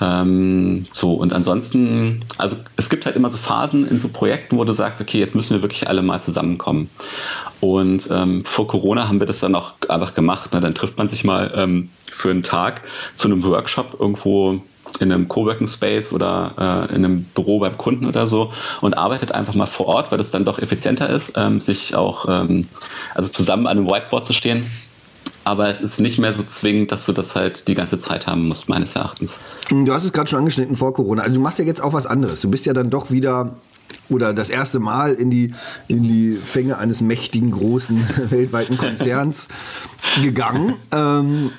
Ähm, 0.00 0.86
so, 0.92 1.14
und 1.14 1.32
ansonsten, 1.32 2.24
also 2.38 2.56
es 2.76 2.88
gibt 2.88 3.06
halt 3.06 3.16
immer 3.16 3.30
so 3.30 3.36
Phasen 3.36 3.86
in 3.88 3.98
so 3.98 4.08
Projekten, 4.08 4.56
wo 4.56 4.64
du 4.64 4.72
sagst, 4.72 5.00
okay, 5.00 5.18
jetzt 5.18 5.34
müssen 5.34 5.54
wir 5.54 5.62
wirklich 5.62 5.88
alle 5.88 6.02
mal 6.02 6.20
zusammenkommen. 6.20 6.90
Und 7.60 8.08
ähm, 8.10 8.44
vor 8.44 8.66
Corona 8.66 9.08
haben 9.08 9.20
wir 9.20 9.26
das 9.26 9.40
dann 9.40 9.54
auch 9.54 9.74
einfach 9.88 10.14
gemacht. 10.14 10.52
Ne? 10.52 10.60
Dann 10.60 10.74
trifft 10.74 10.98
man 10.98 11.08
sich 11.08 11.24
mal 11.24 11.52
ähm, 11.54 11.90
für 12.10 12.30
einen 12.30 12.42
Tag 12.42 12.82
zu 13.14 13.28
einem 13.28 13.42
Workshop 13.44 13.96
irgendwo 13.98 14.60
in 15.00 15.10
einem 15.10 15.28
Coworking 15.28 15.66
Space 15.66 16.12
oder 16.12 16.88
äh, 16.90 16.94
in 16.94 17.04
einem 17.04 17.24
Büro 17.24 17.58
beim 17.58 17.76
Kunden 17.76 18.06
oder 18.06 18.26
so 18.26 18.52
und 18.80 18.94
arbeitet 18.94 19.32
einfach 19.32 19.54
mal 19.54 19.66
vor 19.66 19.86
Ort, 19.86 20.12
weil 20.12 20.18
das 20.18 20.30
dann 20.30 20.44
doch 20.44 20.58
effizienter 20.58 21.08
ist, 21.08 21.32
ähm, 21.36 21.58
sich 21.58 21.96
auch 21.96 22.28
ähm, 22.28 22.68
also 23.14 23.30
zusammen 23.30 23.66
an 23.66 23.78
einem 23.78 23.86
Whiteboard 23.86 24.26
zu 24.26 24.32
stehen 24.32 24.70
aber 25.44 25.68
es 25.68 25.80
ist 25.80 26.00
nicht 26.00 26.18
mehr 26.18 26.34
so 26.34 26.42
zwingend, 26.42 26.90
dass 26.90 27.06
du 27.06 27.12
das 27.12 27.34
halt 27.34 27.68
die 27.68 27.74
ganze 27.74 28.00
Zeit 28.00 28.26
haben 28.26 28.48
musst, 28.48 28.68
meines 28.68 28.96
Erachtens. 28.96 29.38
Du 29.70 29.92
hast 29.92 30.04
es 30.04 30.12
gerade 30.12 30.28
schon 30.28 30.38
angeschnitten 30.38 30.76
vor 30.76 30.94
Corona. 30.94 31.22
Also 31.22 31.34
du 31.34 31.40
machst 31.40 31.58
ja 31.58 31.64
jetzt 31.64 31.80
auch 31.80 31.92
was 31.92 32.06
anderes. 32.06 32.40
Du 32.40 32.50
bist 32.50 32.66
ja 32.66 32.72
dann 32.72 32.90
doch 32.90 33.10
wieder 33.10 33.54
oder 34.08 34.34
das 34.34 34.50
erste 34.50 34.80
Mal 34.80 35.14
in 35.14 35.30
die, 35.30 35.54
in 35.88 36.04
die 36.04 36.36
Fänge 36.36 36.78
eines 36.78 37.00
mächtigen, 37.00 37.50
großen, 37.50 38.06
weltweiten 38.30 38.76
Konzerns 38.76 39.48
gegangen. 40.22 40.74
Ähm, 40.92 41.50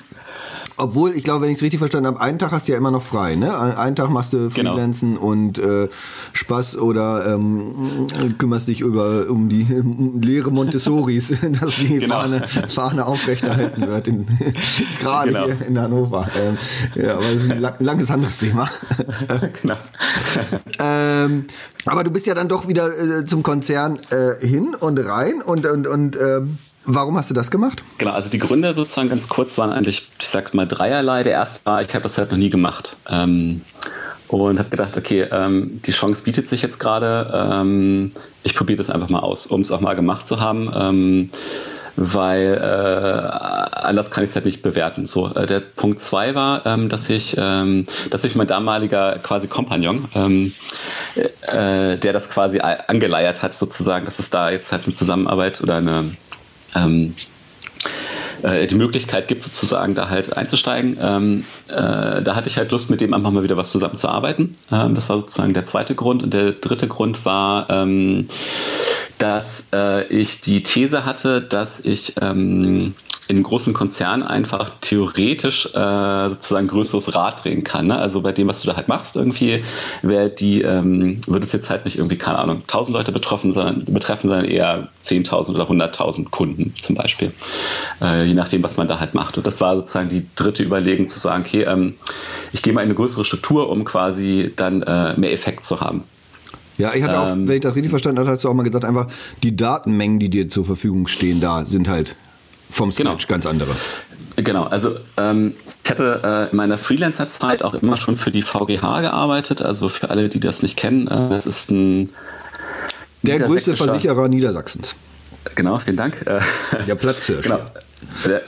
obwohl, 0.78 1.16
ich 1.16 1.24
glaube, 1.24 1.42
wenn 1.42 1.50
ich 1.50 1.56
es 1.56 1.62
richtig 1.62 1.78
verstanden 1.78 2.06
habe, 2.06 2.20
einen 2.20 2.38
Tag 2.38 2.52
hast 2.52 2.68
du 2.68 2.72
ja 2.72 2.78
immer 2.78 2.90
noch 2.90 3.02
frei, 3.02 3.34
ne? 3.34 3.76
Einen 3.78 3.96
Tag 3.96 4.10
machst 4.10 4.32
du 4.32 4.48
genau. 4.50 4.72
Freelancen 4.72 5.14
genau. 5.14 5.26
und 5.26 5.58
äh, 5.58 5.88
Spaß 6.34 6.76
oder 6.78 7.34
ähm, 7.34 8.06
kümmerst 8.38 8.68
dich 8.68 8.80
über 8.80 9.26
um 9.28 9.48
die 9.48 9.64
um 9.70 10.20
Lehre 10.20 10.50
Montessoris, 10.50 11.34
dass 11.60 11.76
die 11.76 11.98
genau. 11.98 12.20
Fahne, 12.20 12.48
Fahne 12.48 13.06
aufrechterhalten 13.06 13.86
wird, 13.86 14.08
in, 14.08 14.26
gerade 15.00 15.32
genau. 15.32 15.44
hier 15.46 15.66
in 15.66 15.78
Hannover. 15.78 16.28
Ähm, 16.38 16.58
ja, 16.94 17.14
aber 17.14 17.32
das 17.32 17.42
ist 17.42 17.50
ein 17.50 17.60
lang, 17.60 17.74
langes 17.80 18.10
anderes 18.10 18.38
Thema. 18.38 18.68
genau. 19.62 19.76
ähm, 20.78 21.46
aber 21.86 22.04
du 22.04 22.10
bist 22.10 22.26
ja 22.26 22.34
dann 22.34 22.48
doch 22.48 22.68
wieder 22.68 22.88
äh, 22.88 23.24
zum 23.24 23.42
Konzern 23.42 23.98
äh, 24.10 24.46
hin 24.46 24.74
und 24.78 24.98
rein 24.98 25.40
und 25.40 25.64
und 25.66 25.86
und 25.86 26.16
ähm, 26.16 26.58
Warum 26.86 27.16
hast 27.16 27.30
du 27.30 27.34
das 27.34 27.50
gemacht? 27.50 27.82
Genau, 27.98 28.12
also 28.12 28.30
die 28.30 28.38
Gründe 28.38 28.72
sozusagen 28.74 29.08
ganz 29.08 29.28
kurz 29.28 29.58
waren 29.58 29.72
eigentlich, 29.72 30.08
ich 30.20 30.28
sag 30.28 30.54
mal, 30.54 30.66
dreierlei. 30.66 31.24
Der 31.24 31.32
erste 31.32 31.66
war, 31.66 31.82
ich 31.82 31.92
habe 31.92 32.02
das 32.02 32.16
halt 32.16 32.30
noch 32.30 32.38
nie 32.38 32.50
gemacht. 32.50 32.96
Ähm, 33.10 33.62
und 34.28 34.58
habe 34.58 34.70
gedacht, 34.70 34.96
okay, 34.96 35.26
ähm, 35.30 35.80
die 35.84 35.92
Chance 35.92 36.22
bietet 36.22 36.48
sich 36.48 36.62
jetzt 36.62 36.78
gerade. 36.78 37.30
Ähm, 37.34 38.12
ich 38.44 38.54
probiere 38.54 38.76
das 38.76 38.90
einfach 38.90 39.08
mal 39.08 39.20
aus, 39.20 39.46
um 39.46 39.60
es 39.60 39.72
auch 39.72 39.80
mal 39.80 39.94
gemacht 39.94 40.28
zu 40.28 40.40
haben. 40.40 40.70
Ähm, 40.74 41.30
weil 41.96 42.54
äh, 42.54 43.78
anders 43.78 44.10
kann 44.10 44.22
ich 44.22 44.30
es 44.30 44.36
halt 44.36 44.44
nicht 44.44 44.62
bewerten. 44.62 45.06
So, 45.06 45.34
äh, 45.34 45.46
der 45.46 45.60
Punkt 45.60 46.00
zwei 46.00 46.34
war, 46.34 46.64
ähm, 46.66 46.88
dass 46.88 47.08
ich, 47.08 47.34
ähm, 47.38 47.86
dass 48.10 48.22
ich 48.24 48.34
mein 48.34 48.46
damaliger 48.46 49.18
quasi 49.22 49.48
Kompagnon, 49.48 50.06
ähm, 50.14 50.52
äh, 51.14 51.96
der 51.96 52.12
das 52.12 52.28
quasi 52.28 52.60
angeleiert 52.60 53.42
hat, 53.42 53.54
sozusagen, 53.54 54.04
dass 54.04 54.18
es 54.18 54.28
da 54.28 54.50
jetzt 54.50 54.72
halt 54.72 54.84
eine 54.84 54.94
Zusammenarbeit 54.94 55.62
oder 55.62 55.76
eine 55.76 56.12
ähm, 56.76 57.14
äh, 58.42 58.66
die 58.66 58.74
Möglichkeit 58.74 59.28
gibt, 59.28 59.42
sozusagen 59.42 59.94
da 59.94 60.08
halt 60.08 60.36
einzusteigen. 60.36 60.98
Ähm, 61.00 61.44
äh, 61.68 62.22
da 62.22 62.34
hatte 62.34 62.48
ich 62.48 62.56
halt 62.56 62.70
Lust, 62.70 62.90
mit 62.90 63.00
dem 63.00 63.14
einfach 63.14 63.30
mal 63.30 63.42
wieder 63.42 63.56
was 63.56 63.70
zusammenzuarbeiten. 63.70 64.52
Ähm, 64.70 64.94
das 64.94 65.08
war 65.08 65.18
sozusagen 65.18 65.54
der 65.54 65.64
zweite 65.64 65.94
Grund. 65.94 66.22
Und 66.22 66.34
der 66.34 66.52
dritte 66.52 66.88
Grund 66.88 67.24
war, 67.24 67.68
ähm, 67.70 68.28
dass 69.18 69.66
äh, 69.72 70.06
ich 70.08 70.40
die 70.42 70.62
These 70.62 71.04
hatte, 71.04 71.40
dass 71.40 71.80
ich 71.80 72.14
ähm, 72.20 72.94
in 73.28 73.42
großen 73.42 73.74
Konzernen 73.74 74.22
einfach 74.22 74.70
theoretisch 74.80 75.66
äh, 75.74 76.28
sozusagen 76.30 76.68
größeres 76.68 77.14
Rad 77.14 77.44
drehen 77.44 77.64
kann. 77.64 77.88
Ne? 77.88 77.98
Also 77.98 78.20
bei 78.20 78.32
dem, 78.32 78.46
was 78.46 78.60
du 78.60 78.68
da 78.68 78.76
halt 78.76 78.88
machst, 78.88 79.16
irgendwie 79.16 79.64
wäre 80.02 80.30
die, 80.30 80.62
ähm, 80.62 81.20
würde 81.26 81.44
es 81.44 81.52
jetzt 81.52 81.68
halt 81.68 81.84
nicht 81.84 81.98
irgendwie, 81.98 82.16
keine 82.16 82.38
Ahnung, 82.38 82.62
1000 82.62 82.96
Leute 82.96 83.12
betroffen, 83.12 83.52
sondern, 83.52 83.84
betreffen, 83.86 84.28
sondern 84.28 84.46
eher 84.46 84.88
10.000 85.04 85.54
oder 85.54 85.68
100.000 85.68 86.30
Kunden 86.30 86.74
zum 86.80 86.94
Beispiel. 86.94 87.32
Äh, 88.02 88.24
je 88.24 88.34
nachdem, 88.34 88.62
was 88.62 88.76
man 88.76 88.86
da 88.86 89.00
halt 89.00 89.14
macht. 89.14 89.36
Und 89.36 89.46
das 89.46 89.60
war 89.60 89.74
sozusagen 89.76 90.08
die 90.08 90.26
dritte 90.36 90.62
Überlegung 90.62 91.08
zu 91.08 91.18
sagen, 91.18 91.44
okay, 91.46 91.62
ähm, 91.62 91.94
ich 92.52 92.62
gehe 92.62 92.72
mal 92.72 92.82
in 92.82 92.86
eine 92.86 92.94
größere 92.94 93.24
Struktur, 93.24 93.68
um 93.70 93.84
quasi 93.84 94.52
dann 94.54 94.82
äh, 94.82 95.18
mehr 95.18 95.32
Effekt 95.32 95.66
zu 95.66 95.80
haben. 95.80 96.04
Ja, 96.78 96.94
ich 96.94 97.02
hatte 97.02 97.18
auch, 97.18 97.32
ähm, 97.32 97.48
wenn 97.48 97.56
ich 97.56 97.62
das 97.62 97.74
richtig 97.74 97.90
verstanden 97.90 98.20
habe, 98.20 98.30
hast 98.30 98.44
du 98.44 98.48
auch 98.48 98.54
mal 98.54 98.62
gesagt, 98.62 98.84
einfach 98.84 99.08
die 99.42 99.56
Datenmengen, 99.56 100.18
die 100.18 100.28
dir 100.28 100.48
zur 100.48 100.64
Verfügung 100.64 101.06
stehen, 101.06 101.40
da 101.40 101.64
sind 101.64 101.88
halt 101.88 102.16
vom 102.70 102.90
Scratch 102.90 103.26
genau. 103.26 103.28
ganz 103.28 103.46
andere. 103.46 103.76
Genau, 104.36 104.64
also 104.64 104.96
ähm, 105.16 105.54
ich 105.82 105.90
hatte 105.90 106.20
äh, 106.22 106.50
in 106.50 106.56
meiner 106.56 106.76
Freelancer-Zeit 106.76 107.62
auch 107.62 107.74
immer 107.74 107.96
schon 107.96 108.16
für 108.16 108.30
die 108.30 108.42
VGH 108.42 109.00
gearbeitet. 109.00 109.62
Also 109.62 109.88
für 109.88 110.10
alle, 110.10 110.28
die 110.28 110.40
das 110.40 110.62
nicht 110.62 110.76
kennen, 110.76 111.08
äh, 111.08 111.30
das 111.30 111.46
ist 111.46 111.70
ein 111.70 112.10
der 113.22 113.40
größte 113.40 113.74
Versicherer 113.74 114.28
Niedersachsens. 114.28 114.94
Genau, 115.54 115.78
vielen 115.78 115.96
Dank. 115.96 116.24
Der 116.86 116.94
Platzhirsch. 116.96 117.44
Genau. 117.44 117.60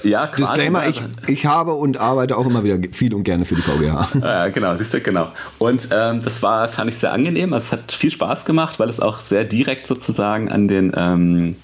Ja, 0.03 0.27
quasi. 0.27 0.43
Disclaimer, 0.43 0.87
ich, 0.87 1.03
ich 1.27 1.47
habe 1.47 1.73
und 1.73 1.97
arbeite 1.97 2.37
auch 2.37 2.47
immer 2.47 2.65
wieder 2.65 2.79
viel 2.93 3.15
und 3.15 3.25
gerne 3.25 3.45
für 3.45 3.55
die 3.55 3.63
VGH. 3.63 4.09
Ja, 4.23 4.49
genau, 4.49 4.77
siehst 4.77 4.93
du, 4.93 5.01
genau. 5.01 5.33
Und 5.59 5.89
ähm, 5.91 6.23
das 6.23 6.43
war, 6.43 6.69
fand 6.69 6.91
ich 6.91 6.99
sehr 6.99 7.13
angenehm. 7.13 7.53
Es 7.53 7.73
hat 7.73 7.93
viel 7.93 8.11
Spaß 8.11 8.45
gemacht, 8.45 8.79
weil 8.79 8.89
es 8.89 9.01
auch 9.01 9.21
sehr 9.21 9.45
direkt 9.45 9.87
sozusagen 9.87 10.51
an 10.51 10.69
den 10.69 10.93
ähm, 10.97 11.57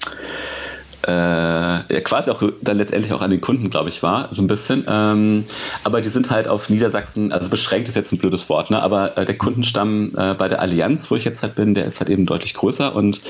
äh, 1.07 1.11
ja, 1.11 2.01
quasi 2.03 2.31
auch 2.31 2.41
dann 2.61 2.77
letztendlich 2.77 3.13
auch 3.13 3.21
an 3.21 3.29
den 3.29 3.41
Kunden, 3.41 3.69
glaube 3.69 3.89
ich, 3.89 4.01
war, 4.01 4.29
so 4.31 4.41
ein 4.41 4.47
bisschen. 4.47 4.85
Ähm, 4.87 5.45
aber 5.83 6.01
die 6.01 6.09
sind 6.09 6.29
halt 6.29 6.47
auf 6.47 6.69
Niedersachsen, 6.69 7.31
also 7.31 7.49
beschränkt 7.49 7.87
ist 7.87 7.95
jetzt 7.95 8.11
ein 8.11 8.17
blödes 8.17 8.49
Wort, 8.49 8.71
ne? 8.71 8.81
aber 8.81 9.17
äh, 9.17 9.25
der 9.25 9.37
Kundenstamm 9.37 10.09
äh, 10.17 10.33
bei 10.33 10.47
der 10.47 10.61
Allianz, 10.61 11.09
wo 11.11 11.15
ich 11.15 11.25
jetzt 11.25 11.43
halt 11.43 11.55
bin, 11.55 11.75
der 11.75 11.85
ist 11.85 11.99
halt 11.99 12.09
eben 12.09 12.25
deutlich 12.25 12.53
größer 12.53 12.95
und 12.95 13.21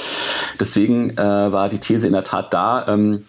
deswegen 0.60 1.12
äh, 1.12 1.18
war 1.18 1.70
die 1.70 1.80
These 1.80 2.08
in 2.08 2.14
der 2.14 2.24
Tat 2.24 2.54
da, 2.54 2.88
ähm, 2.88 3.26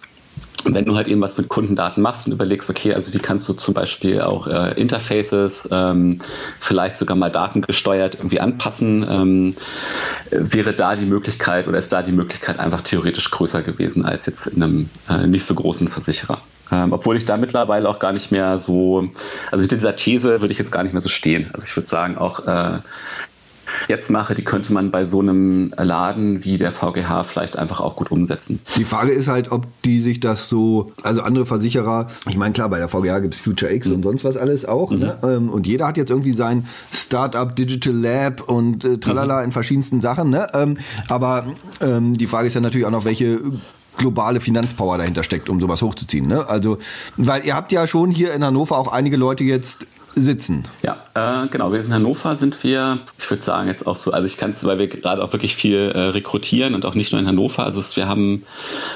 wenn 0.65 0.85
du 0.85 0.97
halt 0.97 1.09
eben 1.09 1.21
was 1.21 1.37
mit 1.37 1.49
Kundendaten 1.49 2.03
machst 2.03 2.27
und 2.27 2.33
überlegst, 2.33 2.69
okay, 2.71 2.95
also 2.95 3.13
wie 3.13 3.19
kannst 3.19 3.49
du 3.49 3.53
zum 3.53 3.75
Beispiel 3.75 4.21
auch 4.21 4.47
äh, 4.47 4.73
Interfaces, 4.81 5.69
ähm, 5.71 6.19
vielleicht 6.61 6.97
sogar 6.97 7.17
mal 7.17 7.31
datengesteuert 7.31 8.15
irgendwie 8.15 8.41
anpassen, 8.41 9.07
ähm, 9.09 9.55
wäre 10.31 10.73
da 10.73 10.97
die 10.97 11.07
Möglichkeit 11.07 11.69
oder 11.69 11.79
ist 11.79 11.93
da 11.93 12.03
die 12.03 12.13
Möglichkeit 12.13 12.59
einfach 12.59 12.81
theoretisch 12.81 13.31
größer 13.31 13.63
gewesen 13.63 14.05
als 14.05 14.27
jetzt 14.27 14.47
in 14.47 14.63
einem 14.63 14.91
äh, 15.09 15.27
nicht 15.27 15.45
so 15.45 15.55
großen 15.55 15.89
Versicherer. 15.89 16.41
Ähm, 16.73 16.93
obwohl 16.93 17.17
ich 17.17 17.25
da 17.25 17.37
mittlerweile 17.37 17.89
auch 17.89 18.01
gar 18.01 18.13
nicht 18.13 18.33
mehr 18.33 18.59
so, 18.59 19.09
also 19.53 19.63
hinter 19.63 19.77
dieser 19.77 19.95
These 19.95 20.41
würde 20.41 20.51
ich 20.51 20.59
jetzt 20.59 20.73
gar 20.73 20.83
nicht 20.83 20.93
mehr 20.93 21.03
so 21.03 21.09
stehen. 21.09 21.49
Also 21.53 21.65
ich 21.65 21.77
würde 21.77 21.89
sagen, 21.89 22.19
auch 22.19 22.47
äh, 22.47 22.79
jetzt 23.89 24.11
mache, 24.11 24.35
die 24.35 24.45
könnte 24.45 24.73
man 24.73 24.91
bei 24.91 25.05
so 25.05 25.21
einem 25.21 25.73
Laden 25.77 26.45
wie 26.45 26.59
der 26.59 26.73
VGH 26.73 27.25
vielleicht 27.25 27.59
einfach 27.59 27.81
auch 27.81 27.97
gut 27.97 28.11
umsetzen. 28.11 28.61
Die 28.77 28.85
Frage 28.85 29.13
ist 29.13 29.29
halt, 29.29 29.53
ob 29.53 29.67
die 29.83 30.01
sich 30.01 30.21
das 30.21 30.49
so, 30.49 30.93
also 31.03 31.23
andere 31.23 31.47
Versicherer, 31.47 32.09
ich 32.29 32.37
meine 32.37 32.53
klar, 32.53 32.69
bei 32.69 32.79
der 32.79 32.89
VGH 32.89 33.21
gibt 33.21 33.35
es 33.35 33.41
Future 33.41 33.73
X 33.73 33.89
mhm. 33.89 33.97
und 33.97 34.03
sonst 34.03 34.25
was 34.25 34.37
alles 34.37 34.65
auch, 34.65 34.91
mhm. 34.91 34.99
ne? 34.99 35.19
Ähm, 35.23 35.49
und 35.49 35.67
jeder 35.67 35.87
hat 35.87 35.97
jetzt 35.97 36.11
irgendwie 36.11 36.33
sein 36.33 36.67
Startup 36.93 37.55
Digital 37.55 37.95
Lab 37.95 38.49
und 38.49 38.85
äh, 38.85 38.99
tralala 38.99 39.39
mhm. 39.39 39.45
in 39.45 39.53
verschiedensten 39.53 40.01
Sachen, 40.01 40.31
ne? 40.31 40.49
Ähm, 40.55 40.77
aber 41.09 41.47
ähm, 41.81 42.17
die 42.17 42.27
Frage 42.27 42.49
ist 42.49 42.55
ja 42.55 42.61
natürlich 42.61 42.87
auch 42.87 42.91
noch, 42.91 43.05
welche 43.05 43.41
globale 43.97 44.41
Finanzpower 44.41 44.99
dahinter 44.99 45.23
steckt, 45.23 45.49
um 45.49 45.61
sowas 45.61 45.83
hochzuziehen. 45.83 46.27
Ne? 46.27 46.49
Also, 46.49 46.79
weil 47.17 47.47
ihr 47.47 47.55
habt 47.55 47.73
ja 47.73 47.87
schon 47.87 48.11
hier 48.11 48.35
in 48.35 48.45
Hannover 48.45 48.79
auch 48.79 48.89
einige 48.89 49.17
Leute 49.17 49.45
jetzt 49.45 49.87
sitzen. 50.17 50.65
Ja, 50.83 50.97
äh, 51.15 51.47
genau. 51.49 51.73
Wir 51.73 51.81
in 51.81 51.93
Hannover 51.93 52.37
sind 52.37 52.65
wir, 52.65 52.99
ich 53.19 53.31
würde 53.31 53.43
sagen 53.43 53.69
jetzt 53.69 53.87
auch 53.87 53.97
so, 53.97 54.13
also 54.13 54.27
ich 54.27 54.39
kann 54.39 54.51
es, 54.51 54.65
weil 54.65 54.79
wir 54.79 54.89
gerade 54.89 55.23
auch 55.23 55.33
wirklich 55.33 55.55
viel 55.55 55.93
äh, 55.95 55.99
rekrutieren 56.09 56.75
und 56.75 56.87
auch 56.87 56.95
nicht 56.95 57.13
nur 57.13 57.21
in 57.21 57.27
Hannover. 57.29 57.65
Also 57.65 57.81
es, 57.81 57.97
wir 57.97 58.09
haben 58.09 58.45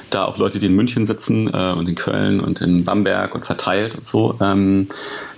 da 0.09 0.24
auch 0.24 0.38
Leute, 0.38 0.59
die 0.59 0.66
in 0.66 0.74
München 0.74 1.06
sitzen 1.06 1.52
äh, 1.52 1.72
und 1.72 1.88
in 1.88 1.94
Köln 1.94 2.40
und 2.40 2.62
in 2.62 2.85
Bamberg 2.85 3.35
und 3.35 3.44
verteilt 3.44 3.94
und 3.94 4.06
so. 4.06 4.37
Ähm, 4.40 4.88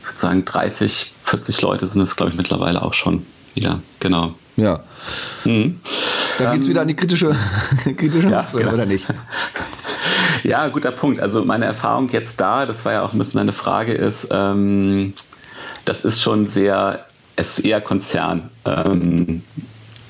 ich 0.01 0.09
würde 0.09 0.19
sagen 0.19 0.45
30, 0.45 1.13
40 1.25 1.61
Leute 1.63 1.87
sind 1.89 2.01
es, 2.01 2.15
glaube 2.15 2.31
ich, 2.31 2.37
mittlerweile 2.39 2.81
auch 2.81 2.95
schon. 2.95 3.27
Ja, 3.55 3.81
genau. 3.99 4.35
Ja. 4.57 4.81
Mhm. 5.45 5.81
Dann 6.39 6.53
geht 6.53 6.63
es 6.63 6.69
wieder 6.69 6.83
an 6.83 6.89
die 6.89 6.97
kritische, 6.97 7.35
kritische 7.97 8.29
ja, 8.29 8.43
Masse, 8.43 8.59
genau. 8.59 8.73
oder 8.73 8.87
nicht? 8.87 9.07
Ja, 10.45 10.69
guter 10.69 10.93
Punkt. 10.93 11.21
Also 11.21 11.45
meine 11.45 11.65
Erfahrung 11.65 12.09
jetzt 12.11 12.41
da, 12.41 12.67
das 12.67 12.85
war 12.85 12.93
ja 12.93 13.03
auch 13.03 13.13
ein 13.13 13.19
bisschen 13.19 13.41
eine 13.41 13.53
Frage, 13.53 13.93
ist, 13.93 14.29
ähm, 14.31 15.15
das 15.85 16.05
ist 16.05 16.21
schon 16.21 16.47
sehr, 16.47 17.07
es 17.37 17.59
ist 17.59 17.65
eher 17.65 17.81
Konzern. 17.81 18.51
Ähm, 18.65 19.43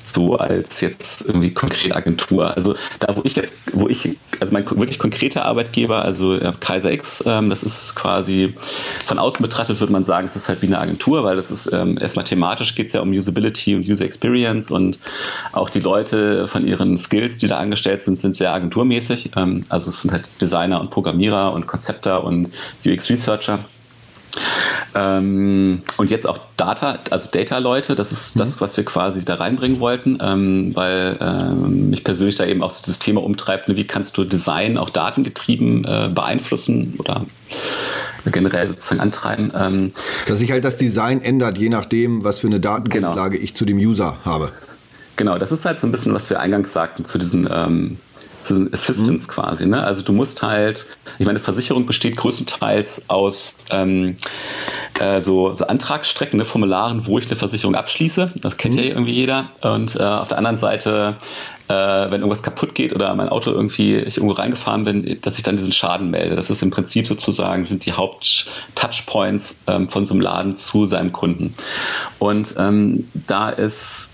so 0.04 0.36
als 0.36 0.80
jetzt 0.80 1.22
irgendwie 1.22 1.50
konkrete 1.52 1.94
Agentur. 1.94 2.54
Also 2.54 2.74
da, 2.98 3.16
wo 3.16 3.22
ich 3.24 3.36
jetzt, 3.36 3.56
wo 3.72 3.88
ich, 3.88 4.16
also 4.40 4.52
mein 4.52 4.68
wirklich 4.68 4.98
konkreter 4.98 5.44
Arbeitgeber, 5.44 6.02
also 6.02 6.34
äh, 6.34 6.52
Kaiser 6.60 6.92
X, 6.92 7.22
ähm, 7.26 7.50
das 7.50 7.62
ist 7.62 7.94
quasi 7.94 8.54
von 9.04 9.18
außen 9.18 9.40
betrachtet, 9.40 9.80
würde 9.80 9.92
man 9.92 10.04
sagen, 10.04 10.26
es 10.26 10.36
ist 10.36 10.48
halt 10.48 10.62
wie 10.62 10.66
eine 10.66 10.78
Agentur, 10.78 11.24
weil 11.24 11.36
das 11.36 11.50
ist 11.50 11.72
ähm, 11.72 11.98
erstmal 11.98 12.24
thematisch 12.24 12.74
geht 12.74 12.88
es 12.88 12.92
ja 12.92 13.00
um 13.00 13.10
Usability 13.10 13.74
und 13.74 13.88
User 13.88 14.04
Experience 14.04 14.70
und 14.70 14.98
auch 15.52 15.70
die 15.70 15.80
Leute 15.80 16.48
von 16.48 16.66
ihren 16.66 16.98
Skills, 16.98 17.38
die 17.38 17.48
da 17.48 17.58
angestellt 17.58 18.02
sind, 18.02 18.18
sind 18.18 18.36
sehr 18.36 18.52
agenturmäßig. 18.52 19.30
Ähm, 19.36 19.64
also 19.68 19.90
es 19.90 20.02
sind 20.02 20.12
halt 20.12 20.40
Designer 20.40 20.80
und 20.80 20.90
Programmierer 20.90 21.52
und 21.52 21.66
Konzepter 21.66 22.24
und 22.24 22.52
UX 22.84 23.08
Researcher. 23.08 23.60
Ähm, 24.94 25.82
und 25.96 26.10
jetzt 26.10 26.26
auch 26.26 26.38
Data, 26.56 26.98
also 27.10 27.30
Data-Leute, 27.30 27.94
das 27.94 28.12
ist 28.12 28.36
mhm. 28.36 28.40
das, 28.40 28.60
was 28.60 28.76
wir 28.76 28.84
quasi 28.84 29.24
da 29.24 29.36
reinbringen 29.36 29.80
wollten, 29.80 30.18
ähm, 30.20 30.72
weil 30.74 31.16
ähm, 31.20 31.90
mich 31.90 32.04
persönlich 32.04 32.36
da 32.36 32.44
eben 32.44 32.62
auch 32.62 32.70
so 32.70 32.82
das 32.84 32.98
Thema 32.98 33.22
umtreibt, 33.22 33.68
ne, 33.68 33.76
wie 33.76 33.86
kannst 33.86 34.16
du 34.16 34.24
Design 34.24 34.78
auch 34.78 34.90
datengetrieben 34.90 35.84
äh, 35.84 36.10
beeinflussen 36.12 36.94
oder 36.98 37.26
generell 38.30 38.68
sozusagen 38.68 39.00
antreiben. 39.00 39.52
Ähm, 39.58 39.92
Dass 40.26 40.38
sich 40.38 40.52
halt 40.52 40.64
das 40.64 40.76
Design 40.76 41.22
ändert, 41.22 41.58
je 41.58 41.68
nachdem, 41.68 42.24
was 42.24 42.38
für 42.38 42.46
eine 42.46 42.60
Datengrundlage 42.60 43.36
genau. 43.36 43.44
ich 43.44 43.54
zu 43.54 43.64
dem 43.64 43.78
User 43.78 44.18
habe. 44.24 44.52
Genau, 45.16 45.38
das 45.38 45.52
ist 45.52 45.64
halt 45.64 45.80
so 45.80 45.86
ein 45.86 45.92
bisschen, 45.92 46.14
was 46.14 46.30
wir 46.30 46.40
eingangs 46.40 46.72
sagten 46.72 47.04
zu 47.04 47.18
diesen 47.18 47.48
zu 48.42 48.68
Assistance 48.72 49.28
mhm. 49.28 49.32
quasi. 49.32 49.66
Ne? 49.66 49.82
Also 49.82 50.02
du 50.02 50.12
musst 50.12 50.42
halt, 50.42 50.86
ich 51.18 51.26
meine, 51.26 51.38
Versicherung 51.38 51.86
besteht 51.86 52.16
größtenteils 52.16 53.02
aus 53.08 53.54
ähm, 53.70 54.16
äh, 55.00 55.20
so, 55.20 55.54
so 55.54 55.66
Antragsstrecken, 55.66 56.38
ne, 56.38 56.44
Formularen, 56.44 57.06
wo 57.06 57.18
ich 57.18 57.26
eine 57.26 57.36
Versicherung 57.36 57.74
abschließe. 57.74 58.32
Das 58.36 58.56
kennt 58.56 58.74
mhm. 58.74 58.80
ja 58.80 58.86
irgendwie 58.86 59.12
jeder. 59.12 59.50
Und 59.60 59.96
äh, 59.96 60.02
auf 60.02 60.28
der 60.28 60.38
anderen 60.38 60.58
Seite, 60.58 61.16
äh, 61.68 61.74
wenn 61.74 62.20
irgendwas 62.20 62.42
kaputt 62.42 62.74
geht 62.74 62.94
oder 62.94 63.14
mein 63.14 63.28
Auto 63.28 63.50
irgendwie, 63.50 63.96
ich 63.96 64.16
irgendwo 64.16 64.34
reingefahren 64.34 64.84
bin, 64.84 65.18
dass 65.22 65.36
ich 65.36 65.42
dann 65.42 65.56
diesen 65.56 65.72
Schaden 65.72 66.10
melde. 66.10 66.36
Das 66.36 66.50
ist 66.50 66.62
im 66.62 66.70
Prinzip 66.70 67.06
sozusagen, 67.06 67.66
sind 67.66 67.86
die 67.86 67.92
Haupt-Touchpoints 67.92 69.54
ähm, 69.66 69.88
von 69.88 70.04
so 70.04 70.14
einem 70.14 70.20
Laden 70.20 70.56
zu 70.56 70.86
seinem 70.86 71.12
Kunden. 71.12 71.54
Und 72.18 72.54
ähm, 72.58 73.08
da 73.26 73.50
ist 73.50 74.08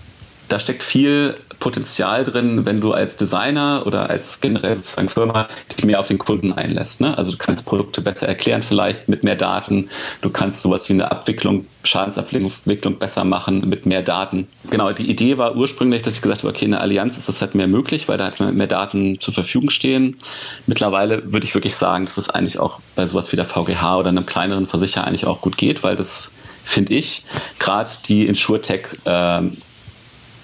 da 0.49 0.59
steckt 0.59 0.83
viel 0.83 1.35
Potenzial 1.59 2.23
drin, 2.23 2.65
wenn 2.65 2.81
du 2.81 2.91
als 2.91 3.15
Designer 3.17 3.83
oder 3.85 4.09
als 4.09 4.41
generell 4.41 4.75
sozusagen 4.77 5.09
Firma 5.09 5.47
dich 5.75 5.85
mehr 5.85 5.99
auf 5.99 6.07
den 6.07 6.17
Kunden 6.17 6.53
einlässt. 6.53 7.01
Ne? 7.01 7.17
Also 7.17 7.31
du 7.31 7.37
kannst 7.37 7.65
Produkte 7.65 8.01
besser 8.01 8.27
erklären, 8.27 8.63
vielleicht 8.63 9.07
mit 9.07 9.23
mehr 9.23 9.35
Daten. 9.35 9.89
Du 10.21 10.29
kannst 10.29 10.63
sowas 10.63 10.89
wie 10.89 10.93
eine 10.93 11.11
Abwicklung, 11.11 11.65
Schadensabwicklung 11.83 12.97
besser 12.97 13.23
machen 13.23 13.67
mit 13.69 13.85
mehr 13.85 14.01
Daten. 14.01 14.47
Genau, 14.69 14.91
die 14.91 15.09
Idee 15.09 15.37
war 15.37 15.55
ursprünglich, 15.55 16.01
dass 16.01 16.15
ich 16.15 16.21
gesagt 16.21 16.41
habe, 16.41 16.49
okay, 16.49 16.65
in 16.65 16.71
der 16.71 16.81
Allianz 16.81 17.17
ist 17.17 17.27
das 17.27 17.41
halt 17.41 17.53
mehr 17.55 17.67
möglich, 17.67 18.07
weil 18.07 18.17
da 18.17 18.25
halt 18.25 18.39
mehr 18.39 18.67
Daten 18.67 19.19
zur 19.19 19.33
Verfügung 19.33 19.69
stehen. 19.69 20.17
Mittlerweile 20.65 21.31
würde 21.31 21.45
ich 21.45 21.53
wirklich 21.53 21.75
sagen, 21.75 22.05
dass 22.05 22.17
es 22.17 22.29
eigentlich 22.29 22.59
auch 22.59 22.79
bei 22.95 23.05
sowas 23.05 23.31
wie 23.31 23.35
der 23.35 23.45
VGH 23.45 23.97
oder 23.97 24.09
einem 24.09 24.25
kleineren 24.25 24.65
Versicherer 24.65 25.05
eigentlich 25.05 25.27
auch 25.27 25.41
gut 25.41 25.57
geht, 25.57 25.83
weil 25.83 25.95
das 25.95 26.31
finde 26.63 26.93
ich, 26.93 27.25
gerade 27.59 27.89
die 28.07 28.27
InsurTech 28.27 28.87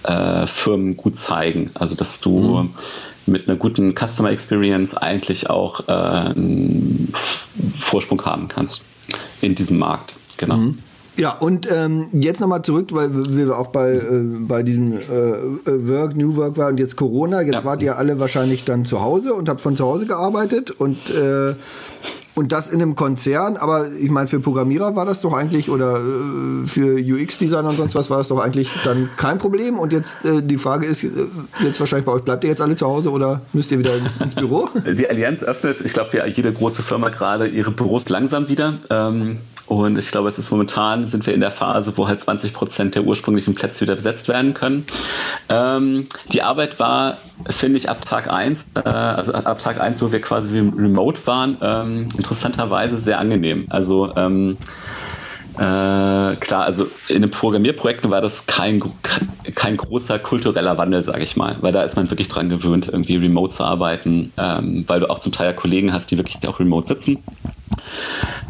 äh, 0.08 0.48
Firmen 0.48 0.98
gut 0.98 1.20
zeigen. 1.20 1.72
Also 1.74 1.96
dass 1.96 2.20
du 2.20 2.64
mhm. 2.64 2.70
mit 3.26 3.48
einer 3.48 3.58
guten 3.58 3.96
Customer 3.96 4.32
Experience 4.32 4.96
eigentlich 4.96 5.50
auch 5.50 5.88
äh, 5.88 5.92
einen 5.92 7.14
Vorsprung 7.76 8.24
haben 8.26 8.48
kannst 8.48 8.84
in 9.42 9.56
diesem 9.56 9.78
Markt. 9.78 10.14
Genau. 10.38 10.58
Mhm. 10.58 10.80
Ja, 11.18 11.32
und 11.32 11.70
ähm, 11.72 12.08
jetzt 12.12 12.42
nochmal 12.42 12.62
zurück, 12.64 12.90
weil 12.92 13.10
wir 13.14 13.58
auch 13.58 13.68
bei, 13.68 13.94
äh, 13.94 14.24
bei 14.40 14.64
diesem 14.64 14.94
äh, 14.94 15.08
Work, 15.66 16.16
New 16.18 16.36
Work 16.36 16.58
waren 16.58 16.72
und 16.72 16.80
jetzt 16.80 16.98
Corona. 16.98 17.42
Jetzt 17.42 17.54
ja. 17.54 17.64
wart 17.64 17.82
ihr 17.84 17.98
alle 17.98 18.20
wahrscheinlich 18.20 18.66
dann 18.66 18.84
zu 18.84 19.02
Hause 19.02 19.34
und 19.34 19.48
habt 19.48 19.62
von 19.62 19.78
zu 19.78 19.86
Hause 19.86 20.08
gearbeitet 20.08 20.72
und 20.72 21.10
äh, 21.12 21.56
und 22.36 22.52
das 22.52 22.68
in 22.68 22.82
einem 22.82 22.96
Konzern, 22.96 23.58
aber 23.58 23.90
ich 23.92 24.10
meine, 24.10 24.28
für 24.28 24.40
Programmierer 24.40 24.96
war 24.96 25.06
das 25.06 25.22
doch 25.22 25.34
eigentlich, 25.34 25.70
oder 25.70 26.00
äh, 26.00 26.68
für 26.68 27.00
UX-Designer 27.00 27.70
und 27.70 27.78
sonst 27.78 27.96
was 27.96 28.10
war 28.10 28.18
das 28.18 28.28
doch 28.28 28.40
eigentlich 28.40 28.70
dann 28.84 29.10
kein 29.16 29.38
Problem. 29.38 29.80
Und 29.80 29.94
jetzt 29.94 30.24
äh, 30.26 30.42
die 30.42 30.58
Frage 30.58 30.86
ist, 30.86 31.04
äh, 31.04 31.10
jetzt 31.64 31.80
wahrscheinlich 31.80 32.06
bei 32.06 32.12
euch, 32.12 32.24
bleibt 32.24 32.44
ihr 32.44 32.50
jetzt 32.50 32.62
alle 32.62 32.76
zu 32.76 32.86
Hause 32.86 33.12
oder 33.12 33.42
müsst 33.54 33.72
ihr 33.72 33.80
wieder 33.80 33.94
ins 34.20 34.36
Büro? 34.36 34.70
Die 34.98 35.10
Allianz 35.10 35.44
öffnet, 35.44 35.82
ich 35.82 35.94
glaube, 35.94 36.18
ja, 36.18 36.26
jede 36.26 36.52
große 36.52 36.84
Firma 36.84 37.10
gerade 37.10 37.48
ihre 37.48 37.72
Büros 37.72 38.10
langsam 38.10 38.50
wieder. 38.50 38.80
Ähm, 38.90 39.38
und 39.68 39.98
ich 39.98 40.12
glaube, 40.12 40.30
es 40.30 40.38
ist 40.38 40.52
momentan, 40.52 41.08
sind 41.08 41.26
wir 41.26 41.34
in 41.34 41.40
der 41.40 41.52
Phase, 41.52 41.98
wo 41.98 42.08
halt 42.08 42.22
20 42.22 42.54
Prozent 42.54 42.96
der 42.96 43.04
ursprünglichen 43.04 43.56
Plätze 43.56 43.82
wieder 43.82 43.96
besetzt 43.96 44.28
werden 44.28 44.54
können. 44.54 44.86
Ähm, 45.50 46.08
die 46.32 46.44
Arbeit 46.44 46.80
war, 46.80 47.18
finde 47.50 47.78
ich, 47.78 47.90
ab 47.90 48.06
Tag 48.06 48.30
1, 48.30 48.66
äh, 48.76 48.88
also 48.88 49.34
ab 49.34 49.60
Tag 49.60 49.82
1, 49.82 50.02
wo 50.02 50.12
wir 50.12 50.22
quasi 50.22 50.60
remote 50.60 51.26
waren, 51.26 51.58
ähm, 51.62 52.08
interessanterweise 52.18 52.98
sehr 52.98 53.20
angenehm. 53.20 53.66
Also 53.70 54.16
ähm, 54.16 54.58
äh, 55.58 56.36
klar, 56.36 56.64
also 56.64 56.88
in 57.08 57.22
den 57.22 57.32
Programmierprojekten 57.32 58.10
war 58.12 58.22
das 58.22 58.46
kein, 58.46 58.84
kein 59.56 59.78
großer 59.78 60.20
kultureller 60.20 60.78
Wandel, 60.78 61.04
sage 61.04 61.24
ich 61.24 61.36
mal, 61.38 61.56
weil 61.62 61.72
da 61.72 61.84
ist 61.84 61.96
man 61.96 62.10
wirklich 62.10 62.28
dran 62.28 62.50
gewöhnt, 62.50 62.90
irgendwie 62.92 63.16
remote 63.16 63.56
zu 63.56 63.64
arbeiten, 63.64 64.34
ähm, 64.38 64.84
weil 64.88 65.00
du 65.00 65.10
auch 65.10 65.20
zum 65.20 65.32
Teil 65.32 65.54
Kollegen 65.54 65.94
hast, 65.94 66.12
die 66.12 66.18
wirklich 66.18 66.46
auch 66.48 66.60
remote 66.60 66.88
sitzen. 66.88 67.24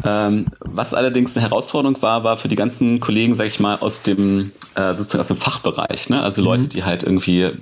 Ähm, 0.04 0.46
was 0.60 0.94
allerdings 0.94 1.36
eine 1.36 1.44
Herausforderung 1.44 2.00
war, 2.02 2.24
war 2.24 2.36
für 2.36 2.48
die 2.48 2.56
ganzen 2.56 3.00
Kollegen, 3.00 3.36
sage 3.36 3.48
ich 3.48 3.60
mal, 3.60 3.76
aus 3.76 4.02
dem 4.02 4.52
äh, 4.74 4.94
sozusagen 4.94 5.20
aus 5.20 5.28
dem 5.28 5.36
Fachbereich, 5.36 6.08
ne? 6.08 6.22
also 6.22 6.42
Leute, 6.42 6.64
mhm. 6.64 6.68
die 6.70 6.84
halt 6.84 7.02
irgendwie 7.02 7.52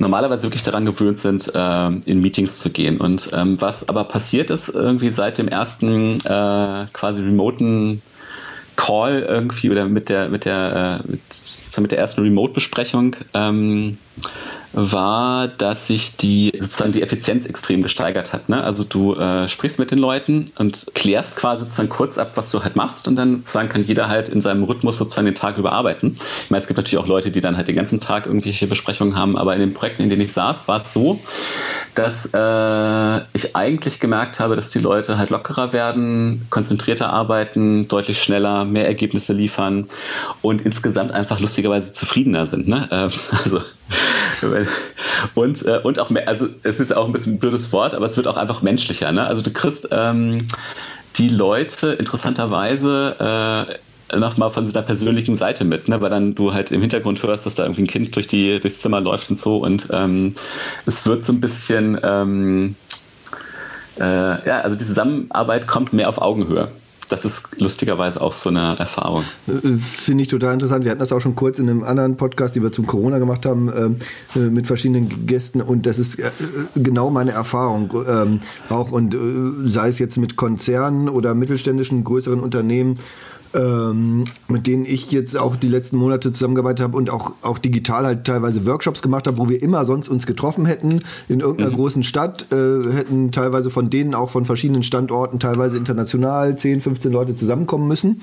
normalerweise 0.00 0.42
wirklich 0.42 0.62
daran 0.62 0.84
gewöhnt 0.84 1.20
sind, 1.20 1.52
äh, 1.54 1.86
in 1.88 2.20
Meetings 2.20 2.58
zu 2.60 2.70
gehen. 2.70 2.98
Und 2.98 3.30
ähm, 3.32 3.60
was 3.60 3.88
aber 3.88 4.04
passiert 4.04 4.50
ist, 4.50 4.68
irgendwie 4.68 5.10
seit 5.10 5.38
dem 5.38 5.48
ersten 5.48 6.18
äh, 6.24 6.86
quasi 6.92 7.22
remoten 7.22 8.02
Call 8.76 9.20
irgendwie 9.20 9.70
oder 9.70 9.86
mit 9.86 10.08
der 10.08 10.28
mit 10.28 10.44
der 10.44 11.02
äh, 11.04 11.10
mit, 11.10 11.20
mit 11.78 11.92
der 11.92 11.98
ersten 11.98 12.22
Remote-Besprechung 12.22 13.16
ähm, 13.34 13.98
war, 14.72 15.48
dass 15.48 15.88
sich 15.88 16.16
die 16.16 16.52
sozusagen 16.58 16.92
die 16.92 17.02
Effizienz 17.02 17.46
extrem 17.46 17.82
gesteigert 17.82 18.32
hat. 18.32 18.48
Ne? 18.48 18.62
Also 18.62 18.84
du 18.84 19.14
äh, 19.16 19.48
sprichst 19.48 19.78
mit 19.78 19.90
den 19.90 19.98
Leuten 19.98 20.52
und 20.58 20.86
klärst 20.94 21.36
quasi 21.36 21.64
sozusagen 21.64 21.88
kurz 21.88 22.18
ab, 22.18 22.32
was 22.36 22.50
du 22.50 22.62
halt 22.62 22.76
machst 22.76 23.08
und 23.08 23.16
dann 23.16 23.38
sozusagen 23.38 23.68
kann 23.68 23.84
jeder 23.84 24.08
halt 24.08 24.28
in 24.28 24.40
seinem 24.40 24.62
Rhythmus 24.64 24.98
sozusagen 24.98 25.26
den 25.26 25.34
Tag 25.34 25.58
überarbeiten. 25.58 26.16
Ich 26.44 26.50
meine, 26.50 26.62
es 26.62 26.68
gibt 26.68 26.76
natürlich 26.76 26.98
auch 26.98 27.08
Leute, 27.08 27.30
die 27.30 27.40
dann 27.40 27.56
halt 27.56 27.68
den 27.68 27.76
ganzen 27.76 28.00
Tag 28.00 28.26
irgendwelche 28.26 28.66
Besprechungen 28.66 29.16
haben, 29.16 29.36
aber 29.36 29.54
in 29.54 29.60
den 29.60 29.74
Projekten, 29.74 30.04
in 30.04 30.10
denen 30.10 30.22
ich 30.22 30.32
saß, 30.32 30.68
war 30.68 30.82
es 30.82 30.92
so, 30.92 31.18
dass 31.94 32.26
äh, 32.32 33.20
ich 33.32 33.56
eigentlich 33.56 33.98
gemerkt 33.98 34.38
habe, 34.38 34.54
dass 34.54 34.70
die 34.70 34.78
Leute 34.78 35.18
halt 35.18 35.30
lockerer 35.30 35.72
werden, 35.72 36.46
konzentrierter 36.50 37.10
arbeiten, 37.10 37.88
deutlich 37.88 38.22
schneller, 38.22 38.64
mehr 38.64 38.86
Ergebnisse 38.86 39.32
liefern 39.32 39.88
und 40.42 40.62
insgesamt 40.62 41.10
einfach 41.10 41.40
lustigerweise 41.40 41.92
zufriedener 41.92 42.46
sind. 42.46 42.68
Ne? 42.68 42.88
Äh, 42.90 43.10
also 43.44 43.60
und, 45.34 45.64
äh, 45.66 45.80
und 45.82 45.98
auch, 45.98 46.10
mehr, 46.10 46.28
also 46.28 46.48
es 46.62 46.80
ist 46.80 46.94
auch 46.94 47.06
ein 47.06 47.12
bisschen 47.12 47.34
ein 47.34 47.38
blödes 47.38 47.72
Wort, 47.72 47.94
aber 47.94 48.06
es 48.06 48.16
wird 48.16 48.26
auch 48.26 48.36
einfach 48.36 48.62
menschlicher. 48.62 49.12
Ne? 49.12 49.26
Also 49.26 49.42
du 49.42 49.50
kriegst 49.50 49.88
ähm, 49.90 50.38
die 51.16 51.28
Leute 51.28 51.92
interessanterweise 51.92 53.68
äh, 54.10 54.16
nochmal 54.18 54.50
von 54.50 54.66
seiner 54.66 54.84
persönlichen 54.84 55.36
Seite 55.36 55.64
mit, 55.64 55.88
ne? 55.88 56.00
weil 56.00 56.10
dann 56.10 56.34
du 56.34 56.52
halt 56.52 56.72
im 56.72 56.80
Hintergrund 56.80 57.22
hörst, 57.22 57.46
dass 57.46 57.54
da 57.54 57.64
irgendwie 57.64 57.82
ein 57.82 57.88
Kind 57.88 58.16
durch 58.16 58.26
die, 58.26 58.60
durchs 58.60 58.80
Zimmer 58.80 59.00
läuft 59.00 59.30
und 59.30 59.38
so 59.38 59.58
und 59.58 59.88
ähm, 59.92 60.34
es 60.86 61.06
wird 61.06 61.24
so 61.24 61.32
ein 61.32 61.40
bisschen, 61.40 61.98
ähm, 62.02 62.74
äh, 63.98 64.04
ja, 64.48 64.60
also 64.62 64.76
die 64.76 64.84
Zusammenarbeit 64.84 65.66
kommt 65.66 65.92
mehr 65.92 66.08
auf 66.08 66.18
Augenhöhe 66.18 66.70
das 67.10 67.24
ist 67.24 67.42
lustigerweise 67.58 68.20
auch 68.20 68.32
so 68.32 68.48
eine 68.48 68.78
Erfahrung. 68.78 69.24
Äh, 69.48 69.76
finde 69.76 70.22
ich 70.22 70.28
total 70.28 70.54
interessant. 70.54 70.84
Wir 70.84 70.92
hatten 70.92 71.00
das 71.00 71.12
auch 71.12 71.20
schon 71.20 71.34
kurz 71.34 71.58
in 71.58 71.68
einem 71.68 71.82
anderen 71.82 72.16
Podcast, 72.16 72.54
den 72.54 72.62
wir 72.62 72.72
zum 72.72 72.86
Corona 72.86 73.18
gemacht 73.18 73.44
haben, 73.46 73.68
äh, 74.34 74.38
äh 74.38 74.50
mit 74.50 74.66
verschiedenen 74.66 75.26
Gästen. 75.26 75.60
Und 75.60 75.86
das 75.86 75.98
ist 75.98 76.18
äh, 76.18 76.30
genau 76.76 77.10
meine 77.10 77.32
Erfahrung. 77.32 77.92
Ähm, 78.08 78.40
auch 78.68 78.92
und 78.92 79.14
äh, 79.14 79.18
sei 79.64 79.88
es 79.88 79.98
jetzt 79.98 80.16
mit 80.18 80.36
Konzernen 80.36 81.08
oder 81.08 81.34
mittelständischen 81.34 82.04
größeren 82.04 82.40
Unternehmen 82.40 82.94
ähm, 83.54 84.24
mit 84.48 84.66
denen 84.66 84.84
ich 84.84 85.10
jetzt 85.10 85.36
auch 85.36 85.56
die 85.56 85.68
letzten 85.68 85.96
Monate 85.96 86.32
zusammengearbeitet 86.32 86.84
habe 86.84 86.96
und 86.96 87.10
auch, 87.10 87.32
auch 87.42 87.58
digital 87.58 88.06
halt 88.06 88.24
teilweise 88.24 88.66
Workshops 88.66 89.02
gemacht 89.02 89.26
habe, 89.26 89.38
wo 89.38 89.48
wir 89.48 89.62
immer 89.62 89.84
sonst 89.84 90.08
uns 90.08 90.26
getroffen 90.26 90.66
hätten 90.66 91.02
in 91.28 91.40
irgendeiner 91.40 91.70
mhm. 91.70 91.76
großen 91.76 92.02
Stadt, 92.02 92.52
äh, 92.52 92.92
hätten 92.92 93.32
teilweise 93.32 93.70
von 93.70 93.90
denen 93.90 94.14
auch 94.14 94.30
von 94.30 94.44
verschiedenen 94.44 94.82
Standorten, 94.82 95.40
teilweise 95.40 95.76
international, 95.76 96.56
10, 96.56 96.80
15 96.80 97.12
Leute 97.12 97.36
zusammenkommen 97.36 97.88
müssen. 97.88 98.22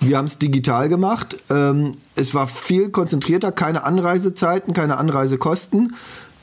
Wir 0.00 0.16
haben 0.18 0.26
es 0.26 0.38
digital 0.38 0.88
gemacht. 0.88 1.36
Ähm, 1.50 1.92
es 2.14 2.34
war 2.34 2.46
viel 2.46 2.90
konzentrierter, 2.90 3.52
keine 3.52 3.84
Anreisezeiten, 3.84 4.72
keine 4.74 4.98
Anreisekosten. 4.98 5.94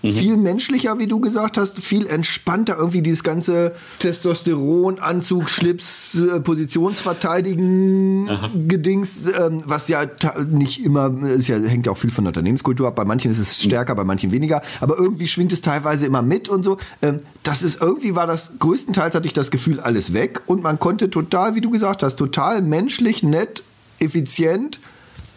Mhm. 0.01 0.11
Viel 0.11 0.37
menschlicher, 0.37 0.99
wie 0.99 1.07
du 1.07 1.19
gesagt 1.19 1.57
hast, 1.57 1.79
viel 1.79 2.07
entspannter 2.07 2.77
irgendwie 2.77 3.01
dieses 3.01 3.23
ganze 3.23 3.73
Testosteron, 3.99 4.99
Anzug, 4.99 5.49
Schlips, 5.57 6.15
äh, 6.15 6.39
Positionsverteidigen 6.39 8.67
Gedings, 8.67 9.27
ähm, 9.27 9.61
was 9.65 9.87
ja 9.87 10.05
nicht 10.49 10.83
immer, 10.83 11.11
ist 11.23 11.47
ja, 11.47 11.57
hängt 11.57 11.85
ja 11.85 11.91
auch 11.91 11.97
viel 11.97 12.11
von 12.11 12.25
der 12.25 12.29
Unternehmenskultur 12.29 12.87
ab. 12.87 12.95
Bei 12.95 13.05
manchen 13.05 13.31
ist 13.31 13.39
es 13.39 13.61
stärker, 13.61 13.95
bei 13.95 14.03
manchen 14.03 14.31
weniger, 14.31 14.61
aber 14.81 14.97
irgendwie 14.97 15.27
schwingt 15.27 15.53
es 15.53 15.61
teilweise 15.61 16.05
immer 16.05 16.21
mit 16.21 16.49
und 16.49 16.63
so. 16.63 16.77
Ähm, 17.01 17.21
das 17.43 17.63
ist 17.63 17.81
irgendwie 17.81 18.15
war 18.15 18.27
das, 18.27 18.51
größtenteils 18.59 19.15
hatte 19.15 19.27
ich 19.27 19.33
das 19.33 19.51
Gefühl, 19.51 19.79
alles 19.79 20.13
weg 20.13 20.41
und 20.45 20.61
man 20.61 20.79
konnte 20.79 21.09
total, 21.09 21.55
wie 21.55 21.61
du 21.61 21.69
gesagt 21.69 22.03
hast, 22.03 22.17
total 22.17 22.61
menschlich, 22.61 23.23
nett, 23.23 23.63
effizient, 23.99 24.79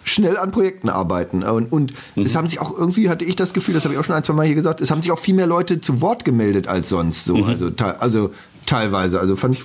schnell 0.04 0.36
an 0.36 0.50
Projekten 0.50 0.88
arbeiten. 0.88 1.42
Und, 1.42 1.72
und 1.72 1.92
mhm. 2.16 2.22
es 2.22 2.34
haben 2.34 2.48
sich 2.48 2.60
auch 2.60 2.76
irgendwie, 2.76 3.08
hatte 3.08 3.24
ich 3.24 3.36
das 3.36 3.52
Gefühl, 3.52 3.74
das 3.74 3.84
habe 3.84 3.94
ich 3.94 4.00
auch 4.00 4.04
schon 4.04 4.14
ein, 4.14 4.24
zwei 4.24 4.32
Mal 4.32 4.46
hier 4.46 4.54
gesagt, 4.54 4.80
es 4.80 4.90
haben 4.90 5.02
sich 5.02 5.12
auch 5.12 5.18
viel 5.18 5.34
mehr 5.34 5.46
Leute 5.46 5.80
zu 5.80 6.00
Wort 6.00 6.24
gemeldet 6.24 6.68
als 6.68 6.88
sonst. 6.88 7.24
So. 7.24 7.36
Mhm. 7.36 7.44
Also, 7.44 7.70
also 7.98 8.30
teilweise. 8.66 9.20
Also 9.20 9.36
fand 9.36 9.56
ich, 9.56 9.64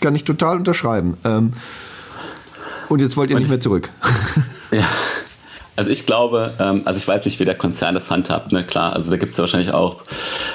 kann 0.00 0.14
ich 0.14 0.24
total 0.24 0.56
unterschreiben. 0.56 1.16
Ähm, 1.24 1.52
und 2.88 3.00
jetzt 3.00 3.16
wollt 3.16 3.30
ihr 3.30 3.36
und 3.36 3.42
nicht 3.42 3.50
mehr 3.50 3.60
zurück. 3.60 3.90
Ja. 4.70 4.88
Also 5.78 5.92
ich 5.92 6.06
glaube, 6.06 6.54
ähm, 6.58 6.82
also 6.86 6.98
ich 6.98 7.06
weiß 7.06 7.24
nicht, 7.24 7.38
wie 7.38 7.44
der 7.44 7.54
Konzern 7.54 7.94
das 7.94 8.10
handhabt, 8.10 8.50
ne? 8.50 8.64
klar, 8.64 8.96
also 8.96 9.10
da 9.10 9.16
gibt 9.16 9.30
es 9.30 9.38
ja 9.38 9.42
wahrscheinlich 9.42 9.72
auch 9.72 9.98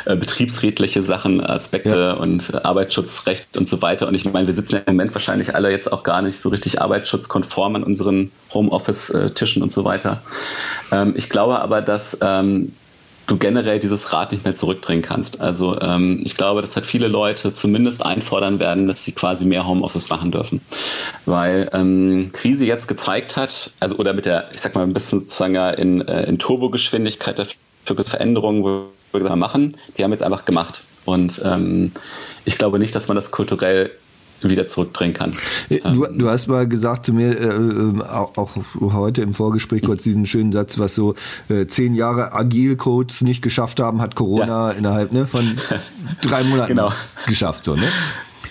äh, 0.04 0.18
betriebsrechtliche 0.18 1.02
Sachen, 1.02 1.40
Aspekte 1.40 1.96
ja. 1.96 2.12
und 2.12 2.54
äh, 2.54 2.58
Arbeitsschutzrecht 2.58 3.56
und 3.56 3.70
so 3.70 3.82
weiter. 3.82 4.10
Und 4.10 4.16
ich 4.16 4.26
meine, 4.26 4.48
wir 4.48 4.54
sitzen 4.54 4.74
ja 4.74 4.80
im 4.80 4.98
Moment 4.98 5.16
wahrscheinlich 5.16 5.56
alle 5.56 5.72
jetzt 5.72 5.90
auch 5.90 6.04
gar 6.04 6.22
nicht 6.22 6.42
so 6.42 6.50
richtig 6.50 6.82
arbeitsschutzkonform 6.82 7.78
an 7.78 7.84
unseren 7.86 8.34
Homeoffice-Tischen 8.54 9.64
und 9.64 9.72
so 9.72 9.86
weiter. 9.86 10.22
Ähm, 10.92 11.14
ich 11.16 11.30
glaube 11.30 11.62
aber, 11.62 11.82
dass 11.82 12.18
ähm, 12.20 12.74
du 13.28 13.38
generell 13.38 13.80
dieses 13.80 14.12
Rad 14.12 14.32
nicht 14.32 14.44
mehr 14.44 14.56
zurückdrehen 14.56 15.02
kannst. 15.02 15.40
Also 15.42 15.80
ähm, 15.80 16.20
ich 16.24 16.36
glaube, 16.36 16.62
dass 16.62 16.76
halt 16.76 16.86
viele 16.86 17.08
Leute 17.08 17.54
zumindest 17.54 18.06
einfordern 18.06 18.60
werden, 18.60 18.88
dass 18.88 19.04
sie 19.04 19.14
quasi 19.14 19.46
mehr 19.46 19.66
Homeoffice 19.66 20.10
machen 20.10 20.32
dürfen. 20.32 20.62
Weil 21.26 21.70
ähm, 21.74 22.32
Krise 22.34 22.66
jetzt 22.66 22.88
gezeigt 22.88 23.36
hat, 23.36 23.72
also 23.80 23.96
oder 23.96 24.14
mit 24.14 24.26
der, 24.26 24.50
ich 24.54 24.62
sag 24.62 24.76
mal, 24.76 24.84
ein 24.84 24.94
bisschen 24.94 25.22
sozusagen 25.22 25.56
in, 25.76 26.08
äh, 26.08 26.24
in 26.24 26.38
Turbogeschwindigkeit 26.38 27.40
dafür 27.40 28.04
Veränderungen, 28.04 28.64
wo 28.64 28.86
wir 29.12 29.20
gesagt 29.20 29.40
machen, 29.40 29.78
die 29.98 30.04
haben 30.04 30.12
jetzt 30.12 30.24
einfach 30.24 30.46
gemacht. 30.46 30.84
Und 31.06 31.42
ähm, 31.44 31.92
ich 32.46 32.58
glaube 32.58 32.80
nicht, 32.80 32.96
dass 32.96 33.08
man 33.08 33.16
das 33.16 33.32
kulturell 33.32 33.92
wieder 34.50 34.68
zurückdrehen 34.68 35.14
kann. 35.14 35.36
Äh, 35.70 35.80
du, 35.80 36.06
du 36.06 36.30
hast 36.30 36.48
mal 36.48 36.68
gesagt 36.68 37.06
zu 37.06 37.14
mir, 37.14 37.38
äh, 37.40 37.46
äh, 37.46 38.02
auch, 38.02 38.38
auch, 38.38 38.56
heute 38.80 39.22
im 39.22 39.34
Vorgespräch 39.34 39.84
kurz 39.84 40.04
diesen 40.04 40.26
schönen 40.26 40.52
Satz, 40.52 40.80
was 40.80 40.96
so 40.96 41.16
äh, 41.50 41.68
zehn 41.68 41.96
Jahre 41.96 42.34
Agile-Codes 42.34 43.22
nicht 43.22 43.42
geschafft 43.42 43.80
haben, 43.80 44.02
hat 44.02 44.16
Corona 44.16 44.72
ja. 44.72 44.78
innerhalb 44.78 45.12
ne, 45.12 45.28
von 45.28 45.58
drei 46.22 46.44
Monaten 46.44 46.70
genau. 46.70 46.92
geschafft. 47.28 47.64
So, 47.64 47.76
ne? 47.76 47.88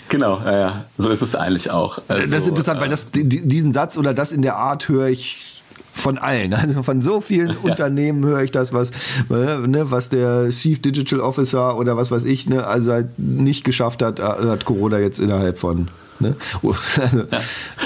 Genau, 0.09 0.40
ja, 0.45 0.59
ja, 0.59 0.84
so 0.99 1.09
ist 1.09 1.22
es 1.22 1.34
eigentlich 1.34 1.70
auch. 1.70 1.99
Also, 2.09 2.26
das 2.26 2.43
ist 2.43 2.49
interessant, 2.49 2.80
weil 2.80 2.88
das, 2.88 3.09
diesen 3.12 3.72
Satz 3.72 3.97
oder 3.97 4.12
das 4.12 4.32
in 4.32 4.43
der 4.43 4.57
Art 4.57 4.88
höre 4.88 5.09
ich 5.09 5.62
von 5.93 6.18
allen, 6.18 6.55
also 6.55 6.82
von 6.82 7.03
so 7.03 7.20
vielen 7.20 7.51
ja. 7.51 7.57
Unternehmen 7.62 8.24
höre 8.24 8.43
ich 8.43 8.51
das, 8.51 8.72
was, 8.72 8.90
ne, 9.28 9.86
was 9.90 10.09
der 10.09 10.49
Chief 10.51 10.80
Digital 10.80 11.20
Officer 11.20 11.76
oder 11.78 11.97
was 11.97 12.11
weiß 12.11 12.24
ich, 12.24 12.49
ne, 12.49 12.66
also 12.66 12.93
halt 12.93 13.18
nicht 13.18 13.64
geschafft 13.64 14.03
hat, 14.03 14.20
hat 14.20 14.64
Corona 14.64 14.99
jetzt 14.99 15.20
innerhalb 15.20 15.59
von 15.59 15.88
Ne? 16.23 16.37
Also, 17.03 17.25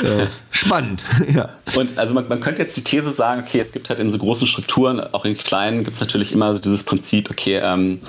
ja. 0.02 0.22
äh, 0.22 0.26
spannend, 0.50 1.04
ja. 1.34 1.48
Und 1.76 1.98
also 1.98 2.14
man, 2.14 2.28
man, 2.28 2.40
könnte 2.40 2.62
jetzt 2.62 2.76
die 2.76 2.84
These 2.84 3.12
sagen, 3.12 3.42
okay, 3.46 3.60
es 3.60 3.72
gibt 3.72 3.88
halt 3.88 3.98
in 3.98 4.10
so 4.10 4.18
großen 4.18 4.46
Strukturen, 4.46 5.00
auch 5.00 5.24
in 5.24 5.36
kleinen, 5.36 5.84
gibt 5.84 5.96
es 5.96 6.00
natürlich 6.00 6.32
immer 6.32 6.52
so 6.52 6.60
dieses 6.60 6.82
Prinzip, 6.84 7.30
okay, 7.30 7.60
ähm, 7.62 8.00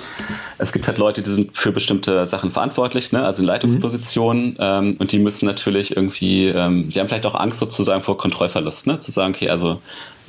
es 0.58 0.72
gibt 0.72 0.86
halt 0.86 0.98
Leute, 0.98 1.22
die 1.22 1.30
sind 1.30 1.56
für 1.56 1.72
bestimmte 1.72 2.26
Sachen 2.26 2.50
verantwortlich, 2.50 3.12
ne? 3.12 3.24
also 3.24 3.40
in 3.40 3.46
Leitungspositionen, 3.46 4.48
mhm. 4.50 4.56
ähm, 4.58 4.96
und 4.98 5.12
die 5.12 5.18
müssen 5.18 5.46
natürlich 5.46 5.96
irgendwie, 5.96 6.48
ähm, 6.48 6.90
die 6.90 7.00
haben 7.00 7.08
vielleicht 7.08 7.26
auch 7.26 7.34
Angst 7.34 7.58
sozusagen 7.58 8.02
vor 8.02 8.18
Kontrollverlust, 8.18 8.86
ne? 8.86 8.98
zu 8.98 9.10
sagen, 9.10 9.34
okay, 9.34 9.48
also 9.48 9.80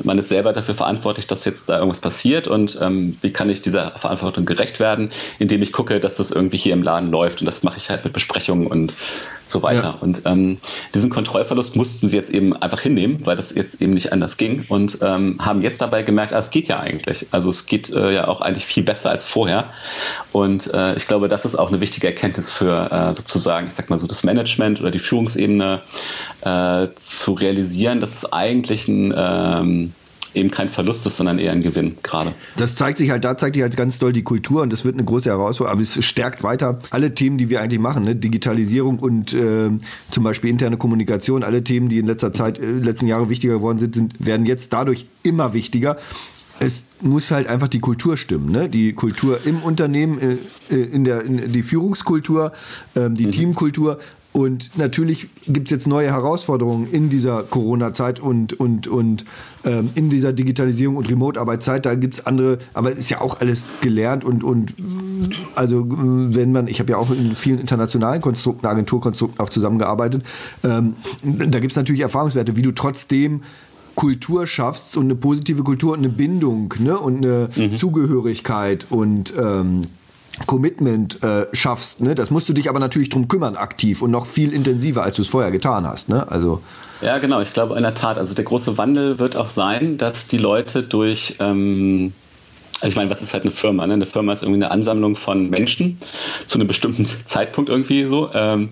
man 0.04 0.18
ist 0.18 0.30
selber 0.30 0.54
dafür 0.54 0.76
verantwortlich, 0.76 1.28
dass 1.28 1.46
jetzt 1.46 1.70
da 1.70 1.78
irgendwas 1.78 2.00
passiert 2.00 2.48
und 2.48 2.78
ähm, 2.82 3.18
wie 3.22 3.32
kann 3.32 3.50
ich 3.50 3.62
dieser 3.62 3.92
Verantwortung 3.92 4.46
gerecht 4.46 4.80
werden, 4.80 5.12
indem 5.40 5.62
ich 5.62 5.72
gucke, 5.72 6.00
dass 6.00 6.16
das 6.16 6.32
irgendwie 6.32 6.58
hier 6.58 6.74
im 6.74 6.84
Laden 6.84 7.12
läuft 7.12 7.42
und 7.42 7.46
das 7.46 7.64
mache 7.64 7.78
ich 7.78 7.90
halt 7.90 8.04
mit 8.04 8.14
Besprechungen 8.14 8.68
und 8.68 8.94
so 9.50 9.64
weiter. 9.64 9.82
Ja. 9.82 9.98
Und 10.00 10.22
ähm, 10.26 10.60
diesen 10.94 11.10
Kontrollverlust 11.10 11.76
mussten 11.76 12.10
sie 12.10 12.16
jetzt 12.16 12.30
eben 12.30 12.56
einfach 12.56 12.80
hinnehmen, 12.80 13.26
weil 13.26 13.36
das 13.36 13.54
jetzt 13.54 13.82
eben 13.82 13.94
nicht 13.94 14.14
anders 14.14 14.38
ging 14.38 14.66
und 14.70 15.00
ähm, 15.02 15.38
haben 15.40 15.62
jetzt 15.62 15.82
dabei 15.82 16.04
gemerkt, 16.04 16.34
ah, 16.34 16.40
es 16.40 16.52
geht 16.52 16.68
ja 16.68 16.80
eigentlich. 16.80 17.28
Also 17.32 17.50
es 17.50 17.66
geht 17.66 17.90
äh, 17.90 18.14
ja 18.14 18.28
auch 18.28 18.42
eigentlich 18.42 18.66
viel 18.66 18.84
besser 18.84 19.10
als 19.10 19.26
vorher. 19.26 19.66
Und 20.32 20.72
äh, 20.74 20.96
ich 20.96 21.08
glaube, 21.08 21.28
das 21.28 21.46
ist 21.46 21.56
auch 21.56 21.70
eine 21.70 21.82
wichtige 21.82 22.08
Erkenntnis 22.08 22.50
für 22.52 22.92
äh, 22.92 23.16
sozusagen, 23.16 23.68
ich 23.68 23.74
sag 23.74 23.90
mal 23.90 24.00
so 24.00 24.08
das 24.08 24.24
Management 24.24 24.80
oder 24.80 24.92
die 24.92 25.00
Führungsebene 25.00 25.82
äh, 26.42 26.88
zu 26.96 27.34
realisieren, 27.34 28.00
dass 28.00 28.14
es 28.14 28.32
eigentlich 28.32 28.88
ein 28.88 29.14
ähm, 29.16 29.89
eben 30.34 30.52
kein 30.52 30.70
Verlust 30.70 31.06
ist, 31.06 31.18
sondern 31.18 31.40
eher 31.40 31.52
ein 31.52 31.62
Gewinn 31.62 31.98
gerade. 32.04 32.34
Das 32.58 32.76
zeigt 32.76 32.98
sich 32.98 33.10
halt, 33.10 33.24
da 33.26 33.38
zeigt 33.38 33.56
sich 33.56 33.64
halt 33.64 33.76
ganz 33.76 34.00
doll 34.00 34.14
die 34.14 34.24
Kultur 34.24 34.62
und 34.62 34.72
das 34.72 34.86
wird 34.86 34.96
eine 34.96 35.04
große 35.04 35.30
Herausforderung, 35.30 35.80
aber 35.80 35.82
es 35.82 36.04
stärkt 36.06 36.44
weiter 36.44 36.80
alle 36.92 37.14
Themen, 37.16 37.38
die 37.38 37.50
wir 37.50 37.62
eigentlich 37.62 37.80
machen, 37.80 38.04
ne? 38.04 38.16
Digitalisierung 38.16 39.00
und 39.00 39.34
äh, 39.34 39.70
zum 40.12 40.24
Beispiel 40.24 40.50
interne 40.50 40.78
Kommunikation, 40.78 41.44
alle 41.44 41.64
Themen, 41.64 41.90
die 41.90 42.00
in 42.00 42.06
letzter 42.06 42.34
Zeit, 42.34 42.60
äh, 42.60 42.72
letzten 42.72 43.08
Jahre 43.08 43.30
wichtiger 43.30 43.56
geworden 43.56 43.80
sind, 43.80 43.96
sind, 43.96 44.14
werden 44.26 44.46
jetzt 44.46 44.74
dadurch 44.74 45.06
immer 45.24 45.54
wichtiger. 45.54 45.98
Es 46.62 46.84
muss 47.02 47.32
halt 47.32 47.48
einfach 47.48 47.70
die 47.70 47.80
Kultur 47.80 48.18
stimmen, 48.18 48.52
ne? 48.52 48.70
Die 48.70 48.94
Kultur 48.94 49.40
im 49.46 49.64
Unternehmen, 49.64 50.20
äh, 50.20 50.76
äh 50.76 50.84
in 50.84 51.04
der 51.06 51.22
in 51.22 51.52
die 51.52 51.64
Führungskultur, 51.64 52.52
äh, 52.96 53.10
die 53.10 53.28
mhm. 53.28 53.32
Teamkultur 53.32 54.00
und 54.40 54.78
natürlich 54.78 55.28
gibt 55.48 55.68
es 55.68 55.72
jetzt 55.72 55.86
neue 55.86 56.14
Herausforderungen 56.14 56.90
in 56.90 57.10
dieser 57.10 57.44
Corona-Zeit 57.44 58.22
und, 58.22 58.58
und, 58.58 58.88
und 58.88 59.26
ähm, 59.66 59.90
in 59.96 60.10
dieser 60.10 60.32
Digitalisierung 60.32 60.96
und 60.96 61.12
Remote-Arbeitszeit. 61.12 61.86
Da 61.86 61.96
gibt 61.96 62.14
es 62.14 62.26
andere, 62.26 62.60
aber 62.74 62.94
es 62.94 63.00
ist 63.00 63.10
ja 63.10 63.20
auch 63.20 63.42
alles 63.42 63.66
gelernt 63.82 64.24
und, 64.24 64.46
und 64.46 64.76
also 65.56 65.86
wenn 65.90 66.54
man, 66.54 66.70
ich 66.70 66.80
habe 66.80 66.92
ja 66.92 66.98
auch 66.98 67.12
in 67.12 67.36
vielen 67.36 67.60
internationalen 67.60 68.22
Konstrukten, 68.22 68.66
Agenturkonstrukten 68.66 69.42
auch 69.42 69.50
zusammengearbeitet, 69.50 70.24
ähm, 70.64 70.94
da 71.22 71.60
gibt 71.60 71.74
es 71.74 71.76
natürlich 71.76 72.00
Erfahrungswerte, 72.00 72.56
wie 72.56 72.62
du 72.62 72.72
trotzdem 72.72 73.42
Kultur 73.96 74.48
schaffst 74.48 74.96
und 74.96 75.04
eine 75.08 75.16
positive 75.16 75.64
Kultur 75.64 75.92
und 75.92 76.00
eine 76.00 76.08
Bindung 76.08 76.74
ne? 76.80 76.98
und 76.98 77.18
eine 77.18 77.50
mhm. 77.58 77.76
Zugehörigkeit 77.76 78.88
und 78.90 79.34
ähm, 79.38 79.82
Commitment 80.46 81.22
äh, 81.24 81.48
schaffst. 81.54 82.02
Ne? 82.02 82.16
Das 82.16 82.32
musst 82.32 82.50
du 82.50 82.54
dich 82.54 82.70
aber 82.70 82.80
natürlich 82.80 83.10
drum 83.10 83.28
kümmern, 83.28 83.56
aktiv 83.56 84.02
und 84.02 84.12
noch 84.12 84.26
viel 84.26 84.54
intensiver, 84.54 85.04
als 85.04 85.16
du 85.16 85.22
es 85.22 85.28
vorher 85.28 85.52
getan 85.52 85.88
hast. 85.88 86.10
Ne? 86.10 86.30
Also 86.30 86.62
ja, 87.02 87.18
genau. 87.18 87.40
Ich 87.42 87.54
glaube 87.54 87.76
in 87.76 87.84
der 87.84 87.94
Tat. 87.94 88.18
Also 88.18 88.34
der 88.34 88.46
große 88.46 88.78
Wandel 88.78 89.20
wird 89.20 89.38
auch 89.38 89.50
sein, 89.50 89.98
dass 89.98 90.28
die 90.28 90.38
Leute 90.38 90.84
durch 90.84 91.36
ähm 91.40 92.14
also 92.82 92.92
ich 92.92 92.96
meine, 92.96 93.10
was 93.10 93.22
ist 93.22 93.34
halt 93.34 93.44
eine 93.44 93.52
Firma? 93.52 93.86
Ne? 93.86 93.94
Eine 93.94 94.06
Firma 94.06 94.32
ist 94.32 94.42
irgendwie 94.42 94.64
eine 94.64 94.72
Ansammlung 94.72 95.18
von 95.18 95.50
Menschen 95.50 95.98
zu 96.46 96.58
einem 96.58 96.68
bestimmten 96.68 97.10
Zeitpunkt 97.26 97.70
irgendwie 97.70 98.06
so, 98.06 98.30
ähm, 98.34 98.70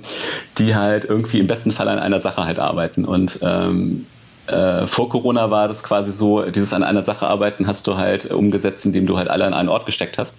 die 0.57 0.75
halt 0.75 1.03
irgendwie 1.03 1.39
im 1.39 1.47
besten 1.47 1.73
Fall 1.73 1.89
an 1.89 1.99
einer 1.99 2.21
Sache 2.21 2.45
halt 2.45 2.57
arbeiten. 2.57 3.03
Und 3.03 3.39
ähm, 3.41 4.05
äh, 4.47 4.87
vor 4.87 5.09
Corona 5.09 5.51
war 5.51 5.67
das 5.67 5.83
quasi 5.83 6.11
so, 6.11 6.43
dieses 6.43 6.73
an 6.73 6.83
einer 6.83 7.03
Sache 7.03 7.27
arbeiten 7.27 7.67
hast 7.67 7.87
du 7.87 7.97
halt 7.97 8.31
umgesetzt, 8.31 8.85
indem 8.85 9.05
du 9.05 9.17
halt 9.17 9.29
alle 9.29 9.45
an 9.45 9.53
einen 9.53 9.69
Ort 9.69 9.85
gesteckt 9.85 10.17
hast. 10.17 10.35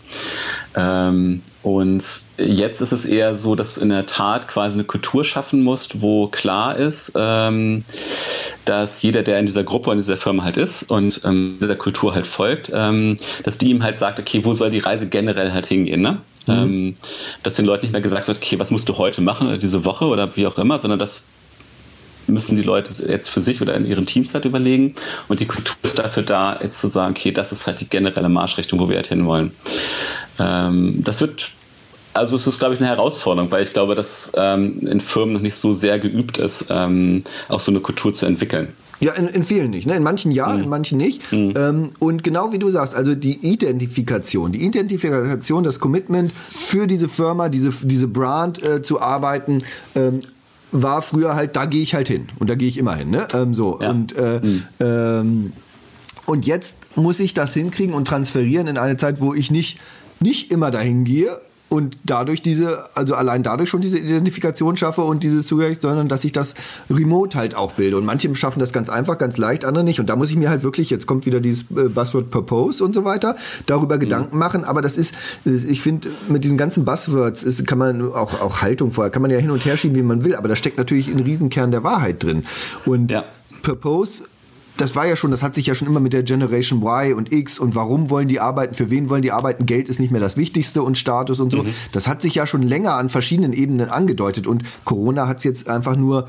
Ähm, 0.77 1.43
und 1.63 2.03
jetzt 2.39 2.81
ist 2.81 2.93
es 2.93 3.05
eher 3.05 3.35
so, 3.35 3.55
dass 3.55 3.75
du 3.75 3.83
in 3.83 3.91
der 3.91 4.07
Tat 4.07 4.49
quasi 4.49 4.75
eine 4.75 4.85
Kultur 4.85 5.25
schaffen 5.25 5.63
musst, 5.63 6.01
wo 6.01 6.29
klar 6.29 6.77
ist, 6.77 7.13
ähm, 7.17 7.85
dass 8.65 9.03
jeder, 9.03 9.23
der 9.23 9.39
in 9.39 9.47
dieser 9.47 9.65
Gruppe, 9.65 9.91
in 9.91 9.99
dieser 9.99 10.17
Firma 10.17 10.45
halt 10.45 10.57
ist 10.57 10.85
und 10.85 11.21
ähm, 11.25 11.59
dieser 11.61 11.77
Kultur 11.77 12.15
halt 12.15 12.27
folgt, 12.27 12.71
ähm, 12.75 13.17
dass 13.45 13.59
die 13.59 13.71
ihm 13.71 13.83
halt 13.83 13.99
sagt, 13.99 14.19
okay, 14.19 14.45
wo 14.45 14.55
soll 14.55 14.71
die 14.71 14.79
Reise 14.79 15.09
generell 15.09 15.53
halt 15.53 15.67
hingehen, 15.67 16.01
ne? 16.01 16.19
Mhm. 16.47 16.55
Ähm, 16.55 16.97
dass 17.43 17.55
den 17.55 17.67
Leuten 17.67 17.87
nicht 17.87 17.93
mehr 17.93 18.01
gesagt 18.01 18.29
wird, 18.29 18.39
okay, 18.39 18.59
was 18.59 18.71
musst 18.71 18.89
du 18.89 18.97
heute 18.97 19.21
machen 19.21 19.49
oder 19.49 19.59
diese 19.59 19.85
Woche 19.85 20.07
oder 20.07 20.35
wie 20.37 20.47
auch 20.47 20.57
immer, 20.59 20.81
sondern 20.81 20.99
dass 20.99 21.27
müssen 22.29 22.57
die 22.57 22.63
Leute 22.63 22.91
jetzt 23.07 23.29
für 23.29 23.41
sich 23.41 23.61
oder 23.63 23.75
in 23.75 23.87
ihren 23.87 24.07
Teams 24.07 24.35
halt 24.35 24.45
überlegen. 24.45 24.95
Und 25.29 25.41
die 25.41 25.47
Kultur 25.47 25.77
ist 25.83 25.99
dafür 25.99 26.23
da, 26.23 26.61
jetzt 26.63 26.81
zu 26.81 26.89
sagen, 26.89 27.15
okay, 27.17 27.33
das 27.33 27.53
ist 27.53 27.67
halt 27.67 27.81
die 27.81 27.89
generelle 27.89 28.29
Marschrichtung, 28.29 28.79
wo 28.79 28.89
wir 28.89 28.97
halt 28.97 29.09
hinwollen. 29.09 29.53
Ähm, 30.39 31.03
das 31.05 31.21
wird 31.21 31.51
also 32.15 32.37
es 32.37 32.47
ist, 32.49 32.59
glaube 32.59 32.75
ich, 32.75 32.81
eine 32.81 32.89
Herausforderung, 32.89 33.51
weil 33.53 33.63
ich 33.63 33.73
glaube, 33.73 33.95
dass 33.95 34.33
ähm, 34.35 34.81
in 34.81 35.01
Firmen 35.01 35.35
noch 35.35 35.41
nicht 35.41 35.55
so 35.55 35.73
sehr 35.73 36.01
geübt 36.01 36.39
ist, 36.39 36.65
ähm, 36.69 37.23
auch 37.49 37.61
so 37.61 37.71
eine 37.71 37.81
Kultur 37.81 38.13
zu 38.13 38.27
entwickeln. 38.27 38.73
Ja, 39.01 39.13
in, 39.13 39.29
in 39.29 39.45
vielen 39.45 39.71
nicht. 39.71 39.87
Ne? 39.87 39.95
In 39.95 40.03
manchen 40.03 40.33
ja, 40.33 40.49
mhm. 40.49 40.63
in 40.65 40.69
manchen 40.69 40.99
nicht. 40.99 41.33
Mhm. 41.33 41.55
Ähm, 41.57 41.91
und 42.01 42.25
genau 42.25 42.53
wie 42.53 42.59
du 42.59 42.71
sagst, 42.71 42.95
also 42.95 43.15
die 43.15 43.39
Identifikation, 43.47 44.53
die 44.53 44.65
Identifikation, 44.65 45.63
das 45.63 45.79
Commitment 45.79 46.33
für 46.51 46.89
diese 46.89 47.09
Firma, 47.09 47.49
diese, 47.49 47.71
diese 47.87 48.09
Brand 48.09 48.61
äh, 48.63 48.83
zu 48.83 49.01
arbeiten, 49.01 49.63
ähm, 49.95 50.23
war 50.73 51.03
früher 51.03 51.35
halt, 51.35 51.57
da 51.57 51.67
gehe 51.67 51.83
ich 51.83 51.95
halt 51.95 52.09
hin 52.09 52.29
und 52.39 52.51
da 52.51 52.55
gehe 52.55 52.69
ich 52.69 52.79
immer 52.79 52.95
hin. 52.95 53.11
Ne? 53.11 53.27
Ähm, 53.33 53.55
so 53.55 53.79
ja. 53.81 53.91
und 53.91 54.15
äh, 54.17 54.41
mhm. 54.43 54.65
ähm, 54.81 55.53
und 56.27 56.47
jetzt 56.47 56.97
muss 56.97 57.21
ich 57.21 57.33
das 57.33 57.55
hinkriegen 57.55 57.95
und 57.95 58.07
transferieren 58.07 58.67
in 58.67 58.77
eine 58.77 58.97
Zeit, 58.99 59.21
wo 59.21 59.33
ich 59.33 59.51
nicht 59.51 59.79
nicht 60.21 60.51
immer 60.51 60.71
dahin 60.71 61.05
gehe, 61.05 61.41
und 61.69 61.99
dadurch 62.05 62.41
diese, 62.41 62.97
also 62.97 63.15
allein 63.15 63.43
dadurch 63.43 63.69
schon 63.69 63.81
diese 63.81 63.99
Identifikation 63.99 64.77
schaffe 64.77 65.03
und 65.03 65.23
dieses 65.23 65.47
Zugehörigkeit, 65.47 65.83
sondern 65.83 66.09
dass 66.09 66.25
ich 66.25 66.33
das 66.33 66.55
remote 66.89 67.37
halt 67.37 67.55
auch 67.55 67.75
bilde. 67.75 67.99
Und 67.99 68.07
manche 68.07 68.35
schaffen 68.35 68.61
das 68.61 68.73
ganz 68.73 68.89
einfach, 68.89 69.19
ganz 69.19 69.37
leicht, 69.37 69.65
andere 69.65 69.85
nicht. 69.85 70.01
Und 70.01 70.09
da 70.09 70.17
muss 70.17 70.31
ich 70.31 70.37
mir 70.37 70.49
halt 70.49 70.63
wirklich, 70.63 70.89
jetzt 70.89 71.07
kommt 71.07 71.27
wieder 71.27 71.41
dieses 71.41 71.65
äh, 71.71 71.89
Buzzword 71.89 72.31
Purpose 72.31 72.83
und 72.83 72.95
so 72.95 73.05
weiter, 73.05 73.37
darüber 73.67 73.97
mhm. 73.97 74.01
Gedanken 74.01 74.39
machen. 74.39 74.65
Aber 74.65 74.81
das 74.81 74.97
ist, 74.97 75.15
ich 75.45 75.83
finde, 75.83 76.09
mit 76.29 76.45
diesen 76.45 76.57
ganzen 76.57 76.85
Buzzwords 76.85 77.43
ist, 77.43 77.67
kann 77.67 77.79
man 77.79 78.13
auch, 78.13 78.41
auch 78.41 78.63
Haltung 78.63 78.93
vorher, 78.93 79.11
kann 79.11 79.23
man 79.23 79.31
ja 79.31 79.39
hin 79.39 79.51
und 79.51 79.65
her 79.65 79.77
schieben, 79.77 79.97
wie 79.97 80.03
man 80.03 80.25
will. 80.25 80.37
Aber 80.37 80.49
da 80.49 80.57
steckt 80.57 80.79
natürlich 80.79 81.09
ein 81.09 81.21
Riesenkern 81.21 81.71
der 81.71 81.85
Wahrheit 81.85 82.23
drin. 82.23 82.45
Und 82.87 83.11
ja. 83.11 83.25
Purpose 83.63 84.25
das 84.81 84.97
war 84.97 85.07
ja 85.07 85.17
schon, 85.17 85.31
das 85.31 85.43
hat 85.43 85.55
sich 85.55 85.67
ja 85.67 85.75
schon 85.75 85.89
immer 85.89 86.01
mit 86.01 86.13
der 86.13 86.23
Generation 86.23 86.83
Y 86.83 87.15
und 87.15 87.33
X 87.33 87.59
und 87.59 87.75
warum 87.75 88.11
wollen 88.11 88.29
die 88.29 88.41
arbeiten, 88.41 88.75
für 88.75 88.91
wen 88.91 89.11
wollen 89.11 89.23
die 89.23 89.33
arbeiten, 89.33 89.67
Geld 89.67 89.89
ist 89.89 90.01
nicht 90.01 90.11
mehr 90.11 90.21
das 90.21 90.37
Wichtigste 90.37 90.83
und 90.83 90.97
Status 90.97 91.41
und 91.41 91.51
so. 91.51 91.65
Mhm. 91.65 91.75
Das 91.93 92.09
hat 92.09 92.23
sich 92.23 92.37
ja 92.37 92.47
schon 92.47 92.63
länger 92.63 92.95
an 92.95 93.09
verschiedenen 93.09 93.53
Ebenen 93.53 93.91
angedeutet 93.91 94.47
und 94.47 94.63
Corona 94.85 95.27
hat 95.27 95.39
es 95.39 95.45
jetzt 95.45 95.69
einfach 95.69 95.97
nur 95.97 96.29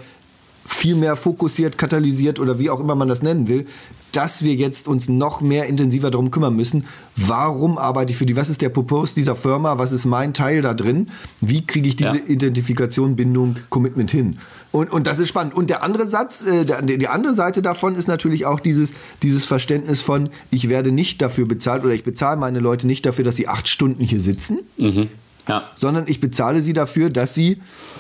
viel 0.66 0.96
mehr 0.96 1.16
fokussiert, 1.16 1.78
katalysiert 1.78 2.40
oder 2.40 2.60
wie 2.60 2.70
auch 2.70 2.80
immer 2.80 2.96
man 2.96 3.08
das 3.08 3.22
nennen 3.22 3.48
will, 3.48 3.66
dass 4.12 4.44
wir 4.44 4.56
jetzt 4.56 4.88
uns 4.88 5.10
noch 5.10 5.42
mehr 5.42 5.68
intensiver 5.68 6.12
darum 6.12 6.32
kümmern 6.32 6.56
müssen, 6.56 6.86
warum 7.16 7.78
arbeite 7.78 8.12
ich 8.12 8.18
für 8.18 8.26
die, 8.26 8.36
was 8.36 8.50
ist 8.50 8.62
der 8.62 8.70
Purpose 8.70 9.16
dieser 9.16 9.36
Firma, 9.36 9.78
was 9.78 9.92
ist 9.92 10.06
mein 10.06 10.34
Teil 10.34 10.62
da 10.62 10.74
drin, 10.74 11.10
wie 11.42 11.66
kriege 11.66 11.88
ich 11.88 11.96
diese 11.96 12.18
ja. 12.18 12.26
Identifikation, 12.28 13.16
Bindung, 13.16 13.56
Commitment 13.70 14.12
hin. 14.12 14.38
Und, 14.72 14.92
und 14.92 15.08
das 15.08 15.20
ist 15.20 15.30
spannend. 15.30 15.56
Und 15.56 15.70
der 15.70 15.84
andere 15.84 16.06
Satz, 16.06 16.44
äh, 16.46 16.66
der, 16.66 16.82
die 16.82 17.08
andere 17.08 17.34
Seite 17.34 17.62
davon 17.62 17.96
ist 17.96 18.08
natürlich 18.08 18.46
auch 18.46 18.60
dieses, 18.60 18.94
dieses 19.24 19.46
Verständnis 19.46 20.02
von, 20.02 20.30
ich 20.52 20.70
werde 20.70 20.92
nicht 20.92 21.22
dafür 21.22 21.48
bezahlt 21.48 21.84
oder 21.84 21.94
ich 21.94 22.04
bezahle 22.04 22.38
meine 22.38 22.60
Leute 22.60 22.86
nicht 22.86 23.06
dafür, 23.06 23.26
dass 23.26 23.36
sie 23.36 23.48
acht 23.48 23.68
Stunden 23.68 24.04
hier 24.04 24.20
sitzen, 24.20 24.60
mhm. 24.78 25.08
ja. 25.48 25.64
sondern 25.76 26.06
ich 26.08 26.20
bezahle 26.20 26.62
sie 26.62 26.74
dafür, 26.74 27.10
dass 27.10 27.34
sie 27.34 27.58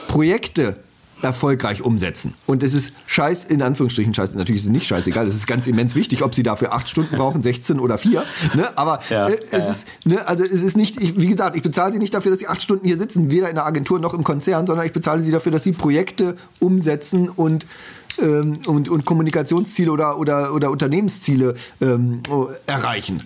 Projekte 0.07 0.77
erfolgreich 1.21 1.81
umsetzen. 1.81 2.33
Und 2.45 2.63
es 2.63 2.73
ist 2.73 2.93
scheiß, 3.07 3.45
in 3.45 3.61
Anführungsstrichen 3.61 4.13
scheiß, 4.13 4.33
natürlich 4.33 4.61
ist 4.61 4.67
es 4.67 4.71
nicht 4.71 4.87
scheißegal, 4.87 5.27
es 5.27 5.35
ist 5.35 5.47
ganz 5.47 5.67
immens 5.67 5.95
wichtig, 5.95 6.23
ob 6.23 6.35
sie 6.35 6.43
dafür 6.43 6.73
acht 6.73 6.89
Stunden 6.89 7.15
brauchen, 7.15 7.41
16 7.41 7.79
oder 7.79 7.97
vier. 7.97 8.23
Ne? 8.53 8.77
Aber 8.77 8.99
ja, 9.09 9.27
äh, 9.27 9.39
es 9.51 9.65
ja. 9.65 9.69
ist, 9.69 9.87
ne, 10.05 10.27
also 10.27 10.43
es 10.43 10.63
ist 10.63 10.77
nicht, 10.77 11.01
ich, 11.01 11.17
wie 11.17 11.27
gesagt, 11.27 11.55
ich 11.55 11.63
bezahle 11.63 11.93
sie 11.93 11.99
nicht 11.99 12.13
dafür, 12.13 12.31
dass 12.31 12.39
sie 12.39 12.47
acht 12.47 12.61
Stunden 12.61 12.85
hier 12.85 12.97
sitzen, 12.97 13.31
weder 13.31 13.49
in 13.49 13.55
der 13.55 13.65
Agentur 13.65 13.99
noch 13.99 14.13
im 14.13 14.23
Konzern, 14.23 14.65
sondern 14.67 14.85
ich 14.85 14.93
bezahle 14.93 15.21
sie 15.21 15.31
dafür, 15.31 15.51
dass 15.51 15.63
sie 15.63 15.71
Projekte 15.71 16.35
umsetzen 16.59 17.29
und 17.29 17.65
ähm, 18.21 18.59
und, 18.65 18.89
und 18.89 19.05
Kommunikationsziele 19.05 19.91
oder, 19.91 20.17
oder, 20.17 20.53
oder 20.53 20.71
Unternehmensziele 20.71 21.55
ähm, 21.79 22.21
erreichen. 22.65 23.23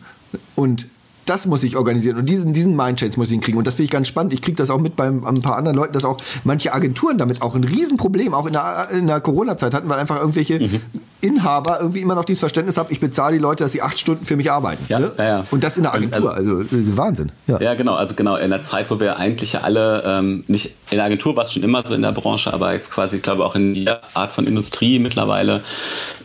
Und 0.55 0.87
das 1.25 1.45
muss 1.45 1.63
ich 1.63 1.77
organisieren 1.77 2.17
und 2.17 2.27
diesen, 2.27 2.53
diesen 2.53 2.75
Mindchance 2.75 3.17
muss 3.17 3.27
ich 3.27 3.33
hinkriegen. 3.33 3.57
Und 3.57 3.67
das 3.67 3.75
finde 3.75 3.85
ich 3.85 3.91
ganz 3.91 4.07
spannend. 4.07 4.33
Ich 4.33 4.41
kriege 4.41 4.57
das 4.57 4.69
auch 4.69 4.79
mit 4.79 4.95
bei 4.95 5.07
ein 5.07 5.41
paar 5.41 5.57
anderen 5.57 5.77
Leuten, 5.77 5.93
dass 5.93 6.05
auch 6.05 6.17
manche 6.43 6.73
Agenturen 6.73 7.17
damit 7.17 7.41
auch 7.41 7.55
ein 7.55 7.63
Riesenproblem, 7.63 8.33
auch 8.33 8.45
in 8.45 8.53
der, 8.53 8.87
in 8.91 9.07
der 9.07 9.21
Corona-Zeit 9.21 9.73
hatten, 9.73 9.89
weil 9.89 9.99
einfach 9.99 10.19
irgendwelche 10.19 10.59
mhm. 10.59 10.81
Inhaber 11.21 11.79
irgendwie 11.79 12.01
immer 12.01 12.15
noch 12.15 12.25
dieses 12.25 12.41
Verständnis 12.41 12.77
haben, 12.77 12.89
ich 12.91 12.99
bezahle 12.99 13.37
die 13.37 13.41
Leute, 13.41 13.63
dass 13.63 13.71
sie 13.71 13.81
acht 13.81 13.97
Stunden 13.97 14.25
für 14.25 14.35
mich 14.35 14.51
arbeiten. 14.51 14.83
Ja, 14.89 14.99
ne? 14.99 15.11
ja, 15.17 15.23
ja. 15.23 15.45
Und 15.51 15.63
das 15.63 15.77
in 15.77 15.83
der 15.83 15.93
Agentur, 15.93 16.33
also, 16.33 16.57
also 16.57 16.97
Wahnsinn. 16.97 17.31
Ja. 17.47 17.61
ja, 17.61 17.73
genau, 17.75 17.95
also 17.95 18.13
genau, 18.13 18.35
in 18.35 18.49
der 18.49 18.63
Zeit, 18.63 18.91
wo 18.91 18.99
wir 18.99 19.15
eigentlich 19.15 19.53
ja 19.53 19.61
alle, 19.61 20.03
ähm, 20.05 20.43
nicht 20.47 20.75
in 20.91 20.97
der 20.97 21.05
Agentur 21.05 21.35
war 21.37 21.45
es 21.45 21.53
schon 21.53 21.63
immer 21.63 21.87
so 21.87 21.93
in 21.93 22.01
der 22.01 22.11
Branche, 22.11 22.53
aber 22.53 22.73
jetzt 22.73 22.91
quasi, 22.91 23.17
ich 23.17 23.21
glaube 23.21 23.45
auch 23.45 23.55
in 23.55 23.73
jeder 23.73 24.01
Art 24.13 24.33
von 24.33 24.45
Industrie 24.47 24.99
mittlerweile 24.99 25.63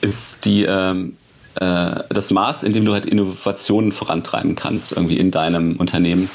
ist 0.00 0.44
die 0.44 0.64
ähm, 0.64 1.14
äh, 1.14 1.17
das 1.60 2.30
Maß, 2.30 2.62
in 2.62 2.72
dem 2.72 2.84
du 2.84 2.92
halt 2.92 3.06
Innovationen 3.06 3.92
vorantreiben 3.92 4.54
kannst, 4.54 4.92
irgendwie 4.92 5.18
in 5.18 5.30
deinem 5.30 5.76
Unternehmen, 5.76 6.30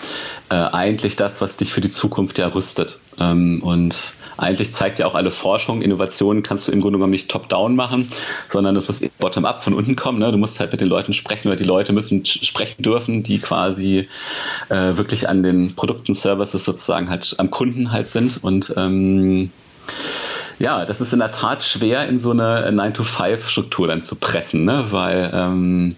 äh, 0.50 0.56
eigentlich 0.56 1.16
das, 1.16 1.42
was 1.42 1.58
dich 1.58 1.72
für 1.72 1.82
die 1.82 1.90
Zukunft 1.90 2.38
ja 2.38 2.48
rüstet. 2.48 3.00
Ähm, 3.20 3.62
und 3.64 3.96
eigentlich 4.38 4.74
zeigt 4.74 5.00
ja 5.00 5.06
auch 5.06 5.16
alle 5.16 5.32
Forschung, 5.32 5.82
Innovationen 5.82 6.44
kannst 6.44 6.68
du 6.68 6.72
im 6.72 6.82
Grunde 6.82 6.98
genommen 6.98 7.12
nicht 7.12 7.30
top-down 7.30 7.76
machen, 7.76 8.12
sondern 8.50 8.76
das 8.76 8.88
muss 8.88 9.00
bottom-up 9.20 9.64
von 9.64 9.74
unten 9.74 9.96
kommen. 9.96 10.20
Ne? 10.20 10.32
Du 10.32 10.38
musst 10.38 10.60
halt 10.60 10.72
mit 10.72 10.82
den 10.82 10.88
Leuten 10.88 11.14
sprechen 11.14 11.48
oder 11.48 11.58
die 11.58 11.64
Leute 11.64 11.94
müssen 11.94 12.26
sprechen 12.26 12.82
dürfen, 12.82 13.24
die 13.24 13.40
quasi 13.40 14.08
äh, 14.70 14.98
wirklich 14.98 15.30
an 15.30 15.44
den 15.44 15.76
Produkten, 15.76 16.16
Services 16.16 16.64
sozusagen 16.66 17.10
halt 17.10 17.36
am 17.38 17.52
Kunden 17.52 17.92
halt 17.92 18.10
sind 18.10 18.44
und 18.44 18.74
ähm, 18.78 19.52
ja, 20.60 20.86
das 20.86 21.02
ist 21.02 21.14
in 21.14 21.20
der 21.20 21.32
Tat 21.32 21.64
schwer 21.64 22.08
in 22.08 22.20
so 22.20 22.32
eine 22.32 22.70
9-to-5-Struktur 22.70 23.88
dann 23.88 24.04
zu 24.04 24.16
pressen, 24.16 24.66
ne? 24.66 24.88
weil 24.92 25.32
ähm, 25.34 25.96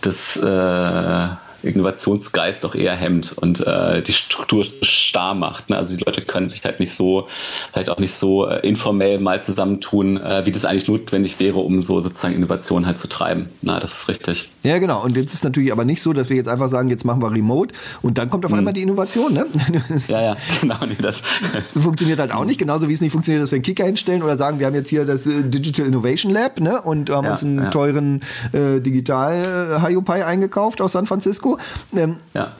das 0.00 0.36
äh, 0.36 1.28
Innovationsgeist 1.62 2.64
doch 2.64 2.74
eher 2.74 2.94
hemmt 2.94 3.32
und 3.36 3.66
äh, 3.66 4.02
die 4.02 4.12
Struktur 4.12 4.64
starr 4.82 5.34
macht. 5.34 5.70
Ne? 5.70 5.76
Also 5.76 5.96
die 5.96 6.04
Leute 6.04 6.22
können 6.22 6.48
sich 6.48 6.64
halt 6.64 6.80
nicht 6.80 6.94
so, 6.94 7.28
vielleicht 7.72 7.90
auch 7.90 7.98
nicht 7.98 8.14
so 8.14 8.46
äh, 8.46 8.66
informell 8.66 9.18
mal 9.18 9.42
zusammentun, 9.42 10.16
äh, 10.18 10.46
wie 10.46 10.52
das 10.52 10.64
eigentlich 10.64 10.88
notwendig 10.88 11.40
wäre, 11.40 11.58
um 11.58 11.82
so 11.82 12.00
sozusagen 12.00 12.34
Innovation 12.34 12.86
halt 12.86 12.98
zu 12.98 13.08
treiben. 13.08 13.48
Na, 13.62 13.80
das 13.80 13.92
ist 13.92 14.08
richtig. 14.08 14.50
Ja, 14.66 14.78
genau. 14.78 15.04
Und 15.04 15.16
jetzt 15.16 15.32
ist 15.32 15.44
natürlich 15.44 15.70
aber 15.70 15.84
nicht 15.84 16.02
so, 16.02 16.12
dass 16.12 16.28
wir 16.28 16.36
jetzt 16.36 16.48
einfach 16.48 16.68
sagen, 16.68 16.88
jetzt 16.88 17.04
machen 17.04 17.22
wir 17.22 17.30
Remote 17.30 17.72
und 18.02 18.18
dann 18.18 18.30
kommt 18.30 18.44
auf 18.44 18.50
hm. 18.50 18.58
einmal 18.58 18.72
die 18.72 18.82
Innovation. 18.82 19.32
Ne? 19.32 19.46
ja, 20.08 20.22
ja, 20.22 20.36
genau. 20.60 20.78
Nee, 20.86 20.96
das 21.00 21.22
funktioniert 21.80 22.18
halt 22.18 22.32
auch 22.32 22.44
nicht. 22.44 22.58
Genauso 22.58 22.88
wie 22.88 22.92
es 22.92 23.00
nicht 23.00 23.12
funktioniert, 23.12 23.42
dass 23.42 23.52
wir 23.52 23.56
einen 23.56 23.62
Kicker 23.62 23.84
hinstellen 23.84 24.22
oder 24.22 24.36
sagen, 24.36 24.58
wir 24.58 24.66
haben 24.66 24.74
jetzt 24.74 24.88
hier 24.88 25.04
das 25.04 25.26
äh, 25.26 25.42
Digital 25.44 25.86
Innovation 25.86 26.32
Lab 26.32 26.60
ne? 26.60 26.80
und 26.80 27.10
haben 27.10 27.24
ja, 27.24 27.30
uns 27.30 27.44
einen 27.44 27.58
ja. 27.58 27.70
teuren 27.70 28.22
äh, 28.52 28.80
Digital-Hiopai 28.80 30.24
eingekauft 30.24 30.80
aus 30.80 30.92
San 30.92 31.06
Francisco 31.06 31.58
ähm, 31.94 32.16
ja. 32.34 32.52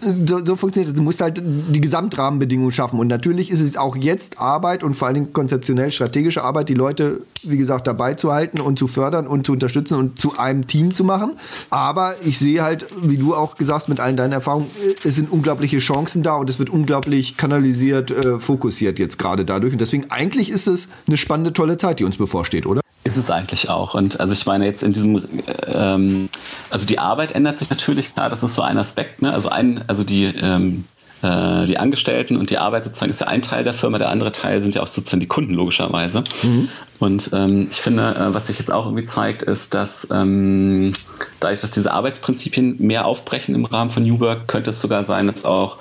So, 0.00 0.44
so, 0.44 0.56
funktioniert 0.56 0.90
es. 0.90 0.94
Du 0.94 1.02
musst 1.02 1.20
halt 1.20 1.40
die 1.42 1.80
Gesamtrahmenbedingungen 1.80 2.72
schaffen. 2.72 2.98
Und 2.98 3.08
natürlich 3.08 3.50
ist 3.50 3.60
es 3.60 3.76
auch 3.76 3.96
jetzt 3.96 4.38
Arbeit 4.38 4.84
und 4.84 4.94
vor 4.94 5.08
allen 5.08 5.14
Dingen 5.14 5.32
konzeptionell 5.32 5.90
strategische 5.90 6.42
Arbeit, 6.42 6.68
die 6.68 6.74
Leute, 6.74 7.20
wie 7.42 7.56
gesagt, 7.56 7.86
dabei 7.86 8.14
zu 8.14 8.32
halten 8.32 8.60
und 8.60 8.78
zu 8.78 8.86
fördern 8.86 9.26
und 9.26 9.46
zu 9.46 9.52
unterstützen 9.52 9.94
und 9.94 10.20
zu 10.20 10.38
einem 10.38 10.66
Team 10.66 10.94
zu 10.94 11.04
machen. 11.04 11.32
Aber 11.70 12.16
ich 12.24 12.38
sehe 12.38 12.62
halt, 12.62 12.86
wie 13.02 13.16
du 13.16 13.34
auch 13.34 13.56
gesagt 13.56 13.82
hast, 13.82 13.88
mit 13.88 14.00
allen 14.00 14.16
deinen 14.16 14.32
Erfahrungen, 14.32 14.66
es 15.04 15.14
sind 15.14 15.30
unglaubliche 15.30 15.78
Chancen 15.78 16.22
da 16.22 16.34
und 16.34 16.50
es 16.50 16.58
wird 16.58 16.70
unglaublich 16.70 17.36
kanalisiert, 17.36 18.10
äh, 18.10 18.38
fokussiert 18.38 18.98
jetzt 18.98 19.18
gerade 19.18 19.44
dadurch. 19.44 19.72
Und 19.72 19.80
deswegen 19.80 20.10
eigentlich 20.10 20.50
ist 20.50 20.66
es 20.66 20.88
eine 21.06 21.16
spannende, 21.16 21.52
tolle 21.52 21.78
Zeit, 21.78 22.00
die 22.00 22.04
uns 22.04 22.16
bevorsteht, 22.16 22.66
oder? 22.66 22.80
Ist 23.08 23.16
es 23.16 23.30
eigentlich 23.30 23.70
auch. 23.70 23.94
Und 23.94 24.20
also 24.20 24.34
ich 24.34 24.44
meine 24.44 24.66
jetzt 24.66 24.82
in 24.82 24.92
diesem, 24.92 25.22
ähm, 25.66 26.28
also 26.68 26.84
die 26.84 26.98
Arbeit 26.98 27.34
ändert 27.34 27.58
sich 27.58 27.70
natürlich, 27.70 28.12
klar, 28.12 28.28
das 28.28 28.42
ist 28.42 28.54
so 28.54 28.60
ein 28.60 28.76
Aspekt, 28.76 29.22
ne? 29.22 29.32
Also 29.32 29.48
ein, 29.48 29.82
also 29.86 30.04
die, 30.04 30.26
ähm, 30.26 30.84
äh, 31.22 31.64
die 31.64 31.78
Angestellten 31.78 32.36
und 32.36 32.50
die 32.50 32.58
Arbeit 32.58 32.84
sozusagen 32.84 33.10
ist 33.10 33.22
ja 33.22 33.26
ein 33.26 33.40
Teil 33.40 33.64
der 33.64 33.72
Firma, 33.72 33.96
der 33.96 34.10
andere 34.10 34.30
Teil 34.30 34.60
sind 34.60 34.74
ja 34.74 34.82
auch 34.82 34.88
sozusagen 34.88 35.20
die 35.20 35.26
Kunden 35.26 35.54
logischerweise. 35.54 36.22
Mhm. 36.42 36.68
Und 36.98 37.30
ähm, 37.32 37.68
ich 37.70 37.80
finde, 37.80 38.14
äh, 38.14 38.34
was 38.34 38.48
sich 38.48 38.58
jetzt 38.58 38.70
auch 38.70 38.84
irgendwie 38.84 39.06
zeigt, 39.06 39.42
ist, 39.42 39.72
dass 39.72 40.06
ähm, 40.10 40.92
dadurch, 41.40 41.62
dass 41.62 41.70
diese 41.70 41.90
Arbeitsprinzipien 41.90 42.76
mehr 42.78 43.06
aufbrechen 43.06 43.54
im 43.54 43.64
Rahmen 43.64 43.90
von 43.90 44.02
New 44.02 44.20
Work, 44.20 44.48
könnte 44.48 44.68
es 44.68 44.82
sogar 44.82 45.06
sein, 45.06 45.28
dass 45.28 45.46
auch 45.46 45.78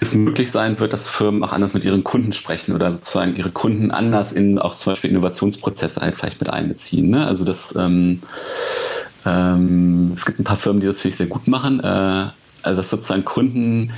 es 0.00 0.14
möglich 0.14 0.50
sein 0.50 0.78
wird, 0.78 0.92
dass 0.92 1.08
Firmen 1.08 1.42
auch 1.42 1.52
anders 1.52 1.74
mit 1.74 1.84
ihren 1.84 2.04
Kunden 2.04 2.32
sprechen 2.32 2.74
oder 2.74 2.92
sozusagen 2.92 3.36
ihre 3.36 3.50
Kunden 3.50 3.90
anders 3.90 4.32
in 4.32 4.58
auch 4.58 4.74
zum 4.74 4.92
Beispiel 4.92 5.10
Innovationsprozesse 5.10 6.00
halt 6.00 6.16
vielleicht 6.16 6.40
mit 6.40 6.50
einbeziehen. 6.50 7.10
Ne? 7.10 7.26
Also 7.26 7.44
das 7.44 7.74
ähm, 7.76 8.22
ähm, 9.26 10.12
es 10.16 10.24
gibt 10.24 10.38
ein 10.38 10.44
paar 10.44 10.56
Firmen, 10.56 10.80
die 10.80 10.86
das 10.86 11.00
finde 11.00 11.10
ich 11.10 11.16
sehr 11.16 11.26
gut 11.26 11.48
machen. 11.48 11.80
Äh, 11.80 12.26
also 12.62 12.76
dass 12.76 12.90
sozusagen 12.90 13.24
Kunden 13.24 13.92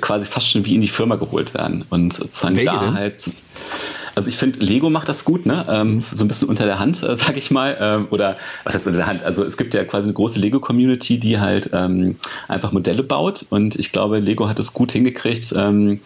quasi 0.00 0.26
fast 0.26 0.50
schon 0.50 0.64
wie 0.64 0.74
in 0.74 0.80
die 0.80 0.88
Firma 0.88 1.16
geholt 1.16 1.54
werden 1.54 1.84
und 1.90 2.12
sozusagen 2.12 2.56
Welche 2.56 2.70
da 2.70 2.80
denn? 2.80 2.94
halt 2.94 3.30
also 4.16 4.30
ich 4.30 4.38
finde, 4.38 4.60
Lego 4.60 4.88
macht 4.88 5.10
das 5.10 5.24
gut, 5.24 5.44
ne? 5.44 5.66
Ähm, 5.68 6.02
so 6.10 6.24
ein 6.24 6.28
bisschen 6.28 6.48
unter 6.48 6.64
der 6.64 6.78
Hand, 6.78 7.02
äh, 7.02 7.16
sag 7.16 7.36
ich 7.36 7.50
mal. 7.50 7.76
Ähm, 7.78 8.06
oder 8.10 8.38
was 8.64 8.74
heißt 8.74 8.86
unter 8.86 8.98
der 8.98 9.06
Hand? 9.06 9.22
Also 9.22 9.44
es 9.44 9.58
gibt 9.58 9.74
ja 9.74 9.84
quasi 9.84 10.06
eine 10.06 10.14
große 10.14 10.38
Lego-Community, 10.40 11.20
die 11.20 11.38
halt 11.38 11.70
ähm, 11.74 12.16
einfach 12.48 12.72
Modelle 12.72 13.02
baut. 13.02 13.44
Und 13.50 13.76
ich 13.76 13.92
glaube, 13.92 14.18
Lego 14.18 14.48
hat 14.48 14.58
es 14.58 14.72
gut 14.72 14.90
hingekriegt. 14.90 15.52
Ähm, 15.54 16.00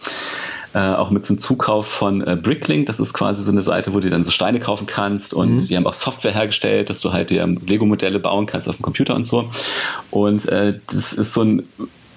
äh, 0.73 0.79
auch 0.79 1.09
mit 1.09 1.25
zum 1.25 1.39
Zukauf 1.39 1.87
von 1.87 2.21
äh, 2.21 2.35
Bricklink. 2.35 2.85
Das 2.87 2.99
ist 2.99 3.13
quasi 3.13 3.43
so 3.43 3.51
eine 3.51 3.63
Seite, 3.63 3.93
wo 3.93 3.99
du 4.01 4.09
dann 4.09 4.23
so 4.23 4.31
Steine 4.31 4.59
kaufen 4.59 4.87
kannst 4.87 5.33
und 5.33 5.55
mhm. 5.55 5.67
die 5.67 5.75
haben 5.75 5.87
auch 5.87 5.93
Software 5.93 6.33
hergestellt, 6.33 6.89
dass 6.89 7.01
du 7.01 7.11
halt 7.11 7.29
dir 7.29 7.45
Lego-Modelle 7.45 8.19
bauen 8.19 8.45
kannst 8.45 8.69
auf 8.69 8.75
dem 8.77 8.81
Computer 8.81 9.15
und 9.15 9.25
so. 9.25 9.49
Und 10.11 10.47
äh, 10.47 10.79
das 10.87 11.13
ist 11.13 11.33
so 11.33 11.43
ein 11.43 11.63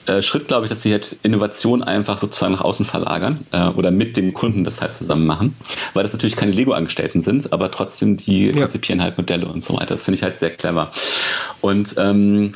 äh, 0.06 0.22
Schritt, 0.22 0.48
glaube 0.48 0.66
ich, 0.66 0.70
dass 0.70 0.82
sie 0.82 0.90
jetzt 0.90 1.16
Innovation 1.22 1.82
einfach 1.82 2.18
sozusagen 2.18 2.52
nach 2.52 2.60
außen 2.60 2.84
verlagern 2.86 3.46
äh, 3.52 3.68
oder 3.68 3.90
mit 3.90 4.16
dem 4.16 4.34
Kunden 4.34 4.64
das 4.64 4.80
halt 4.80 4.94
zusammen 4.94 5.26
machen, 5.26 5.56
weil 5.94 6.02
das 6.02 6.12
natürlich 6.12 6.36
keine 6.36 6.52
Lego-Angestellten 6.52 7.22
sind, 7.22 7.52
aber 7.52 7.70
trotzdem 7.70 8.16
die 8.16 8.46
ja. 8.46 8.52
konzipieren 8.52 9.02
halt 9.02 9.16
Modelle 9.16 9.46
und 9.46 9.62
so 9.62 9.74
weiter. 9.74 9.86
Das 9.86 10.02
finde 10.02 10.16
ich 10.16 10.22
halt 10.22 10.38
sehr 10.38 10.50
clever. 10.50 10.92
Und 11.60 11.94
ähm, 11.98 12.54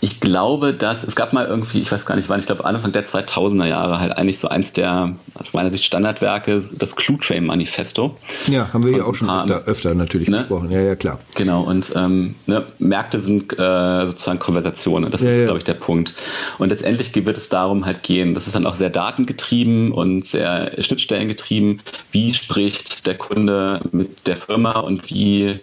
ich 0.00 0.20
glaube, 0.20 0.74
dass 0.74 1.04
es 1.04 1.16
gab 1.16 1.32
mal 1.32 1.46
irgendwie, 1.46 1.80
ich 1.80 1.90
weiß 1.90 2.06
gar 2.06 2.16
nicht 2.16 2.28
wann, 2.28 2.40
ich 2.40 2.46
glaube 2.46 2.64
Anfang 2.64 2.92
der 2.92 3.06
2000er 3.06 3.66
Jahre 3.66 3.98
halt 3.98 4.12
eigentlich 4.12 4.38
so 4.38 4.48
eins 4.48 4.72
der 4.72 5.14
aus 5.34 5.52
meiner 5.52 5.70
Sicht 5.70 5.84
Standardwerke, 5.84 6.62
das 6.72 6.96
Clue 6.96 7.18
Train 7.18 7.44
Manifesto. 7.44 8.16
Ja, 8.46 8.72
haben 8.72 8.84
wir 8.84 8.96
ja 8.96 9.04
auch 9.04 9.14
schon 9.14 9.30
öfter, 9.30 9.62
öfter 9.64 9.94
natürlich 9.94 10.28
ne? 10.28 10.38
gesprochen. 10.38 10.70
Ja, 10.70 10.80
ja, 10.80 10.96
klar. 10.96 11.18
Genau, 11.34 11.62
und 11.62 11.92
ähm, 11.96 12.34
ne, 12.46 12.66
Märkte 12.78 13.20
sind 13.20 13.52
äh, 13.58 14.06
sozusagen 14.06 14.38
Konversationen. 14.38 15.10
Das 15.10 15.22
ja, 15.22 15.30
ist, 15.30 15.38
ja. 15.38 15.44
glaube 15.44 15.58
ich, 15.58 15.64
der 15.64 15.74
Punkt. 15.74 16.14
Und 16.58 16.68
letztendlich 16.70 17.14
wird 17.14 17.36
es 17.36 17.48
darum 17.48 17.84
halt 17.84 18.02
gehen. 18.02 18.34
Das 18.34 18.46
ist 18.46 18.54
dann 18.54 18.66
auch 18.66 18.76
sehr 18.76 18.90
datengetrieben 18.90 19.92
und 19.92 20.24
sehr 20.24 20.72
schnittstellengetrieben. 20.82 21.80
Wie 22.12 22.34
spricht 22.34 23.06
der 23.06 23.16
Kunde 23.16 23.80
mit 23.92 24.26
der 24.26 24.36
Firma 24.36 24.78
und 24.78 25.10
wie 25.10 25.60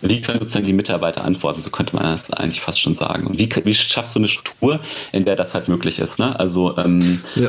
wie 0.00 0.20
können 0.20 0.38
sozusagen 0.38 0.66
die 0.66 0.72
Mitarbeiter 0.72 1.24
antworten? 1.24 1.60
So 1.62 1.70
könnte 1.70 1.96
man 1.96 2.04
das 2.04 2.30
eigentlich 2.32 2.60
fast 2.60 2.80
schon 2.80 2.94
sagen. 2.94 3.26
Und 3.26 3.38
wie, 3.38 3.50
wie 3.64 3.74
schaffst 3.74 4.14
du 4.14 4.20
eine 4.20 4.28
Struktur, 4.28 4.80
in 5.12 5.24
der 5.24 5.34
das 5.36 5.54
halt 5.54 5.68
möglich 5.68 5.98
ist? 5.98 6.18
Ne? 6.18 6.38
Also 6.38 6.76
ähm, 6.78 7.20
ja. 7.34 7.48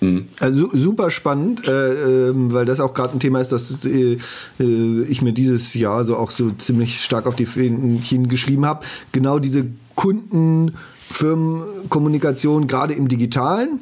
Hm. 0.00 0.28
Also 0.38 0.68
super 0.72 1.10
spannend, 1.10 1.66
äh, 1.66 2.28
äh, 2.28 2.32
weil 2.34 2.64
das 2.64 2.78
auch 2.78 2.94
gerade 2.94 3.14
ein 3.14 3.20
Thema 3.20 3.40
ist, 3.40 3.50
das 3.50 3.84
äh, 3.84 4.18
äh, 4.60 5.02
ich 5.02 5.20
mir 5.20 5.32
dieses 5.32 5.74
Jahr 5.74 6.04
so 6.04 6.16
auch 6.16 6.30
so 6.30 6.52
ziemlich 6.52 7.00
stark 7.00 7.26
auf 7.26 7.34
die 7.34 7.46
Fähnchen 7.46 8.28
geschrieben 8.28 8.66
habe. 8.66 8.86
Genau 9.10 9.40
diese 9.40 9.66
Kunden-Firmenkommunikation, 9.96 12.68
gerade 12.68 12.94
im 12.94 13.08
Digitalen 13.08 13.80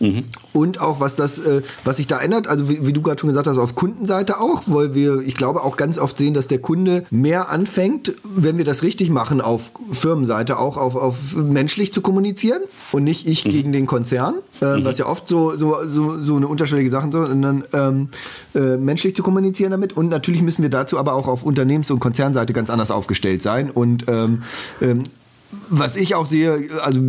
Mhm. 0.00 0.24
Und 0.52 0.80
auch 0.80 0.98
was 0.98 1.14
das, 1.14 1.38
äh, 1.38 1.62
was 1.84 1.98
sich 1.98 2.06
da 2.06 2.18
ändert, 2.18 2.48
also 2.48 2.68
wie, 2.68 2.86
wie 2.86 2.92
du 2.92 3.02
gerade 3.02 3.20
schon 3.20 3.28
gesagt 3.28 3.46
hast, 3.46 3.58
auf 3.58 3.74
Kundenseite 3.74 4.40
auch, 4.40 4.64
weil 4.66 4.94
wir, 4.94 5.20
ich 5.20 5.36
glaube, 5.36 5.62
auch 5.62 5.76
ganz 5.76 5.98
oft 5.98 6.16
sehen, 6.16 6.34
dass 6.34 6.48
der 6.48 6.58
Kunde 6.58 7.04
mehr 7.10 7.50
anfängt, 7.50 8.14
wenn 8.24 8.58
wir 8.58 8.64
das 8.64 8.82
richtig 8.82 9.10
machen, 9.10 9.40
auf 9.40 9.72
Firmenseite 9.92 10.58
auch 10.58 10.76
auf, 10.76 10.96
auf 10.96 11.36
menschlich 11.36 11.92
zu 11.92 12.00
kommunizieren 12.00 12.62
und 12.92 13.04
nicht 13.04 13.26
ich 13.26 13.44
mhm. 13.44 13.50
gegen 13.50 13.72
den 13.72 13.86
Konzern, 13.86 14.36
äh, 14.60 14.78
mhm. 14.78 14.84
was 14.84 14.98
ja 14.98 15.06
oft 15.06 15.28
so, 15.28 15.56
so, 15.56 15.76
so, 15.86 16.20
so 16.20 16.36
eine 16.36 16.48
unterschiedliche 16.48 16.90
Sache 16.90 17.10
so, 17.12 17.26
sondern 17.26 17.64
ähm, 17.72 18.08
äh, 18.54 18.76
menschlich 18.76 19.14
zu 19.14 19.22
kommunizieren 19.22 19.70
damit. 19.70 19.96
Und 19.96 20.08
natürlich 20.08 20.42
müssen 20.42 20.62
wir 20.62 20.70
dazu 20.70 20.98
aber 20.98 21.12
auch 21.12 21.28
auf 21.28 21.44
Unternehmens- 21.44 21.90
und 21.90 22.00
Konzernseite 22.00 22.52
ganz 22.52 22.70
anders 22.70 22.90
aufgestellt 22.90 23.42
sein 23.42 23.70
und 23.70 24.06
ähm, 24.08 24.42
ähm, 24.80 25.04
was 25.68 25.96
ich 25.96 26.14
auch 26.14 26.26
sehe, 26.26 26.68
also 26.82 27.00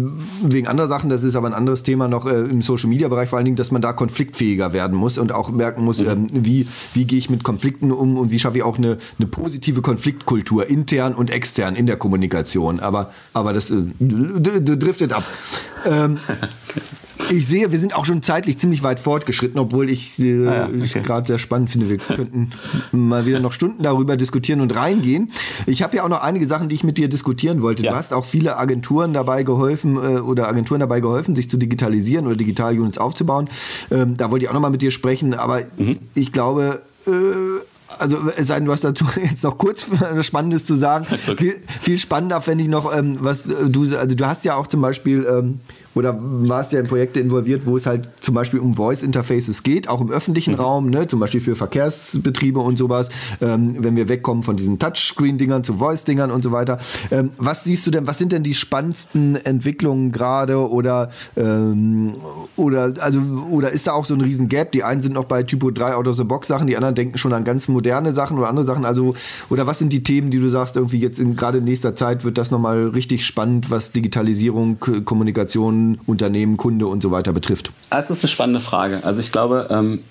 wegen 0.43 0.67
anderer 0.67 0.87
Sachen, 0.87 1.09
das 1.09 1.23
ist 1.23 1.35
aber 1.35 1.47
ein 1.47 1.53
anderes 1.53 1.83
Thema 1.83 2.07
noch 2.07 2.25
äh, 2.25 2.39
im 2.41 2.61
Social 2.61 2.89
Media 2.89 3.07
Bereich, 3.07 3.29
vor 3.29 3.37
allen 3.37 3.45
Dingen, 3.45 3.57
dass 3.57 3.71
man 3.71 3.81
da 3.81 3.93
konfliktfähiger 3.93 4.73
werden 4.73 4.97
muss 4.97 5.17
und 5.17 5.31
auch 5.31 5.49
merken 5.49 5.83
muss, 5.83 5.99
mhm. 5.99 6.07
ähm, 6.07 6.27
wie, 6.31 6.67
wie 6.93 7.05
gehe 7.05 7.19
ich 7.19 7.29
mit 7.29 7.43
Konflikten 7.43 7.91
um 7.91 8.17
und 8.17 8.31
wie 8.31 8.39
schaffe 8.39 8.57
ich 8.57 8.63
auch 8.63 8.77
eine, 8.77 8.97
eine 9.19 9.27
positive 9.27 9.81
Konfliktkultur 9.81 10.67
intern 10.67 11.13
und 11.13 11.29
extern 11.29 11.75
in 11.75 11.85
der 11.85 11.97
Kommunikation. 11.97 12.79
Aber, 12.79 13.11
aber 13.33 13.53
das 13.53 13.69
äh, 13.69 13.83
driftet 13.99 15.13
ab. 15.13 15.25
Ähm, 15.85 16.17
Ich 17.29 17.47
sehe, 17.47 17.71
wir 17.71 17.79
sind 17.79 17.95
auch 17.95 18.05
schon 18.05 18.21
zeitlich 18.21 18.57
ziemlich 18.57 18.83
weit 18.83 18.99
fortgeschritten, 18.99 19.59
obwohl 19.59 19.89
ich 19.89 20.19
äh, 20.19 20.47
ah, 20.47 20.53
ja, 20.53 20.69
okay. 20.69 21.01
gerade 21.01 21.27
sehr 21.27 21.37
spannend 21.37 21.69
finde. 21.69 21.89
Wir 21.89 21.97
könnten 21.97 22.51
mal 22.91 23.25
wieder 23.25 23.39
noch 23.39 23.51
Stunden 23.51 23.83
darüber 23.83 24.17
diskutieren 24.17 24.61
und 24.61 24.75
reingehen. 24.75 25.31
Ich 25.65 25.81
habe 25.81 25.97
ja 25.97 26.03
auch 26.03 26.09
noch 26.09 26.21
einige 26.21 26.45
Sachen, 26.45 26.69
die 26.69 26.75
ich 26.75 26.83
mit 26.83 26.97
dir 26.97 27.07
diskutieren 27.07 27.61
wollte. 27.61 27.83
Ja. 27.83 27.91
Du 27.91 27.97
hast 27.97 28.13
auch 28.13 28.25
viele 28.25 28.57
Agenturen 28.57 29.13
dabei 29.13 29.43
geholfen 29.43 29.95
äh, 29.95 30.19
oder 30.19 30.47
Agenturen 30.47 30.79
dabei 30.79 30.99
geholfen, 30.99 31.35
sich 31.35 31.49
zu 31.49 31.57
digitalisieren 31.57 32.27
oder 32.27 32.35
Digital-Units 32.35 32.97
aufzubauen. 32.97 33.49
Ähm, 33.91 34.17
da 34.17 34.31
wollte 34.31 34.45
ich 34.45 34.49
auch 34.49 34.53
noch 34.53 34.61
mal 34.61 34.71
mit 34.71 34.81
dir 34.81 34.91
sprechen, 34.91 35.33
aber 35.33 35.61
mhm. 35.77 35.99
ich 36.13 36.31
glaube, 36.31 36.81
äh, 37.07 37.11
also 37.99 38.17
es 38.35 38.47
sei 38.47 38.55
denn, 38.55 38.65
du 38.65 38.71
hast 38.71 38.83
dazu 38.83 39.05
jetzt 39.23 39.43
noch 39.43 39.57
kurz 39.57 39.87
was 39.89 40.25
Spannendes 40.25 40.65
zu 40.65 40.75
sagen. 40.75 41.05
Okay. 41.31 41.35
Viel, 41.37 41.61
viel 41.81 41.97
spannender 41.97 42.41
fände 42.41 42.63
ich 42.63 42.69
noch, 42.69 42.93
ähm, 42.95 43.17
was 43.21 43.43
du, 43.43 43.95
also 43.95 44.15
du 44.15 44.25
hast 44.25 44.43
ja 44.43 44.55
auch 44.55 44.67
zum 44.67 44.81
Beispiel 44.81 45.25
ähm, 45.29 45.59
oder 45.95 46.17
warst 46.19 46.71
ja 46.73 46.79
in 46.79 46.87
Projekte 46.87 47.19
involviert, 47.19 47.65
wo 47.65 47.75
es 47.77 47.85
halt 47.85 48.09
zum 48.19 48.35
Beispiel 48.35 48.59
um 48.59 48.75
Voice 48.75 49.03
Interfaces 49.03 49.63
geht, 49.63 49.87
auch 49.87 50.01
im 50.01 50.09
öffentlichen 50.09 50.53
mhm. 50.53 50.59
Raum, 50.59 50.89
ne? 50.89 51.07
zum 51.07 51.19
Beispiel 51.19 51.41
für 51.41 51.55
Verkehrsbetriebe 51.55 52.59
und 52.59 52.77
sowas, 52.77 53.09
ähm, 53.41 53.75
wenn 53.79 53.95
wir 53.95 54.09
wegkommen 54.09 54.43
von 54.43 54.55
diesen 54.55 54.79
Touchscreen-Dingern 54.79 55.63
zu 55.63 55.75
Voice-Dingern 55.75 56.31
und 56.31 56.43
so 56.43 56.51
weiter. 56.51 56.79
Ähm, 57.11 57.31
was 57.37 57.63
siehst 57.63 57.85
du 57.87 57.91
denn, 57.91 58.07
was 58.07 58.17
sind 58.17 58.31
denn 58.31 58.43
die 58.43 58.53
spannendsten 58.53 59.35
Entwicklungen 59.35 60.11
gerade 60.11 60.69
oder, 60.69 61.11
ähm, 61.35 62.13
oder, 62.55 62.93
also, 62.99 63.19
oder 63.49 63.71
ist 63.71 63.87
da 63.87 63.93
auch 63.93 64.05
so 64.05 64.13
ein 64.13 64.21
riesen 64.21 64.47
Gap? 64.47 64.71
Die 64.71 64.83
einen 64.83 65.01
sind 65.01 65.13
noch 65.13 65.25
bei 65.25 65.43
Typo 65.43 65.71
3 65.71 65.95
Out 65.95 66.07
of 66.07 66.15
the 66.15 66.23
Box 66.23 66.47
Sachen, 66.47 66.67
die 66.67 66.75
anderen 66.75 66.95
denken 66.95 67.17
schon 67.17 67.33
an 67.33 67.43
ganz 67.43 67.67
moderne 67.67 68.13
Sachen 68.13 68.37
oder 68.37 68.47
andere 68.47 68.65
Sachen. 68.65 68.85
Also, 68.85 69.15
oder 69.49 69.67
was 69.67 69.79
sind 69.79 69.91
die 69.93 70.03
Themen, 70.03 70.31
die 70.31 70.39
du 70.39 70.49
sagst, 70.49 70.75
irgendwie 70.75 70.99
jetzt 70.99 71.19
in, 71.19 71.35
gerade 71.35 71.57
in 71.59 71.65
nächster 71.65 71.95
Zeit 71.95 72.23
wird 72.23 72.37
das 72.37 72.51
nochmal 72.51 72.89
richtig 72.89 73.25
spannend, 73.25 73.71
was 73.71 73.91
Digitalisierung, 73.91 74.79
Kommunikation, 74.79 75.80
Unternehmen, 76.05 76.57
Kunde 76.57 76.87
und 76.87 77.01
so 77.03 77.11
weiter 77.11 77.33
betrifft? 77.33 77.71
Das 77.89 78.09
ist 78.09 78.23
eine 78.23 78.29
spannende 78.29 78.59
Frage. 78.59 79.03
Also 79.03 79.19
ich 79.19 79.31
glaube, 79.31 79.67
ähm, 79.69 80.01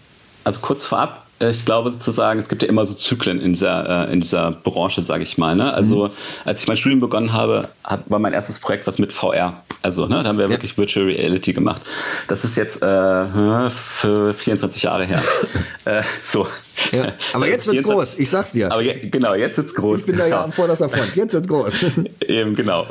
also 0.45 0.61
kurz 0.61 0.85
vorab, 0.85 1.27
ich 1.41 1.65
glaube 1.65 1.91
sozusagen, 1.93 2.39
es 2.39 2.49
gibt 2.49 2.63
ja 2.63 2.69
immer 2.69 2.85
so 2.85 2.93
Zyklen 2.93 3.41
in 3.41 3.55
dieser, 3.55 4.09
äh, 4.09 4.13
in 4.13 4.21
dieser 4.21 4.51
Branche, 4.51 5.03
sage 5.03 5.23
ich 5.23 5.39
mal. 5.39 5.57
Ne? 5.57 5.73
Also 5.73 6.09
mhm. 6.09 6.13
als 6.45 6.63
ich 6.63 6.69
mein 6.69 6.77
Studium 6.77 7.01
begonnen 7.01 7.33
habe, 7.33 7.69
war 8.07 8.19
mein 8.19 8.35
erstes 8.35 8.59
Projekt 8.59 8.87
was 8.87 8.99
mit 8.99 9.13
VR. 9.13 9.63
Also 9.83 10.07
ne, 10.07 10.23
da 10.23 10.29
haben 10.29 10.37
wir 10.37 10.45
ja. 10.45 10.51
wirklich 10.51 10.77
Virtual 10.77 11.07
Reality 11.07 11.55
gemacht. 11.55 11.81
Das 12.29 12.45
ist 12.45 12.57
jetzt 12.57 12.83
äh, 12.83 13.71
für 13.71 14.35
24 14.35 14.83
Jahre 14.83 15.07
her. 15.07 15.23
äh, 15.87 16.03
so. 16.25 16.47
Ja, 16.93 17.13
aber 17.33 17.49
jetzt 17.49 17.67
wird's 17.67 17.83
groß, 17.83 18.19
ich 18.19 18.31
sag's 18.31 18.53
dir. 18.53 18.73
Aber 18.73 18.83
je, 18.83 19.09
genau, 19.09 19.35
jetzt 19.35 19.57
wird's 19.57 19.75
groß. 19.75 20.01
Ich 20.01 20.07
bin 20.07 20.17
da 20.17 20.27
ja 20.27 20.45
am 20.45 20.53
vorderster 20.53 20.89
Front, 20.89 21.15
jetzt 21.15 21.33
wird's 21.33 21.49
groß. 21.49 21.85
Eben, 22.27 22.55
genau. 22.55 22.87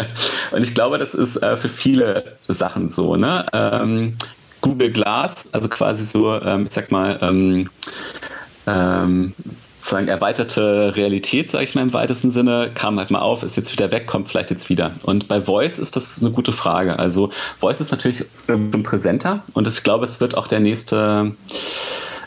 Und 0.50 0.62
ich 0.62 0.74
glaube, 0.74 0.98
das 0.98 1.14
ist 1.14 1.36
äh, 1.36 1.56
für 1.56 1.68
viele 1.68 2.36
Sachen 2.48 2.88
so. 2.88 3.16
Ne? 3.16 3.46
Ähm, 3.52 4.16
Google 4.60 4.90
Glass, 4.90 5.48
also 5.52 5.68
quasi 5.68 6.04
so, 6.04 6.34
ähm, 6.40 6.66
ich 6.66 6.72
sag 6.72 6.90
mal, 6.90 7.18
ähm, 7.22 7.70
ähm, 8.66 9.34
sozusagen 9.80 10.08
erweiterte 10.08 10.94
Realität, 10.94 11.50
sage 11.50 11.64
ich 11.64 11.74
mal 11.74 11.82
im 11.82 11.92
weitesten 11.92 12.30
Sinne, 12.30 12.70
kam 12.74 12.98
halt 12.98 13.10
mal 13.10 13.20
auf, 13.20 13.42
ist 13.42 13.56
jetzt 13.56 13.72
wieder 13.72 13.90
weg, 13.90 14.06
kommt 14.06 14.28
vielleicht 14.28 14.50
jetzt 14.50 14.68
wieder. 14.68 14.92
Und 15.04 15.26
bei 15.26 15.40
Voice 15.40 15.78
ist 15.78 15.96
das 15.96 16.20
eine 16.20 16.30
gute 16.30 16.52
Frage. 16.52 16.98
Also 16.98 17.30
Voice 17.58 17.80
ist 17.80 17.90
natürlich 17.90 18.24
schon 18.46 18.82
präsenter 18.82 19.42
und 19.54 19.66
ich 19.66 19.82
glaube, 19.82 20.04
es 20.04 20.20
wird 20.20 20.36
auch 20.36 20.46
der 20.46 20.60
nächste 20.60 21.34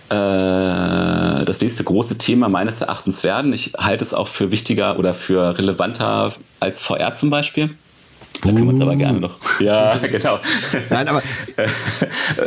äh, 0.10 1.46
das 1.46 1.62
nächste 1.62 1.84
große 1.84 2.18
Thema 2.18 2.50
meines 2.50 2.82
Erachtens 2.82 3.24
werden. 3.24 3.54
Ich 3.54 3.74
halte 3.78 4.04
es 4.04 4.14
auch 4.14 4.28
für 4.28 4.52
wichtiger 4.52 4.98
oder 4.98 5.14
für 5.14 5.58
relevanter 5.58 6.34
als 6.60 6.82
VR 6.82 7.14
zum 7.14 7.30
Beispiel. 7.30 7.76
Da 8.44 8.50
können 8.50 8.64
wir 8.64 8.70
uns 8.70 8.82
aber 8.82 8.96
gerne 8.96 9.20
noch. 9.20 9.36
Ja, 9.60 9.98
genau. 10.02 10.40
Nein, 10.90 11.08
aber. 11.08 11.22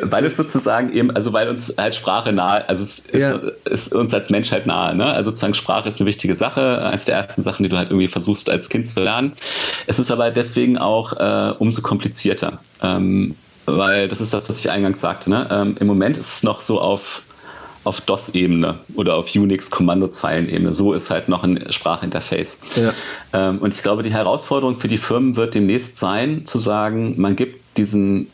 weil 0.03 0.27
es 0.27 0.37
sozusagen 0.37 0.93
eben, 0.93 1.11
also 1.11 1.33
weil 1.33 1.49
uns 1.49 1.75
halt 1.79 1.95
Sprache 1.95 2.33
nahe, 2.33 2.69
also 2.69 2.83
es 2.83 2.99
ist, 2.99 3.15
ja. 3.15 3.41
ist 3.65 3.95
uns 3.95 4.13
als 4.13 4.29
Menschheit 4.29 4.67
nahe, 4.67 4.95
ne? 4.95 5.07
Also 5.07 5.31
sozusagen 5.31 5.55
Sprache 5.55 5.89
ist 5.89 6.01
eine 6.01 6.07
wichtige 6.07 6.35
Sache, 6.35 6.85
eines 6.85 7.07
der 7.07 7.17
ersten 7.17 7.43
Sachen, 7.43 7.63
die 7.63 7.69
du 7.69 7.77
halt 7.77 7.91
irgendwie 7.91 8.09
versuchst 8.09 8.51
als 8.51 8.69
Kind 8.69 8.87
zu 8.87 9.01
lernen. 9.01 9.33
Es 9.87 9.99
ist 9.99 10.11
aber 10.11 10.31
deswegen 10.31 10.77
auch 10.77 11.15
äh, 11.15 11.55
umso 11.59 11.81
komplizierter. 11.83 12.59
Ähm, 12.83 13.35
weil 13.67 14.09
das 14.09 14.21
ist 14.21 14.33
das, 14.33 14.49
was 14.49 14.61
ich 14.61 14.71
eingangs 14.71 15.01
sagte. 15.01 15.29
Ne? 15.29 15.49
Ähm, 15.51 15.77
Im 15.81 15.87
Moment 15.87 16.17
ist 16.17 16.29
es 16.29 16.43
noch 16.43 16.61
so 16.61 16.81
auf 16.81 17.23
auf 17.87 18.01
DOS-Ebene 18.01 18.81
oder 18.95 19.15
auf 19.15 19.35
Unix-Kommandozeilen-Ebene. 19.35 20.73
So 20.73 20.93
ist 20.93 21.11
halt 21.11 21.29
noch 21.29 21.45
ein 21.45 21.71
Sprachinterface. 21.71 22.57
Ja. 22.75 22.93
Ähm, 23.33 23.59
und 23.59 23.75
ich 23.75 23.83
glaube, 23.83 24.03
die 24.03 24.13
Herausforderung 24.13 24.81
für 24.81 24.89
die 24.89 24.99
Firmen 24.99 25.37
wird 25.37 25.55
demnächst 25.55 25.99
sein, 25.99 26.47
zu 26.47 26.59
sagen, 26.59 27.15
man 27.21 27.37
gibt 27.37 27.79
diesen, 27.79 28.29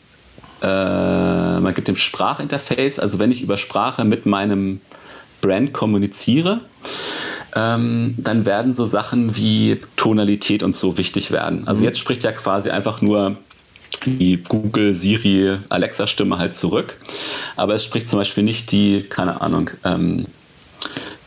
äh, 0.61 0.65
man 0.65 1.73
gibt 1.73 1.87
dem 1.87 1.97
Sprachinterface, 1.97 2.99
also 2.99 3.19
wenn 3.19 3.31
ich 3.31 3.41
über 3.41 3.57
Sprache 3.57 4.05
mit 4.05 4.25
meinem 4.25 4.81
Brand 5.41 5.73
kommuniziere, 5.73 6.61
ähm, 7.55 8.15
dann 8.17 8.45
werden 8.45 8.73
so 8.73 8.85
Sachen 8.85 9.35
wie 9.35 9.79
Tonalität 9.95 10.63
und 10.63 10.75
so 10.75 10.97
wichtig 10.97 11.31
werden. 11.31 11.67
Also 11.67 11.81
mhm. 11.81 11.85
jetzt 11.85 11.99
spricht 11.99 12.23
ja 12.23 12.31
quasi 12.31 12.69
einfach 12.69 13.01
nur 13.01 13.37
die 14.05 14.37
Google, 14.37 14.95
Siri, 14.95 15.57
Alexa-Stimme 15.69 16.37
halt 16.37 16.55
zurück. 16.55 16.97
Aber 17.55 17.75
es 17.75 17.83
spricht 17.83 18.09
zum 18.09 18.19
Beispiel 18.19 18.43
nicht 18.43 18.71
die, 18.71 19.03
keine 19.03 19.41
Ahnung, 19.41 19.69
ähm, 19.83 20.25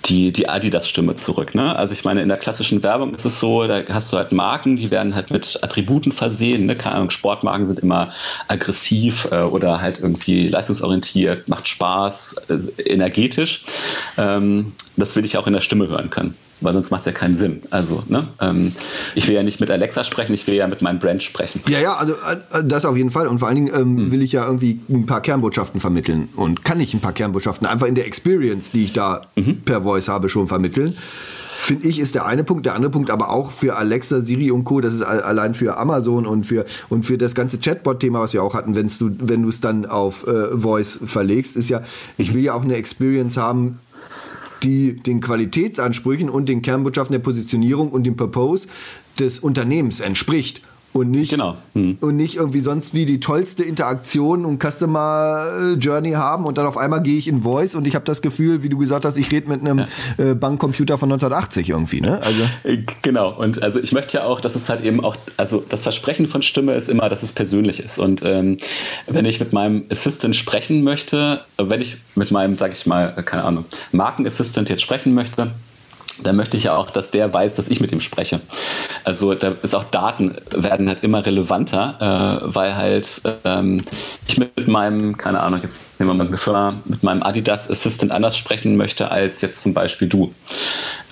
die, 0.06 0.32
die 0.32 0.48
Adidas-Stimme 0.48 1.16
zurück. 1.16 1.54
Ne? 1.54 1.74
Also 1.74 1.92
ich 1.92 2.04
meine, 2.04 2.22
in 2.22 2.28
der 2.28 2.36
klassischen 2.36 2.82
Werbung 2.82 3.14
ist 3.14 3.24
es 3.24 3.40
so, 3.40 3.66
da 3.66 3.82
hast 3.88 4.12
du 4.12 4.16
halt 4.16 4.30
Marken, 4.32 4.76
die 4.76 4.90
werden 4.90 5.14
halt 5.14 5.30
mit 5.30 5.58
Attributen 5.62 6.12
versehen. 6.12 6.66
Ne? 6.66 6.76
Keine 6.76 6.96
Ahnung, 6.96 7.10
Sportmarken 7.10 7.66
sind 7.66 7.80
immer 7.80 8.12
aggressiv 8.48 9.28
äh, 9.30 9.40
oder 9.40 9.80
halt 9.80 9.98
irgendwie 9.98 10.48
leistungsorientiert, 10.48 11.48
macht 11.48 11.66
Spaß, 11.68 12.36
äh, 12.48 12.82
energetisch. 12.82 13.64
Ähm, 14.16 14.72
das 14.96 15.16
will 15.16 15.24
ich 15.24 15.36
auch 15.38 15.46
in 15.46 15.52
der 15.52 15.60
Stimme 15.60 15.88
hören 15.88 16.10
können 16.10 16.36
weil 16.60 16.72
sonst 16.72 16.90
macht 16.90 17.00
es 17.00 17.06
ja 17.06 17.12
keinen 17.12 17.36
Sinn. 17.36 17.62
Also, 17.70 18.02
ne? 18.08 18.28
Ähm, 18.40 18.72
ich 19.14 19.28
will 19.28 19.34
ja 19.34 19.42
nicht 19.42 19.60
mit 19.60 19.70
Alexa 19.70 20.04
sprechen, 20.04 20.34
ich 20.34 20.46
will 20.46 20.54
ja 20.54 20.66
mit 20.66 20.82
meinem 20.82 20.98
Brand 20.98 21.22
sprechen. 21.22 21.60
Ja, 21.68 21.78
ja, 21.78 21.94
also 21.94 22.14
äh, 22.14 22.64
das 22.64 22.84
auf 22.84 22.96
jeden 22.96 23.10
Fall. 23.10 23.26
Und 23.26 23.38
vor 23.38 23.48
allen 23.48 23.56
Dingen 23.56 23.72
ähm, 23.74 23.96
hm. 23.96 24.12
will 24.12 24.22
ich 24.22 24.32
ja 24.32 24.44
irgendwie 24.44 24.80
ein 24.88 25.06
paar 25.06 25.20
Kernbotschaften 25.20 25.80
vermitteln. 25.80 26.28
Und 26.36 26.64
kann 26.64 26.80
ich 26.80 26.94
ein 26.94 27.00
paar 27.00 27.12
Kernbotschaften 27.12 27.66
einfach 27.66 27.86
in 27.86 27.94
der 27.94 28.06
Experience, 28.06 28.70
die 28.70 28.84
ich 28.84 28.92
da 28.92 29.20
mhm. 29.34 29.62
per 29.64 29.82
Voice 29.82 30.08
habe, 30.08 30.28
schon 30.28 30.48
vermitteln. 30.48 30.96
Finde 31.58 31.88
ich, 31.88 31.98
ist 31.98 32.14
der 32.14 32.26
eine 32.26 32.44
Punkt. 32.44 32.66
Der 32.66 32.74
andere 32.74 32.90
Punkt 32.90 33.10
aber 33.10 33.30
auch 33.30 33.50
für 33.50 33.76
Alexa, 33.76 34.20
Siri 34.20 34.50
und 34.50 34.64
Co. 34.64 34.82
Das 34.82 34.92
ist 34.92 35.02
allein 35.02 35.54
für 35.54 35.78
Amazon 35.78 36.26
und 36.26 36.46
für, 36.46 36.66
und 36.90 37.06
für 37.06 37.16
das 37.16 37.34
ganze 37.34 37.58
Chatbot-Thema, 37.58 38.20
was 38.20 38.34
wir 38.34 38.42
auch 38.42 38.54
hatten, 38.54 38.76
wenn's 38.76 38.98
du, 38.98 39.10
wenn 39.18 39.42
du 39.42 39.48
es 39.48 39.62
dann 39.62 39.86
auf 39.86 40.26
äh, 40.26 40.54
Voice 40.54 41.00
verlegst, 41.06 41.56
ist 41.56 41.70
ja, 41.70 41.80
ich 42.18 42.34
will 42.34 42.42
ja 42.42 42.52
auch 42.52 42.62
eine 42.62 42.74
Experience 42.74 43.38
haben, 43.38 43.78
die 44.62 44.94
den 44.94 45.20
Qualitätsansprüchen 45.20 46.28
und 46.30 46.48
den 46.48 46.62
Kernbotschaften 46.62 47.12
der 47.12 47.20
Positionierung 47.20 47.90
und 47.90 48.04
dem 48.04 48.16
Purpose 48.16 48.66
des 49.18 49.38
Unternehmens 49.38 50.00
entspricht 50.00 50.62
und 50.96 51.10
nicht, 51.10 51.30
genau. 51.30 51.56
hm. 51.74 51.98
und 52.00 52.16
nicht 52.16 52.36
irgendwie 52.36 52.60
sonst 52.60 52.94
wie 52.94 53.04
die 53.04 53.20
tollste 53.20 53.62
Interaktion 53.62 54.44
und 54.44 54.62
Customer 54.62 55.48
äh, 55.60 55.72
Journey 55.74 56.12
haben 56.12 56.46
und 56.46 56.58
dann 56.58 56.66
auf 56.66 56.78
einmal 56.78 57.02
gehe 57.02 57.18
ich 57.18 57.28
in 57.28 57.42
Voice 57.42 57.74
und 57.74 57.86
ich 57.86 57.94
habe 57.94 58.04
das 58.04 58.22
Gefühl, 58.22 58.62
wie 58.62 58.68
du 58.68 58.78
gesagt 58.78 59.04
hast, 59.04 59.18
ich 59.18 59.30
rede 59.30 59.48
mit 59.48 59.60
einem 59.60 59.80
ja. 60.18 60.24
äh, 60.24 60.34
Bankcomputer 60.34 60.96
von 60.96 61.12
1980 61.12 61.70
irgendwie, 61.70 62.00
ne? 62.00 62.20
Also 62.22 62.42
äh, 62.64 62.78
genau 63.02 63.38
und 63.38 63.62
also 63.62 63.78
ich 63.78 63.92
möchte 63.92 64.16
ja 64.18 64.24
auch, 64.24 64.40
dass 64.40 64.56
es 64.56 64.68
halt 64.68 64.84
eben 64.84 65.04
auch, 65.04 65.16
also 65.36 65.62
das 65.68 65.82
Versprechen 65.82 66.26
von 66.26 66.42
Stimme 66.42 66.72
ist 66.72 66.88
immer, 66.88 67.08
dass 67.08 67.22
es 67.22 67.32
persönlich 67.32 67.80
ist 67.80 67.98
und 67.98 68.22
ähm, 68.24 68.56
wenn 69.06 69.26
ich 69.26 69.38
mit 69.38 69.52
meinem 69.52 69.84
Assistant 69.90 70.34
sprechen 70.34 70.82
möchte, 70.82 71.42
wenn 71.58 71.80
ich 71.80 71.98
mit 72.14 72.30
meinem, 72.30 72.56
sag 72.56 72.72
ich 72.72 72.86
mal, 72.86 73.12
keine 73.24 73.44
Ahnung, 73.44 73.66
Markenassistant 73.92 74.70
jetzt 74.70 74.82
sprechen 74.82 75.14
möchte, 75.14 75.52
da 76.22 76.32
möchte 76.32 76.56
ich 76.56 76.64
ja 76.64 76.76
auch, 76.76 76.90
dass 76.90 77.10
der 77.10 77.32
weiß, 77.32 77.56
dass 77.56 77.68
ich 77.68 77.80
mit 77.80 77.92
ihm 77.92 78.00
spreche. 78.00 78.40
Also 79.04 79.34
da 79.34 79.52
ist 79.62 79.74
auch 79.74 79.84
Daten 79.84 80.36
werden 80.50 80.88
halt 80.88 81.02
immer 81.02 81.24
relevanter, 81.24 82.42
äh, 82.42 82.54
weil 82.54 82.76
halt 82.76 83.20
ähm, 83.44 83.84
ich 84.26 84.38
mit 84.38 84.68
meinem, 84.68 85.16
keine 85.16 85.40
Ahnung, 85.40 85.60
jetzt 85.62 85.98
nehmen 86.00 86.10
wir 86.10 86.14
mal 86.14 86.26
eine 86.26 86.38
Firma, 86.38 86.80
mit 86.84 87.02
meinem 87.02 87.22
Adidas 87.22 87.70
Assistant 87.70 88.12
anders 88.12 88.36
sprechen 88.36 88.76
möchte 88.76 89.10
als 89.10 89.40
jetzt 89.40 89.62
zum 89.62 89.74
Beispiel 89.74 90.08
du. 90.08 90.34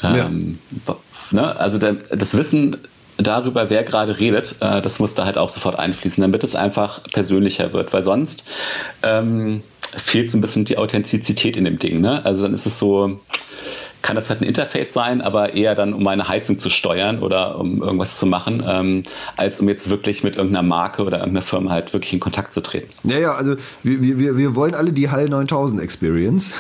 Ähm, 0.03 0.59
ja. 0.87 0.97
ne? 1.31 1.57
Also 1.57 1.79
der, 1.79 1.95
das 1.95 2.37
Wissen 2.37 2.79
darüber, 3.17 3.71
wer 3.71 3.85
gerade 3.85 4.19
redet, 4.19 4.57
äh, 4.61 4.83
das 4.83 4.99
muss 4.99 5.15
da 5.15 5.25
halt 5.25 5.39
auch 5.39 5.49
sofort 5.49 5.79
einfließen, 5.79 6.21
damit 6.21 6.45
es 6.45 6.55
einfach 6.55 7.03
persönlicher 7.05 7.73
wird, 7.73 7.93
weil 7.93 8.03
sonst 8.03 8.45
ähm, 9.03 9.63
fehlt 9.97 10.31
so 10.31 10.39
ein 10.39 10.41
bisschen 10.41 10.65
die 10.65 10.79
Authentizität 10.79 11.57
in 11.57 11.65
dem 11.65 11.79
Ding. 11.79 12.01
Ne? 12.01 12.25
Also 12.25 12.43
dann 12.43 12.55
ist 12.55 12.67
es 12.67 12.79
so, 12.79 13.21
kann 14.05 14.17
das 14.17 14.29
halt 14.29 14.43
ein 14.43 14.45
Interface 14.45 14.93
sein, 14.93 15.23
aber 15.23 15.55
eher 15.55 15.75
dann, 15.75 15.95
um 15.95 16.03
meine 16.03 16.29
Heizung 16.29 16.59
zu 16.59 16.69
steuern 16.69 17.21
oder 17.21 17.59
um 17.59 17.83
irgendwas 17.83 18.17
zu 18.17 18.27
machen, 18.27 18.63
ähm, 18.67 19.03
als 19.39 19.61
um 19.61 19.69
jetzt 19.69 19.89
wirklich 19.89 20.23
mit 20.23 20.37
irgendeiner 20.37 20.63
Marke 20.63 21.05
oder 21.05 21.21
irgendeiner 21.21 21.45
Firma 21.45 21.71
halt 21.71 21.95
wirklich 21.95 22.13
in 22.13 22.21
Kontakt 22.21 22.53
zu 22.53 22.61
treten. 22.61 22.93
Ja, 23.05 23.19
ja, 23.19 23.33
also 23.33 23.57
wir, 23.83 24.19
wir, 24.19 24.37
wir 24.37 24.55
wollen 24.55 24.75
alle 24.75 24.93
die 24.93 25.09
Hall 25.11 25.31
9000 25.31 25.81
Experience. 25.81 26.53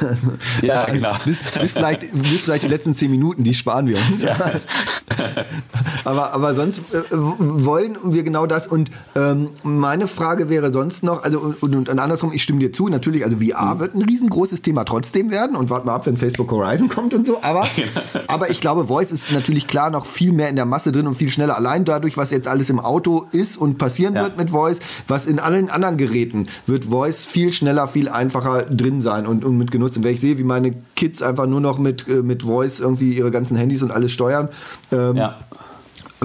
Ja, 0.62 0.84
genau. 0.90 1.12
bis, 1.26 1.36
bis, 1.60 1.72
vielleicht, 1.72 2.10
bis 2.12 2.40
vielleicht 2.40 2.64
die 2.64 2.68
letzten 2.68 2.94
zehn 2.94 3.10
Minuten, 3.10 3.44
die 3.44 3.52
sparen 3.52 3.88
wir 3.88 3.98
uns. 3.98 4.22
Ja. 4.22 4.36
aber, 6.04 6.32
aber 6.32 6.54
sonst 6.54 6.94
äh, 6.94 7.02
wollen 7.10 7.98
wir 8.04 8.22
genau 8.22 8.46
das. 8.46 8.66
Und 8.66 8.90
ähm, 9.16 9.50
meine 9.62 10.06
Frage 10.06 10.48
wäre 10.48 10.72
sonst 10.72 11.04
noch, 11.04 11.22
also 11.22 11.40
und, 11.40 11.62
und, 11.62 11.88
und 11.90 11.98
andersrum, 11.98 12.32
ich 12.32 12.42
stimme 12.42 12.60
dir 12.60 12.72
zu, 12.72 12.88
natürlich, 12.88 13.22
also 13.22 13.36
VR 13.36 13.74
mhm. 13.74 13.80
wird 13.80 13.94
ein 13.94 14.02
riesengroßes 14.02 14.62
Thema 14.62 14.84
trotzdem 14.84 15.30
werden 15.30 15.56
und 15.56 15.68
warten 15.68 15.88
wir 15.88 15.92
ab, 15.92 16.06
wenn 16.06 16.16
Facebook 16.16 16.50
Horizon 16.50 16.88
kommt 16.88 17.12
und 17.12 17.26
so 17.26 17.33
aber, 17.42 17.68
aber 18.28 18.50
ich 18.50 18.60
glaube, 18.60 18.86
Voice 18.86 19.12
ist 19.12 19.30
natürlich 19.30 19.66
klar 19.66 19.90
noch 19.90 20.06
viel 20.06 20.32
mehr 20.32 20.48
in 20.48 20.56
der 20.56 20.64
Masse 20.64 20.92
drin 20.92 21.06
und 21.06 21.14
viel 21.14 21.30
schneller. 21.30 21.56
Allein 21.56 21.84
dadurch, 21.84 22.16
was 22.16 22.30
jetzt 22.30 22.48
alles 22.48 22.70
im 22.70 22.80
Auto 22.80 23.26
ist 23.30 23.56
und 23.56 23.78
passieren 23.78 24.14
ja. 24.14 24.22
wird 24.22 24.36
mit 24.36 24.50
Voice, 24.50 24.80
was 25.08 25.26
in 25.26 25.38
allen 25.38 25.70
anderen 25.70 25.96
Geräten 25.96 26.48
wird 26.66 26.86
Voice 26.86 27.24
viel 27.24 27.52
schneller, 27.52 27.88
viel 27.88 28.08
einfacher 28.08 28.62
drin 28.64 29.00
sein 29.00 29.26
und, 29.26 29.44
und 29.44 29.56
mit 29.56 29.70
genutzt. 29.70 29.96
Und 29.96 30.04
wenn 30.04 30.14
ich 30.14 30.20
sehe, 30.20 30.38
wie 30.38 30.44
meine 30.44 30.72
Kids 30.96 31.22
einfach 31.22 31.46
nur 31.46 31.60
noch 31.60 31.78
mit, 31.78 32.08
äh, 32.08 32.22
mit 32.22 32.42
Voice 32.42 32.80
irgendwie 32.80 33.12
ihre 33.12 33.30
ganzen 33.30 33.56
Handys 33.56 33.82
und 33.82 33.90
alles 33.90 34.12
steuern, 34.12 34.48
ähm, 34.92 35.16
ja 35.16 35.38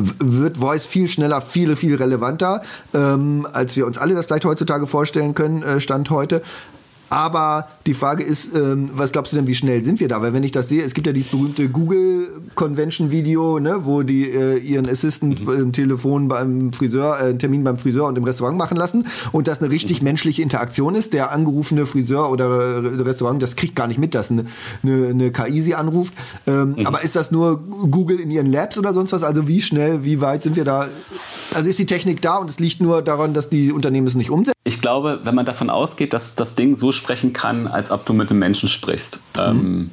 wird 0.02 0.58
Voice 0.58 0.86
viel 0.86 1.10
schneller, 1.10 1.42
viel, 1.42 1.76
viel 1.76 1.96
relevanter, 1.96 2.62
ähm, 2.94 3.48
als 3.52 3.76
wir 3.76 3.86
uns 3.86 3.98
alle 3.98 4.14
das 4.14 4.28
vielleicht 4.28 4.46
heutzutage 4.46 4.88
vorstellen 4.88 5.36
können, 5.36 5.64
äh, 5.64 5.80
Stand 5.80 6.10
heute. 6.10 6.42
Aber 7.10 7.68
die 7.86 7.94
Frage 7.94 8.24
ist, 8.24 8.54
ähm, 8.56 8.90
was 8.94 9.12
glaubst 9.12 9.32
du 9.32 9.36
denn, 9.36 9.48
wie 9.48 9.56
schnell 9.56 9.84
sind 9.84 10.00
wir 10.00 10.08
da? 10.08 10.22
Weil 10.22 10.34
wenn 10.34 10.44
ich 10.44 10.52
das 10.52 10.70
sehe, 10.70 10.84
es 10.84 10.94
gibt 10.94 11.08
ja 11.08 11.14
dieses 11.14 11.32
berühmte 11.32 11.70
Google 11.70 12.42
Convention 12.56 13.12
Video, 13.12 13.60
ne, 13.60 13.86
wo 13.86 14.04
die 14.04 14.30
äh, 14.30 14.58
ihren 14.58 14.88
Assistant 14.88 15.46
mhm. 15.46 15.60
im 15.60 15.72
Telefon 15.72 16.28
beim 16.28 16.72
Friseur, 16.74 17.20
äh, 17.20 17.30
einen 17.30 17.40
Termin 17.40 17.64
beim 17.64 17.78
Friseur 17.78 18.08
und 18.08 18.18
im 18.18 18.24
Restaurant 18.24 18.58
machen 18.58 18.78
lassen 18.78 19.08
und 19.32 19.48
das 19.48 19.62
eine 19.62 19.72
richtig 19.72 20.02
mhm. 20.02 20.06
menschliche 20.06 20.42
Interaktion 20.42 20.96
ist. 20.96 21.14
Der 21.14 21.32
angerufene 21.32 21.86
Friseur 21.86 22.30
oder 22.30 22.46
äh, 22.46 23.02
Restaurant, 23.02 23.42
das 23.42 23.56
kriegt 23.56 23.76
gar 23.76 23.88
nicht 23.88 24.00
mit, 24.00 24.14
dass 24.14 24.30
eine, 24.30 24.46
eine, 24.84 25.08
eine 25.08 25.32
KI 25.32 25.62
sie 25.62 25.76
anruft. 25.76 26.14
Ähm, 26.46 26.76
mhm. 26.78 26.88
Aber 26.88 27.04
ist 27.04 27.16
das 27.16 27.32
nur 27.32 27.58
Google 27.58 28.20
in 28.20 28.30
ihren 28.30 28.52
Labs 28.52 28.78
oder 28.78 28.94
sonst 28.94 29.14
was? 29.14 29.24
Also 29.24 29.48
wie 29.48 29.62
schnell, 29.62 30.04
wie 30.04 30.22
weit 30.22 30.44
sind 30.44 30.56
wir 30.56 30.66
da? 30.66 30.88
Also 31.54 31.70
ist 31.70 31.80
die 31.80 31.86
Technik 31.88 32.22
da 32.22 32.36
und 32.36 32.50
es 32.50 32.60
liegt 32.60 32.82
nur 32.82 33.02
daran, 33.02 33.34
dass 33.34 33.50
die 33.50 33.72
Unternehmen 33.72 34.06
es 34.06 34.16
nicht 34.16 34.30
umsetzen? 34.30 34.54
Ich 34.64 34.82
glaube, 34.82 35.22
wenn 35.24 35.34
man 35.34 35.48
davon 35.48 35.72
ausgeht, 35.72 36.14
dass 36.14 36.36
das 36.36 36.54
Ding 36.54 36.76
so 36.76 36.92
sprechen 37.00 37.34
kann, 37.34 37.68
als 37.68 37.90
ob 37.90 38.06
du 38.06 38.14
mit 38.14 38.30
einem 38.30 38.40
Menschen 38.40 38.70
sprichst. 38.70 39.20
Mhm. 39.36 39.42
Ähm, 39.42 39.92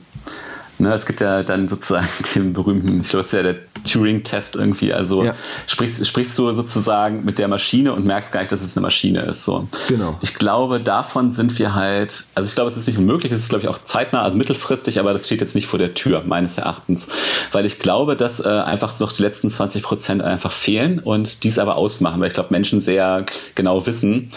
Ne, 0.79 0.93
es 0.93 1.07
gibt 1.07 1.20
ja 1.20 1.43
dann 1.43 1.68
sozusagen 1.68 2.09
den 2.35 2.53
berühmten, 2.53 3.01
ich 3.01 3.09
glaube, 3.09 3.22
es 3.22 3.29
ist 3.29 3.33
ja 3.33 3.43
der 3.43 3.57
Turing-Test 3.85 4.57
irgendwie. 4.57 4.93
Also 4.93 5.24
ja. 5.24 5.35
sprichst, 5.66 6.07
sprichst 6.07 6.37
du 6.39 6.53
sozusagen 6.53 7.24
mit 7.24 7.39
der 7.39 7.49
Maschine 7.49 7.93
und 7.95 8.05
merkst 8.05 8.33
gar 8.33 8.41
nicht, 8.41 8.53
dass 8.53 8.61
es 8.61 8.77
eine 8.77 8.83
Maschine 8.83 9.22
ist. 9.22 9.45
So. 9.45 9.68
Genau. 9.89 10.18
Ich 10.20 10.35
glaube, 10.35 10.81
davon 10.81 11.31
sind 11.31 11.59
wir 11.59 11.74
halt, 11.74 12.24
also 12.35 12.49
ich 12.49 12.55
glaube, 12.55 12.70
es 12.70 12.77
ist 12.77 12.87
nicht 12.89 12.99
unmöglich, 12.99 13.33
es 13.33 13.43
ist, 13.43 13.49
glaube 13.49 13.64
ich, 13.64 13.68
auch 13.68 13.79
zeitnah, 13.85 14.22
also 14.22 14.37
mittelfristig, 14.37 15.01
aber 15.01 15.12
das 15.12 15.27
steht 15.27 15.41
jetzt 15.41 15.55
nicht 15.55 15.66
vor 15.66 15.79
der 15.79 15.95
Tür, 15.95 16.22
meines 16.27 16.59
Erachtens. 16.59 17.07
Weil 17.53 17.64
ich 17.64 17.79
glaube, 17.79 18.16
dass 18.16 18.41
äh, 18.41 18.49
einfach 18.49 18.99
noch 19.01 19.12
die 19.12 19.22
letzten 19.22 19.49
20 19.49 19.83
Prozent 19.83 20.22
einfach 20.22 20.53
fehlen 20.53 20.99
und 20.99 21.43
dies 21.43 21.59
aber 21.59 21.77
ausmachen, 21.77 22.20
weil 22.20 22.29
ich 22.29 22.35
glaube, 22.35 22.49
Menschen 22.51 22.81
sehr 22.81 23.24
genau 23.55 23.87
wissen, 23.87 24.31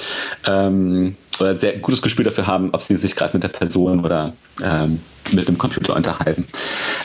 ähm, 0.46 1.16
oder 1.40 1.56
sehr 1.56 1.78
gutes 1.80 2.02
Gespür 2.02 2.26
dafür 2.26 2.48
haben, 2.48 2.70
ob 2.74 2.82
sie 2.82 2.96
sich 2.96 3.16
gerade 3.16 3.34
mit 3.34 3.44
der 3.44 3.50
Person 3.50 4.04
oder 4.04 4.34
ähm, 4.64 5.00
mit 5.32 5.48
dem 5.48 5.58
Computer 5.58 5.96
unterhalten. 5.96 6.48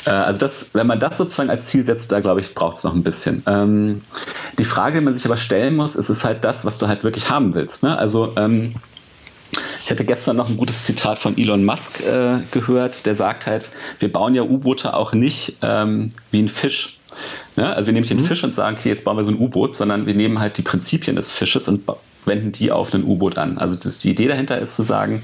Äh, 0.06 0.10
also 0.10 0.40
das, 0.40 0.70
wenn 0.72 0.86
man 0.86 1.00
das 1.00 1.16
sozusagen 1.16 1.50
als 1.50 1.66
Ziel 1.66 1.84
setzt, 1.84 2.10
da 2.12 2.20
glaube 2.20 2.40
ich, 2.40 2.54
braucht 2.54 2.78
es 2.78 2.84
noch 2.84 2.94
ein 2.94 3.02
bisschen. 3.02 3.42
Ähm, 3.46 4.02
die 4.58 4.64
Frage, 4.64 5.00
die 5.00 5.04
man 5.04 5.16
sich 5.16 5.26
aber 5.26 5.36
stellen 5.36 5.76
muss, 5.76 5.94
ist 5.94 6.08
es 6.08 6.24
halt 6.24 6.44
das, 6.44 6.64
was 6.64 6.78
du 6.78 6.88
halt 6.88 7.04
wirklich 7.04 7.30
haben 7.30 7.54
willst. 7.54 7.82
Ne? 7.82 7.96
Also 7.98 8.32
ähm, 8.36 8.74
ich 9.84 9.90
hatte 9.90 10.04
gestern 10.04 10.36
noch 10.36 10.48
ein 10.48 10.56
gutes 10.56 10.84
Zitat 10.84 11.18
von 11.18 11.36
Elon 11.36 11.64
Musk 11.64 12.00
äh, 12.00 12.40
gehört, 12.50 13.06
der 13.06 13.14
sagt 13.14 13.46
halt, 13.46 13.68
wir 13.98 14.10
bauen 14.10 14.34
ja 14.34 14.42
U-Boote 14.42 14.94
auch 14.94 15.12
nicht 15.12 15.58
ähm, 15.62 16.10
wie 16.30 16.42
ein 16.42 16.48
Fisch. 16.48 16.98
Ja, 17.56 17.72
also 17.72 17.86
wir 17.86 17.92
nehmen 17.92 18.02
nicht 18.02 18.10
den 18.10 18.22
mhm. 18.22 18.26
Fisch 18.26 18.42
und 18.42 18.54
sagen, 18.54 18.76
okay, 18.78 18.88
jetzt 18.88 19.04
bauen 19.04 19.16
wir 19.16 19.24
so 19.24 19.30
ein 19.30 19.38
U-Boot, 19.38 19.74
sondern 19.74 20.06
wir 20.06 20.14
nehmen 20.14 20.40
halt 20.40 20.58
die 20.58 20.62
Prinzipien 20.62 21.16
des 21.16 21.30
Fisches 21.30 21.68
und 21.68 21.82
wenden 22.24 22.50
die 22.50 22.72
auf 22.72 22.92
ein 22.92 23.04
U-Boot 23.04 23.38
an. 23.38 23.58
Also 23.58 23.76
das, 23.76 23.98
die 23.98 24.10
Idee 24.10 24.26
dahinter 24.26 24.58
ist 24.58 24.76
zu 24.76 24.82
sagen, 24.82 25.22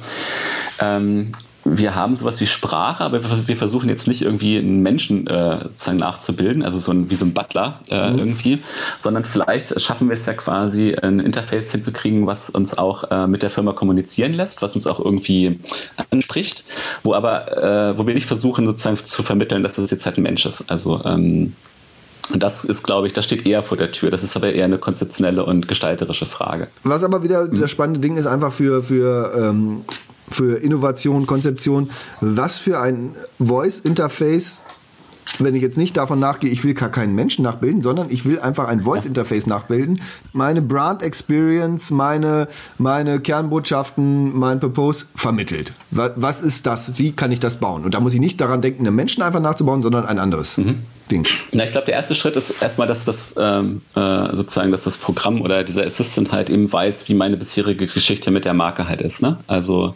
ähm, 0.81 1.33
wir 1.65 1.95
haben 1.95 2.17
sowas 2.17 2.41
wie 2.41 2.47
Sprache, 2.47 3.05
aber 3.05 3.21
wir 3.47 3.57
versuchen 3.57 3.89
jetzt 3.89 4.09
nicht 4.09 4.23
irgendwie 4.23 4.59
einen 4.59 4.83
Menschen 4.83 5.27
äh, 5.27 5.61
sozusagen 5.65 5.99
nachzubilden, 5.99 6.63
also 6.63 6.79
so 6.79 6.91
ein, 6.91 7.11
wie 7.11 7.17
so 7.17 7.25
ein 7.25 7.35
Butler 7.35 7.81
äh, 7.91 8.11
mhm. 8.11 8.19
irgendwie, 8.19 8.63
sondern 8.99 9.25
vielleicht 9.25 9.79
schaffen 9.81 10.09
wir 10.09 10.17
es 10.17 10.27
ja 10.27 10.33
quasi, 10.33 10.95
ein 10.95 11.21
Interface 11.21 11.71
hinzukriegen, 11.71 12.27
was 12.27 12.49
uns 12.51 12.77
auch 12.77 13.11
äh, 13.11 13.27
mit 13.27 13.43
der 13.43 13.51
Firma 13.51 13.73
kommunizieren 13.73 14.33
lässt, 14.33 14.63
was 14.63 14.75
uns 14.75 14.87
auch 14.87 15.01
irgendwie 15.01 15.61
anspricht, 16.11 16.65
wo 17.03 17.15
aber, 17.15 17.57
äh, 17.93 17.99
wo 17.99 18.07
wir 18.07 18.15
nicht 18.15 18.27
versuchen 18.27 18.67
sozusagen 18.67 18.97
zu 19.05 19.23
vermitteln, 19.23 19.63
dass 19.63 19.75
das 19.75 19.91
jetzt 19.91 20.07
halt 20.07 20.17
ein 20.17 20.23
Mensch 20.23 20.47
ist. 20.47 20.65
Also 20.69 21.03
ähm, 21.05 21.55
und 22.33 22.43
das 22.43 22.65
ist, 22.65 22.85
glaube 22.85 23.09
ich, 23.09 23.13
das 23.13 23.25
steht 23.25 23.45
eher 23.45 23.63
vor 23.63 23.77
der 23.77 23.91
Tür. 23.91 24.11
Das 24.11 24.23
ist 24.23 24.37
aber 24.37 24.53
eher 24.53 24.65
eine 24.65 24.79
konzeptionelle 24.79 25.45
und 25.45 25.67
gestalterische 25.67 26.27
Frage. 26.27 26.69
Was 26.85 27.03
aber 27.03 27.25
wieder 27.25 27.47
mhm. 27.47 27.61
das 27.61 27.71
spannende 27.73 27.99
Ding 27.99 28.17
ist, 28.17 28.27
einfach 28.27 28.53
für, 28.53 28.85
für, 28.85 29.33
ähm, 29.37 29.85
für 30.31 30.63
Innovation, 30.63 31.27
Konzeption, 31.27 31.91
was 32.21 32.59
für 32.59 32.81
ein 32.81 33.15
Voice-Interface 33.39 34.63
wenn 35.39 35.55
ich 35.55 35.63
jetzt 35.63 35.79
nicht 35.79 35.97
davon 35.97 36.19
nachgehe, 36.19 36.51
ich 36.51 36.65
will 36.65 36.75
gar 36.75 36.89
keinen 36.89 37.15
Menschen 37.15 37.45
nachbilden, 37.45 37.83
sondern 37.83 38.11
ich 38.11 38.25
will 38.25 38.41
einfach 38.41 38.69
ein 38.69 38.81
Voice 38.81 39.07
Interface 39.07 39.47
nachbilden, 39.47 40.01
meine 40.33 40.61
Brand 40.63 41.03
Experience, 41.03 41.91
meine, 41.91 42.49
meine 42.79 43.21
Kernbotschaften, 43.21 44.37
mein 44.37 44.61
Purpose 44.61 45.07
vermittelt. 45.15 45.73
Was 45.91 46.43
ist 46.43 46.67
das? 46.67 46.99
Wie 46.99 47.13
kann 47.13 47.33
ich 47.33 47.41
das 47.41 47.57
bauen? 47.57 47.85
Und 47.85 47.95
da 47.95 48.01
muss 48.01 48.15
ich 48.15 48.21
nicht 48.21 48.41
daran 48.41 48.61
denken, 48.61 48.87
einen 48.87 48.97
Menschen 48.97 49.23
einfach 49.23 49.41
nachzubauen, 49.41 49.83
sondern 49.83 50.05
ein 50.05 50.19
anderes. 50.19 50.57
Mhm. 50.59 50.81
Ding? 51.11 51.27
Na, 51.53 51.65
ich 51.65 51.73
glaube, 51.73 51.87
der 51.87 51.95
erste 51.95 52.15
Schritt 52.15 52.37
ist 52.37 52.63
erstmal, 52.63 52.87
dass 52.87 53.05
das 53.05 53.35
ähm, 53.39 53.83
äh, 53.95 54.37
sozusagen, 54.37 54.71
dass 54.71 54.85
das 54.85 54.97
Programm 54.97 55.43
oder 55.43 55.65
dieser 55.65 55.85
Assistant 55.85 56.33
halt 56.33 56.51
eben 56.51 56.73
weiß, 56.73 57.09
wie 57.09 57.15
meine 57.15 57.37
bisherige 57.37 57.87
Geschichte 57.87 58.31
mit 58.31 58.45
der 58.45 58.55
Marke 58.55 58.89
halt 58.89 59.01
ist. 59.01 59.23
Ne? 59.23 59.39
Also 59.47 59.95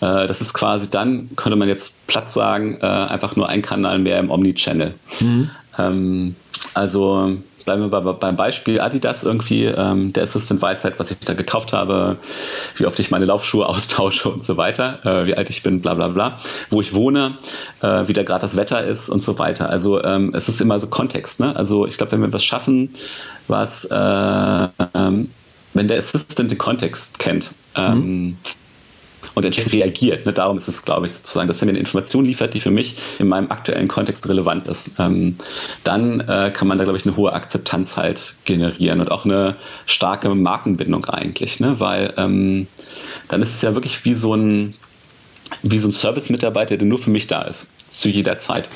äh, 0.00 0.26
das 0.26 0.40
ist 0.40 0.52
quasi 0.54 0.88
dann, 0.90 1.30
könnte 1.36 1.56
man 1.56 1.68
jetzt 1.68 1.92
platt 2.06 2.32
sagen, 2.32 2.78
äh, 2.80 2.86
einfach 2.86 3.36
nur 3.36 3.48
ein 3.48 3.62
Kanal 3.62 3.98
mehr 3.98 4.18
im 4.18 4.30
Omni-Channel. 4.30 4.94
Mhm. 5.20 5.50
Ähm, 5.78 6.36
also 6.74 7.36
bleiben 7.64 7.90
wir 7.90 8.00
beim 8.14 8.36
Beispiel 8.36 8.80
Adidas 8.80 9.22
irgendwie, 9.22 9.64
ähm, 9.64 10.12
der 10.12 10.24
Assistant 10.24 10.60
weiß 10.60 10.84
halt, 10.84 10.98
was 10.98 11.10
ich 11.10 11.18
da 11.18 11.34
gekauft 11.34 11.72
habe, 11.72 12.16
wie 12.76 12.86
oft 12.86 12.98
ich 12.98 13.10
meine 13.10 13.24
Laufschuhe 13.24 13.66
austausche 13.68 14.28
und 14.28 14.44
so 14.44 14.56
weiter, 14.56 15.04
äh, 15.04 15.26
wie 15.26 15.36
alt 15.36 15.50
ich 15.50 15.62
bin, 15.62 15.80
bla 15.80 15.94
bla 15.94 16.08
bla, 16.08 16.38
wo 16.70 16.80
ich 16.80 16.94
wohne, 16.94 17.34
äh, 17.82 18.08
wie 18.08 18.12
da 18.12 18.22
gerade 18.22 18.42
das 18.42 18.56
Wetter 18.56 18.84
ist 18.84 19.08
und 19.08 19.22
so 19.22 19.38
weiter. 19.38 19.70
Also 19.70 20.02
ähm, 20.02 20.34
es 20.34 20.48
ist 20.48 20.60
immer 20.60 20.80
so 20.80 20.86
Kontext. 20.86 21.40
Ne? 21.40 21.54
Also 21.54 21.86
ich 21.86 21.96
glaube, 21.96 22.12
wenn 22.12 22.22
wir 22.22 22.32
was 22.32 22.44
schaffen, 22.44 22.90
was, 23.48 23.84
äh, 23.84 23.94
ähm, 23.94 25.30
wenn 25.74 25.88
der 25.88 25.98
Assistant 25.98 26.50
den 26.50 26.58
Kontext 26.58 27.18
kennt, 27.18 27.50
ähm, 27.76 27.94
mhm 27.98 28.36
und 29.34 29.44
entsprechend 29.44 29.72
reagiert. 29.72 30.26
Ne? 30.26 30.32
Darum 30.32 30.58
ist 30.58 30.68
es, 30.68 30.82
glaube 30.82 31.06
ich, 31.06 31.12
sozusagen, 31.12 31.48
dass 31.48 31.60
er 31.62 31.66
mir 31.66 31.72
eine 31.72 31.78
Information 31.78 32.24
liefert, 32.24 32.54
die 32.54 32.60
für 32.60 32.70
mich 32.70 32.96
in 33.18 33.28
meinem 33.28 33.50
aktuellen 33.50 33.88
Kontext 33.88 34.28
relevant 34.28 34.66
ist. 34.66 34.90
Ähm, 34.98 35.36
dann 35.84 36.20
äh, 36.20 36.50
kann 36.54 36.68
man 36.68 36.78
da, 36.78 36.84
glaube 36.84 36.98
ich, 36.98 37.06
eine 37.06 37.16
hohe 37.16 37.32
Akzeptanz 37.32 37.96
halt 37.96 38.34
generieren 38.44 39.00
und 39.00 39.10
auch 39.10 39.24
eine 39.24 39.56
starke 39.86 40.28
Markenbindung 40.34 41.04
eigentlich, 41.06 41.60
ne? 41.60 41.80
weil 41.80 42.14
ähm, 42.16 42.66
dann 43.28 43.42
ist 43.42 43.54
es 43.54 43.62
ja 43.62 43.74
wirklich 43.74 44.04
wie 44.04 44.14
so 44.14 44.34
ein, 44.34 44.74
wie 45.62 45.78
so 45.78 45.88
ein 45.88 45.92
Service-Mitarbeiter, 45.92 46.76
der 46.76 46.86
nur 46.86 46.98
für 46.98 47.10
mich 47.10 47.26
da 47.26 47.42
ist, 47.42 47.66
zu 47.90 48.08
jeder 48.08 48.40
Zeit. 48.40 48.68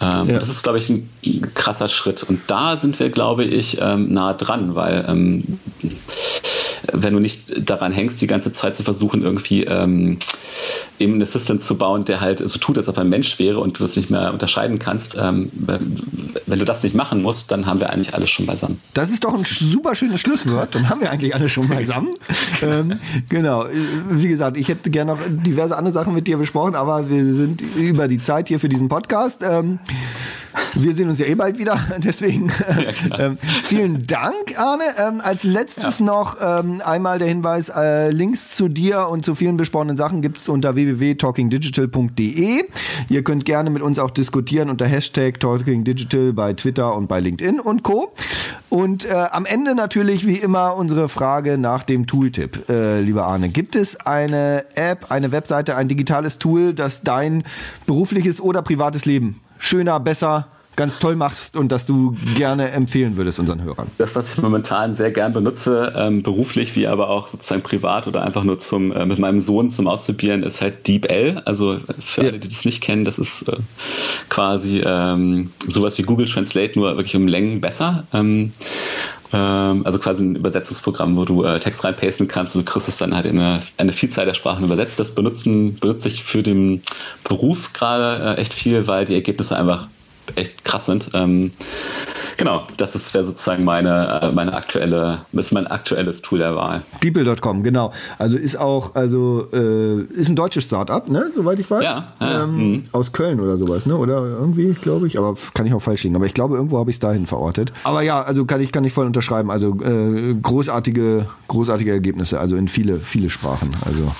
Ähm, 0.00 0.28
ja. 0.28 0.38
Das 0.38 0.48
ist, 0.48 0.62
glaube 0.62 0.78
ich, 0.78 0.88
ein, 0.88 1.08
krasser 1.54 1.88
Schritt. 1.88 2.22
Und 2.24 2.42
da 2.48 2.76
sind 2.76 2.98
wir, 2.98 3.10
glaube 3.10 3.44
ich, 3.44 3.78
ähm, 3.80 4.12
nah 4.12 4.34
dran, 4.34 4.74
weil 4.74 5.04
ähm, 5.08 5.58
wenn 6.92 7.14
du 7.14 7.20
nicht 7.20 7.68
daran 7.68 7.92
hängst, 7.92 8.20
die 8.20 8.26
ganze 8.26 8.52
Zeit 8.52 8.76
zu 8.76 8.82
versuchen, 8.82 9.22
irgendwie 9.22 9.64
ähm, 9.64 10.18
eben 10.98 11.14
einen 11.14 11.22
Assistant 11.22 11.62
zu 11.62 11.76
bauen, 11.76 12.04
der 12.04 12.20
halt 12.20 12.38
so 12.38 12.58
tut, 12.58 12.78
als 12.78 12.88
ob 12.88 12.96
er 12.96 13.02
ein 13.02 13.08
Mensch 13.08 13.38
wäre 13.38 13.60
und 13.60 13.78
du 13.78 13.82
das 13.82 13.96
nicht 13.96 14.10
mehr 14.10 14.32
unterscheiden 14.32 14.78
kannst. 14.78 15.16
Ähm, 15.20 15.50
wenn 16.46 16.58
du 16.58 16.64
das 16.64 16.82
nicht 16.82 16.94
machen 16.94 17.22
musst, 17.22 17.50
dann 17.50 17.66
haben 17.66 17.80
wir 17.80 17.90
eigentlich 17.90 18.14
alles 18.14 18.30
schon 18.30 18.46
beisammen. 18.46 18.80
Das 18.94 19.10
ist 19.10 19.24
doch 19.24 19.34
ein 19.34 19.44
super 19.44 19.94
schönes 19.94 20.20
Schlusswort. 20.20 20.74
Dann 20.74 20.88
haben 20.88 21.00
wir 21.00 21.10
eigentlich 21.10 21.34
alles 21.34 21.52
schon 21.52 21.68
beisammen. 21.68 22.14
ähm, 22.62 22.98
genau. 23.28 23.66
Wie 24.10 24.28
gesagt, 24.28 24.56
ich 24.56 24.68
hätte 24.68 24.90
gerne 24.90 25.12
noch 25.12 25.20
diverse 25.26 25.76
andere 25.76 25.94
Sachen 25.94 26.14
mit 26.14 26.26
dir 26.26 26.38
besprochen, 26.38 26.74
aber 26.74 27.10
wir 27.10 27.34
sind 27.34 27.62
über 27.76 28.08
die 28.08 28.20
Zeit 28.20 28.48
hier 28.48 28.60
für 28.60 28.68
diesen 28.68 28.88
Podcast. 28.88 29.44
Wir 30.74 30.94
sehen 30.94 31.08
uns 31.08 31.20
ja 31.20 31.26
eh 31.26 31.34
bald 31.34 31.58
wieder, 31.58 31.78
deswegen 31.98 32.50
ähm, 33.18 33.38
vielen 33.64 34.06
Dank, 34.06 34.58
Arne. 34.58 34.84
Ähm, 34.98 35.20
als 35.22 35.44
letztes 35.44 36.00
ja. 36.00 36.04
noch 36.04 36.36
ähm, 36.40 36.82
einmal 36.84 37.18
der 37.18 37.28
Hinweis, 37.28 37.68
äh, 37.68 38.10
Links 38.10 38.56
zu 38.56 38.68
dir 38.68 39.08
und 39.08 39.24
zu 39.24 39.34
vielen 39.34 39.56
besprochenen 39.56 39.96
Sachen 39.96 40.22
gibt 40.22 40.38
es 40.38 40.48
unter 40.48 40.74
www.talkingdigital.de. 40.74 42.64
Ihr 43.08 43.24
könnt 43.24 43.44
gerne 43.44 43.70
mit 43.70 43.82
uns 43.82 43.98
auch 43.98 44.10
diskutieren 44.10 44.70
unter 44.70 44.86
Hashtag 44.86 45.40
talkingdigital 45.40 46.32
bei 46.32 46.52
Twitter 46.54 46.94
und 46.96 47.06
bei 47.06 47.20
LinkedIn 47.20 47.60
und 47.60 47.82
Co. 47.82 48.12
Und 48.68 49.04
äh, 49.04 49.12
am 49.12 49.46
Ende 49.46 49.74
natürlich 49.74 50.26
wie 50.26 50.36
immer 50.36 50.76
unsere 50.76 51.08
Frage 51.08 51.58
nach 51.58 51.84
dem 51.84 52.06
Tooltip, 52.06 52.68
äh, 52.68 53.00
lieber 53.00 53.26
Arne. 53.26 53.48
Gibt 53.48 53.76
es 53.76 53.96
eine 54.00 54.64
App, 54.74 55.10
eine 55.10 55.30
Webseite, 55.30 55.76
ein 55.76 55.88
digitales 55.88 56.38
Tool, 56.38 56.74
das 56.74 57.02
dein 57.02 57.44
berufliches 57.86 58.40
oder 58.40 58.62
privates 58.62 59.04
Leben 59.04 59.40
schöner, 59.58 60.00
besser, 60.00 60.48
ganz 60.76 60.98
toll 60.98 61.16
machst 61.16 61.56
und 61.56 61.70
das 61.70 61.86
du 61.86 62.16
gerne 62.36 62.70
empfehlen 62.70 63.16
würdest 63.16 63.38
unseren 63.38 63.62
Hörern? 63.62 63.86
Das, 63.98 64.14
was 64.14 64.32
ich 64.32 64.42
momentan 64.42 64.94
sehr 64.94 65.10
gern 65.10 65.32
benutze, 65.32 65.92
ähm, 65.96 66.22
beruflich 66.22 66.74
wie 66.76 66.86
aber 66.86 67.10
auch 67.10 67.28
sozusagen 67.28 67.62
privat 67.62 68.06
oder 68.06 68.22
einfach 68.22 68.44
nur 68.44 68.58
zum 68.58 68.92
äh, 68.92 69.06
mit 69.06 69.18
meinem 69.18 69.40
Sohn 69.40 69.70
zum 69.70 69.86
Ausprobieren, 69.86 70.42
ist 70.42 70.60
halt 70.60 70.86
DeepL. 70.86 71.42
Also 71.44 71.78
für 72.04 72.22
ja. 72.22 72.30
alle, 72.30 72.38
die 72.38 72.48
das 72.48 72.64
nicht 72.64 72.82
kennen, 72.82 73.04
das 73.04 73.18
ist 73.18 73.48
äh, 73.48 73.56
quasi 74.28 74.82
ähm, 74.84 75.52
sowas 75.68 75.98
wie 75.98 76.02
Google 76.02 76.28
Translate, 76.28 76.78
nur 76.78 76.96
wirklich 76.96 77.16
um 77.16 77.28
Längen 77.28 77.60
besser. 77.60 78.04
Ähm, 78.12 78.24
ähm 78.24 78.52
also 79.36 79.98
quasi 79.98 80.24
ein 80.24 80.36
Übersetzungsprogramm, 80.36 81.16
wo 81.16 81.24
du 81.24 81.44
äh, 81.44 81.58
Text 81.58 81.82
reinpasten 81.84 82.28
kannst 82.28 82.54
und 82.54 82.66
du 82.66 82.70
kriegst 82.70 82.88
es 82.88 82.98
dann 82.98 83.14
halt 83.14 83.26
in 83.26 83.38
eine, 83.38 83.62
eine 83.78 83.92
Vielzahl 83.92 84.26
der 84.26 84.34
Sprachen 84.34 84.64
übersetzt. 84.64 84.98
Das 84.98 85.14
benutzen, 85.14 85.76
benutze 85.76 86.08
ich 86.08 86.22
für 86.24 86.42
den 86.42 86.82
Beruf 87.24 87.72
gerade 87.72 88.36
äh, 88.36 88.40
echt 88.40 88.54
viel, 88.54 88.86
weil 88.86 89.04
die 89.04 89.14
Ergebnisse 89.14 89.56
einfach 89.56 89.88
echt 90.36 90.64
krass 90.64 90.86
sind. 90.86 91.10
Ähm, 91.14 91.52
Genau, 92.36 92.62
das 92.76 93.14
wäre 93.14 93.24
sozusagen 93.24 93.64
meine, 93.64 94.20
äh, 94.22 94.32
meine 94.32 94.54
aktuelle, 94.54 95.18
ist 95.32 95.52
mein 95.52 95.66
aktuelles 95.66 96.22
Tool 96.22 96.38
der 96.38 96.56
Wahl. 96.56 96.82
Deeple.com, 97.02 97.62
genau. 97.62 97.92
Also 98.18 98.36
ist 98.36 98.56
auch, 98.56 98.94
also 98.94 99.48
äh, 99.52 100.00
ist 100.02 100.28
ein 100.28 100.36
deutsches 100.36 100.64
Startup, 100.64 101.08
ne, 101.08 101.30
soweit 101.34 101.60
ich 101.60 101.70
weiß. 101.70 101.82
Ja. 101.82 102.14
ja 102.20 102.44
ähm, 102.44 102.56
mhm. 102.56 102.84
aus 102.92 103.12
Köln 103.12 103.40
oder 103.40 103.56
sowas, 103.56 103.86
ne? 103.86 103.96
Oder 103.96 104.24
irgendwie, 104.24 104.72
glaube 104.72 105.06
ich. 105.06 105.18
Aber 105.18 105.36
kann 105.54 105.66
ich 105.66 105.74
auch 105.74 105.82
falsch 105.82 106.04
liegen. 106.04 106.16
Aber 106.16 106.26
ich 106.26 106.34
glaube, 106.34 106.56
irgendwo 106.56 106.78
habe 106.78 106.90
ich 106.90 106.96
es 106.96 107.00
dahin 107.00 107.26
verortet. 107.26 107.72
Aber 107.84 108.02
ja, 108.02 108.22
also 108.22 108.44
kann 108.44 108.60
ich, 108.60 108.72
kann 108.72 108.84
ich 108.84 108.92
voll 108.92 109.06
unterschreiben. 109.06 109.50
Also 109.50 109.76
äh, 109.80 110.34
großartige, 110.34 111.26
großartige 111.48 111.92
Ergebnisse, 111.92 112.40
also 112.40 112.56
in 112.56 112.68
viele, 112.68 112.98
viele 112.98 113.30
Sprachen. 113.30 113.76
Also 113.84 114.12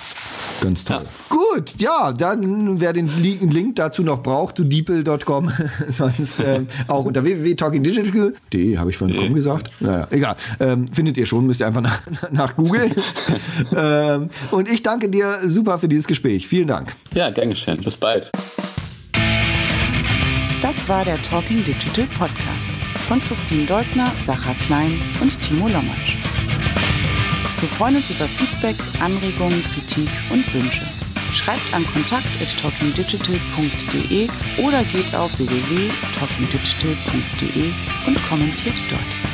Ganz 0.64 0.84
toll. 0.84 1.02
Ja. 1.04 1.36
Gut, 1.36 1.72
ja, 1.76 2.12
dann 2.12 2.80
wer 2.80 2.94
den 2.94 3.08
Link 3.08 3.76
dazu 3.76 4.02
noch 4.02 4.22
braucht, 4.22 4.56
zu 4.56 4.64
deeple.com, 4.64 5.52
sonst 5.88 6.40
ähm, 6.40 6.68
auch 6.88 7.04
unter 7.04 7.22
www.talkingdigital.de, 7.22 8.78
habe 8.78 8.90
ich 8.90 8.96
vorhin 8.96 9.16
kaum 9.16 9.34
gesagt. 9.34 9.70
Naja, 9.80 10.08
egal. 10.10 10.36
Ähm, 10.60 10.88
findet 10.88 11.18
ihr 11.18 11.26
schon, 11.26 11.46
müsst 11.46 11.60
ihr 11.60 11.66
einfach 11.66 11.80
nach, 11.82 12.00
nach 12.30 12.56
googeln. 12.56 12.94
ähm, 13.76 14.30
und 14.50 14.70
ich 14.70 14.82
danke 14.82 15.10
dir 15.10 15.40
super 15.46 15.78
für 15.78 15.88
dieses 15.88 16.06
Gespräch. 16.06 16.48
Vielen 16.48 16.68
Dank. 16.68 16.94
Ja, 17.12 17.30
gern 17.30 17.50
geschehen. 17.50 17.82
Bis 17.84 17.98
bald. 17.98 18.30
Das 20.62 20.88
war 20.88 21.04
der 21.04 21.18
Talking 21.18 21.62
Digital 21.62 22.06
Podcast 22.18 22.70
von 23.06 23.20
Christine 23.20 23.66
Deutner, 23.66 24.10
Sacha 24.24 24.54
Klein 24.64 24.98
und 25.20 25.38
Timo 25.42 25.68
Lommatsch. 25.68 26.33
Wir 27.64 27.70
freuen 27.70 27.96
uns 27.96 28.10
über 28.10 28.28
Feedback, 28.28 28.76
Anregungen, 29.00 29.64
Kritik 29.72 30.10
und 30.28 30.52
Wünsche. 30.52 30.82
Schreibt 31.32 31.72
an 31.72 31.82
kontakt.talkingdigital.de 31.94 34.28
oder 34.58 34.84
geht 34.84 35.14
auf 35.14 35.32
www.talkingdigital.de 35.38 37.72
und 38.06 38.22
kommentiert 38.28 38.76
dort. 38.90 39.33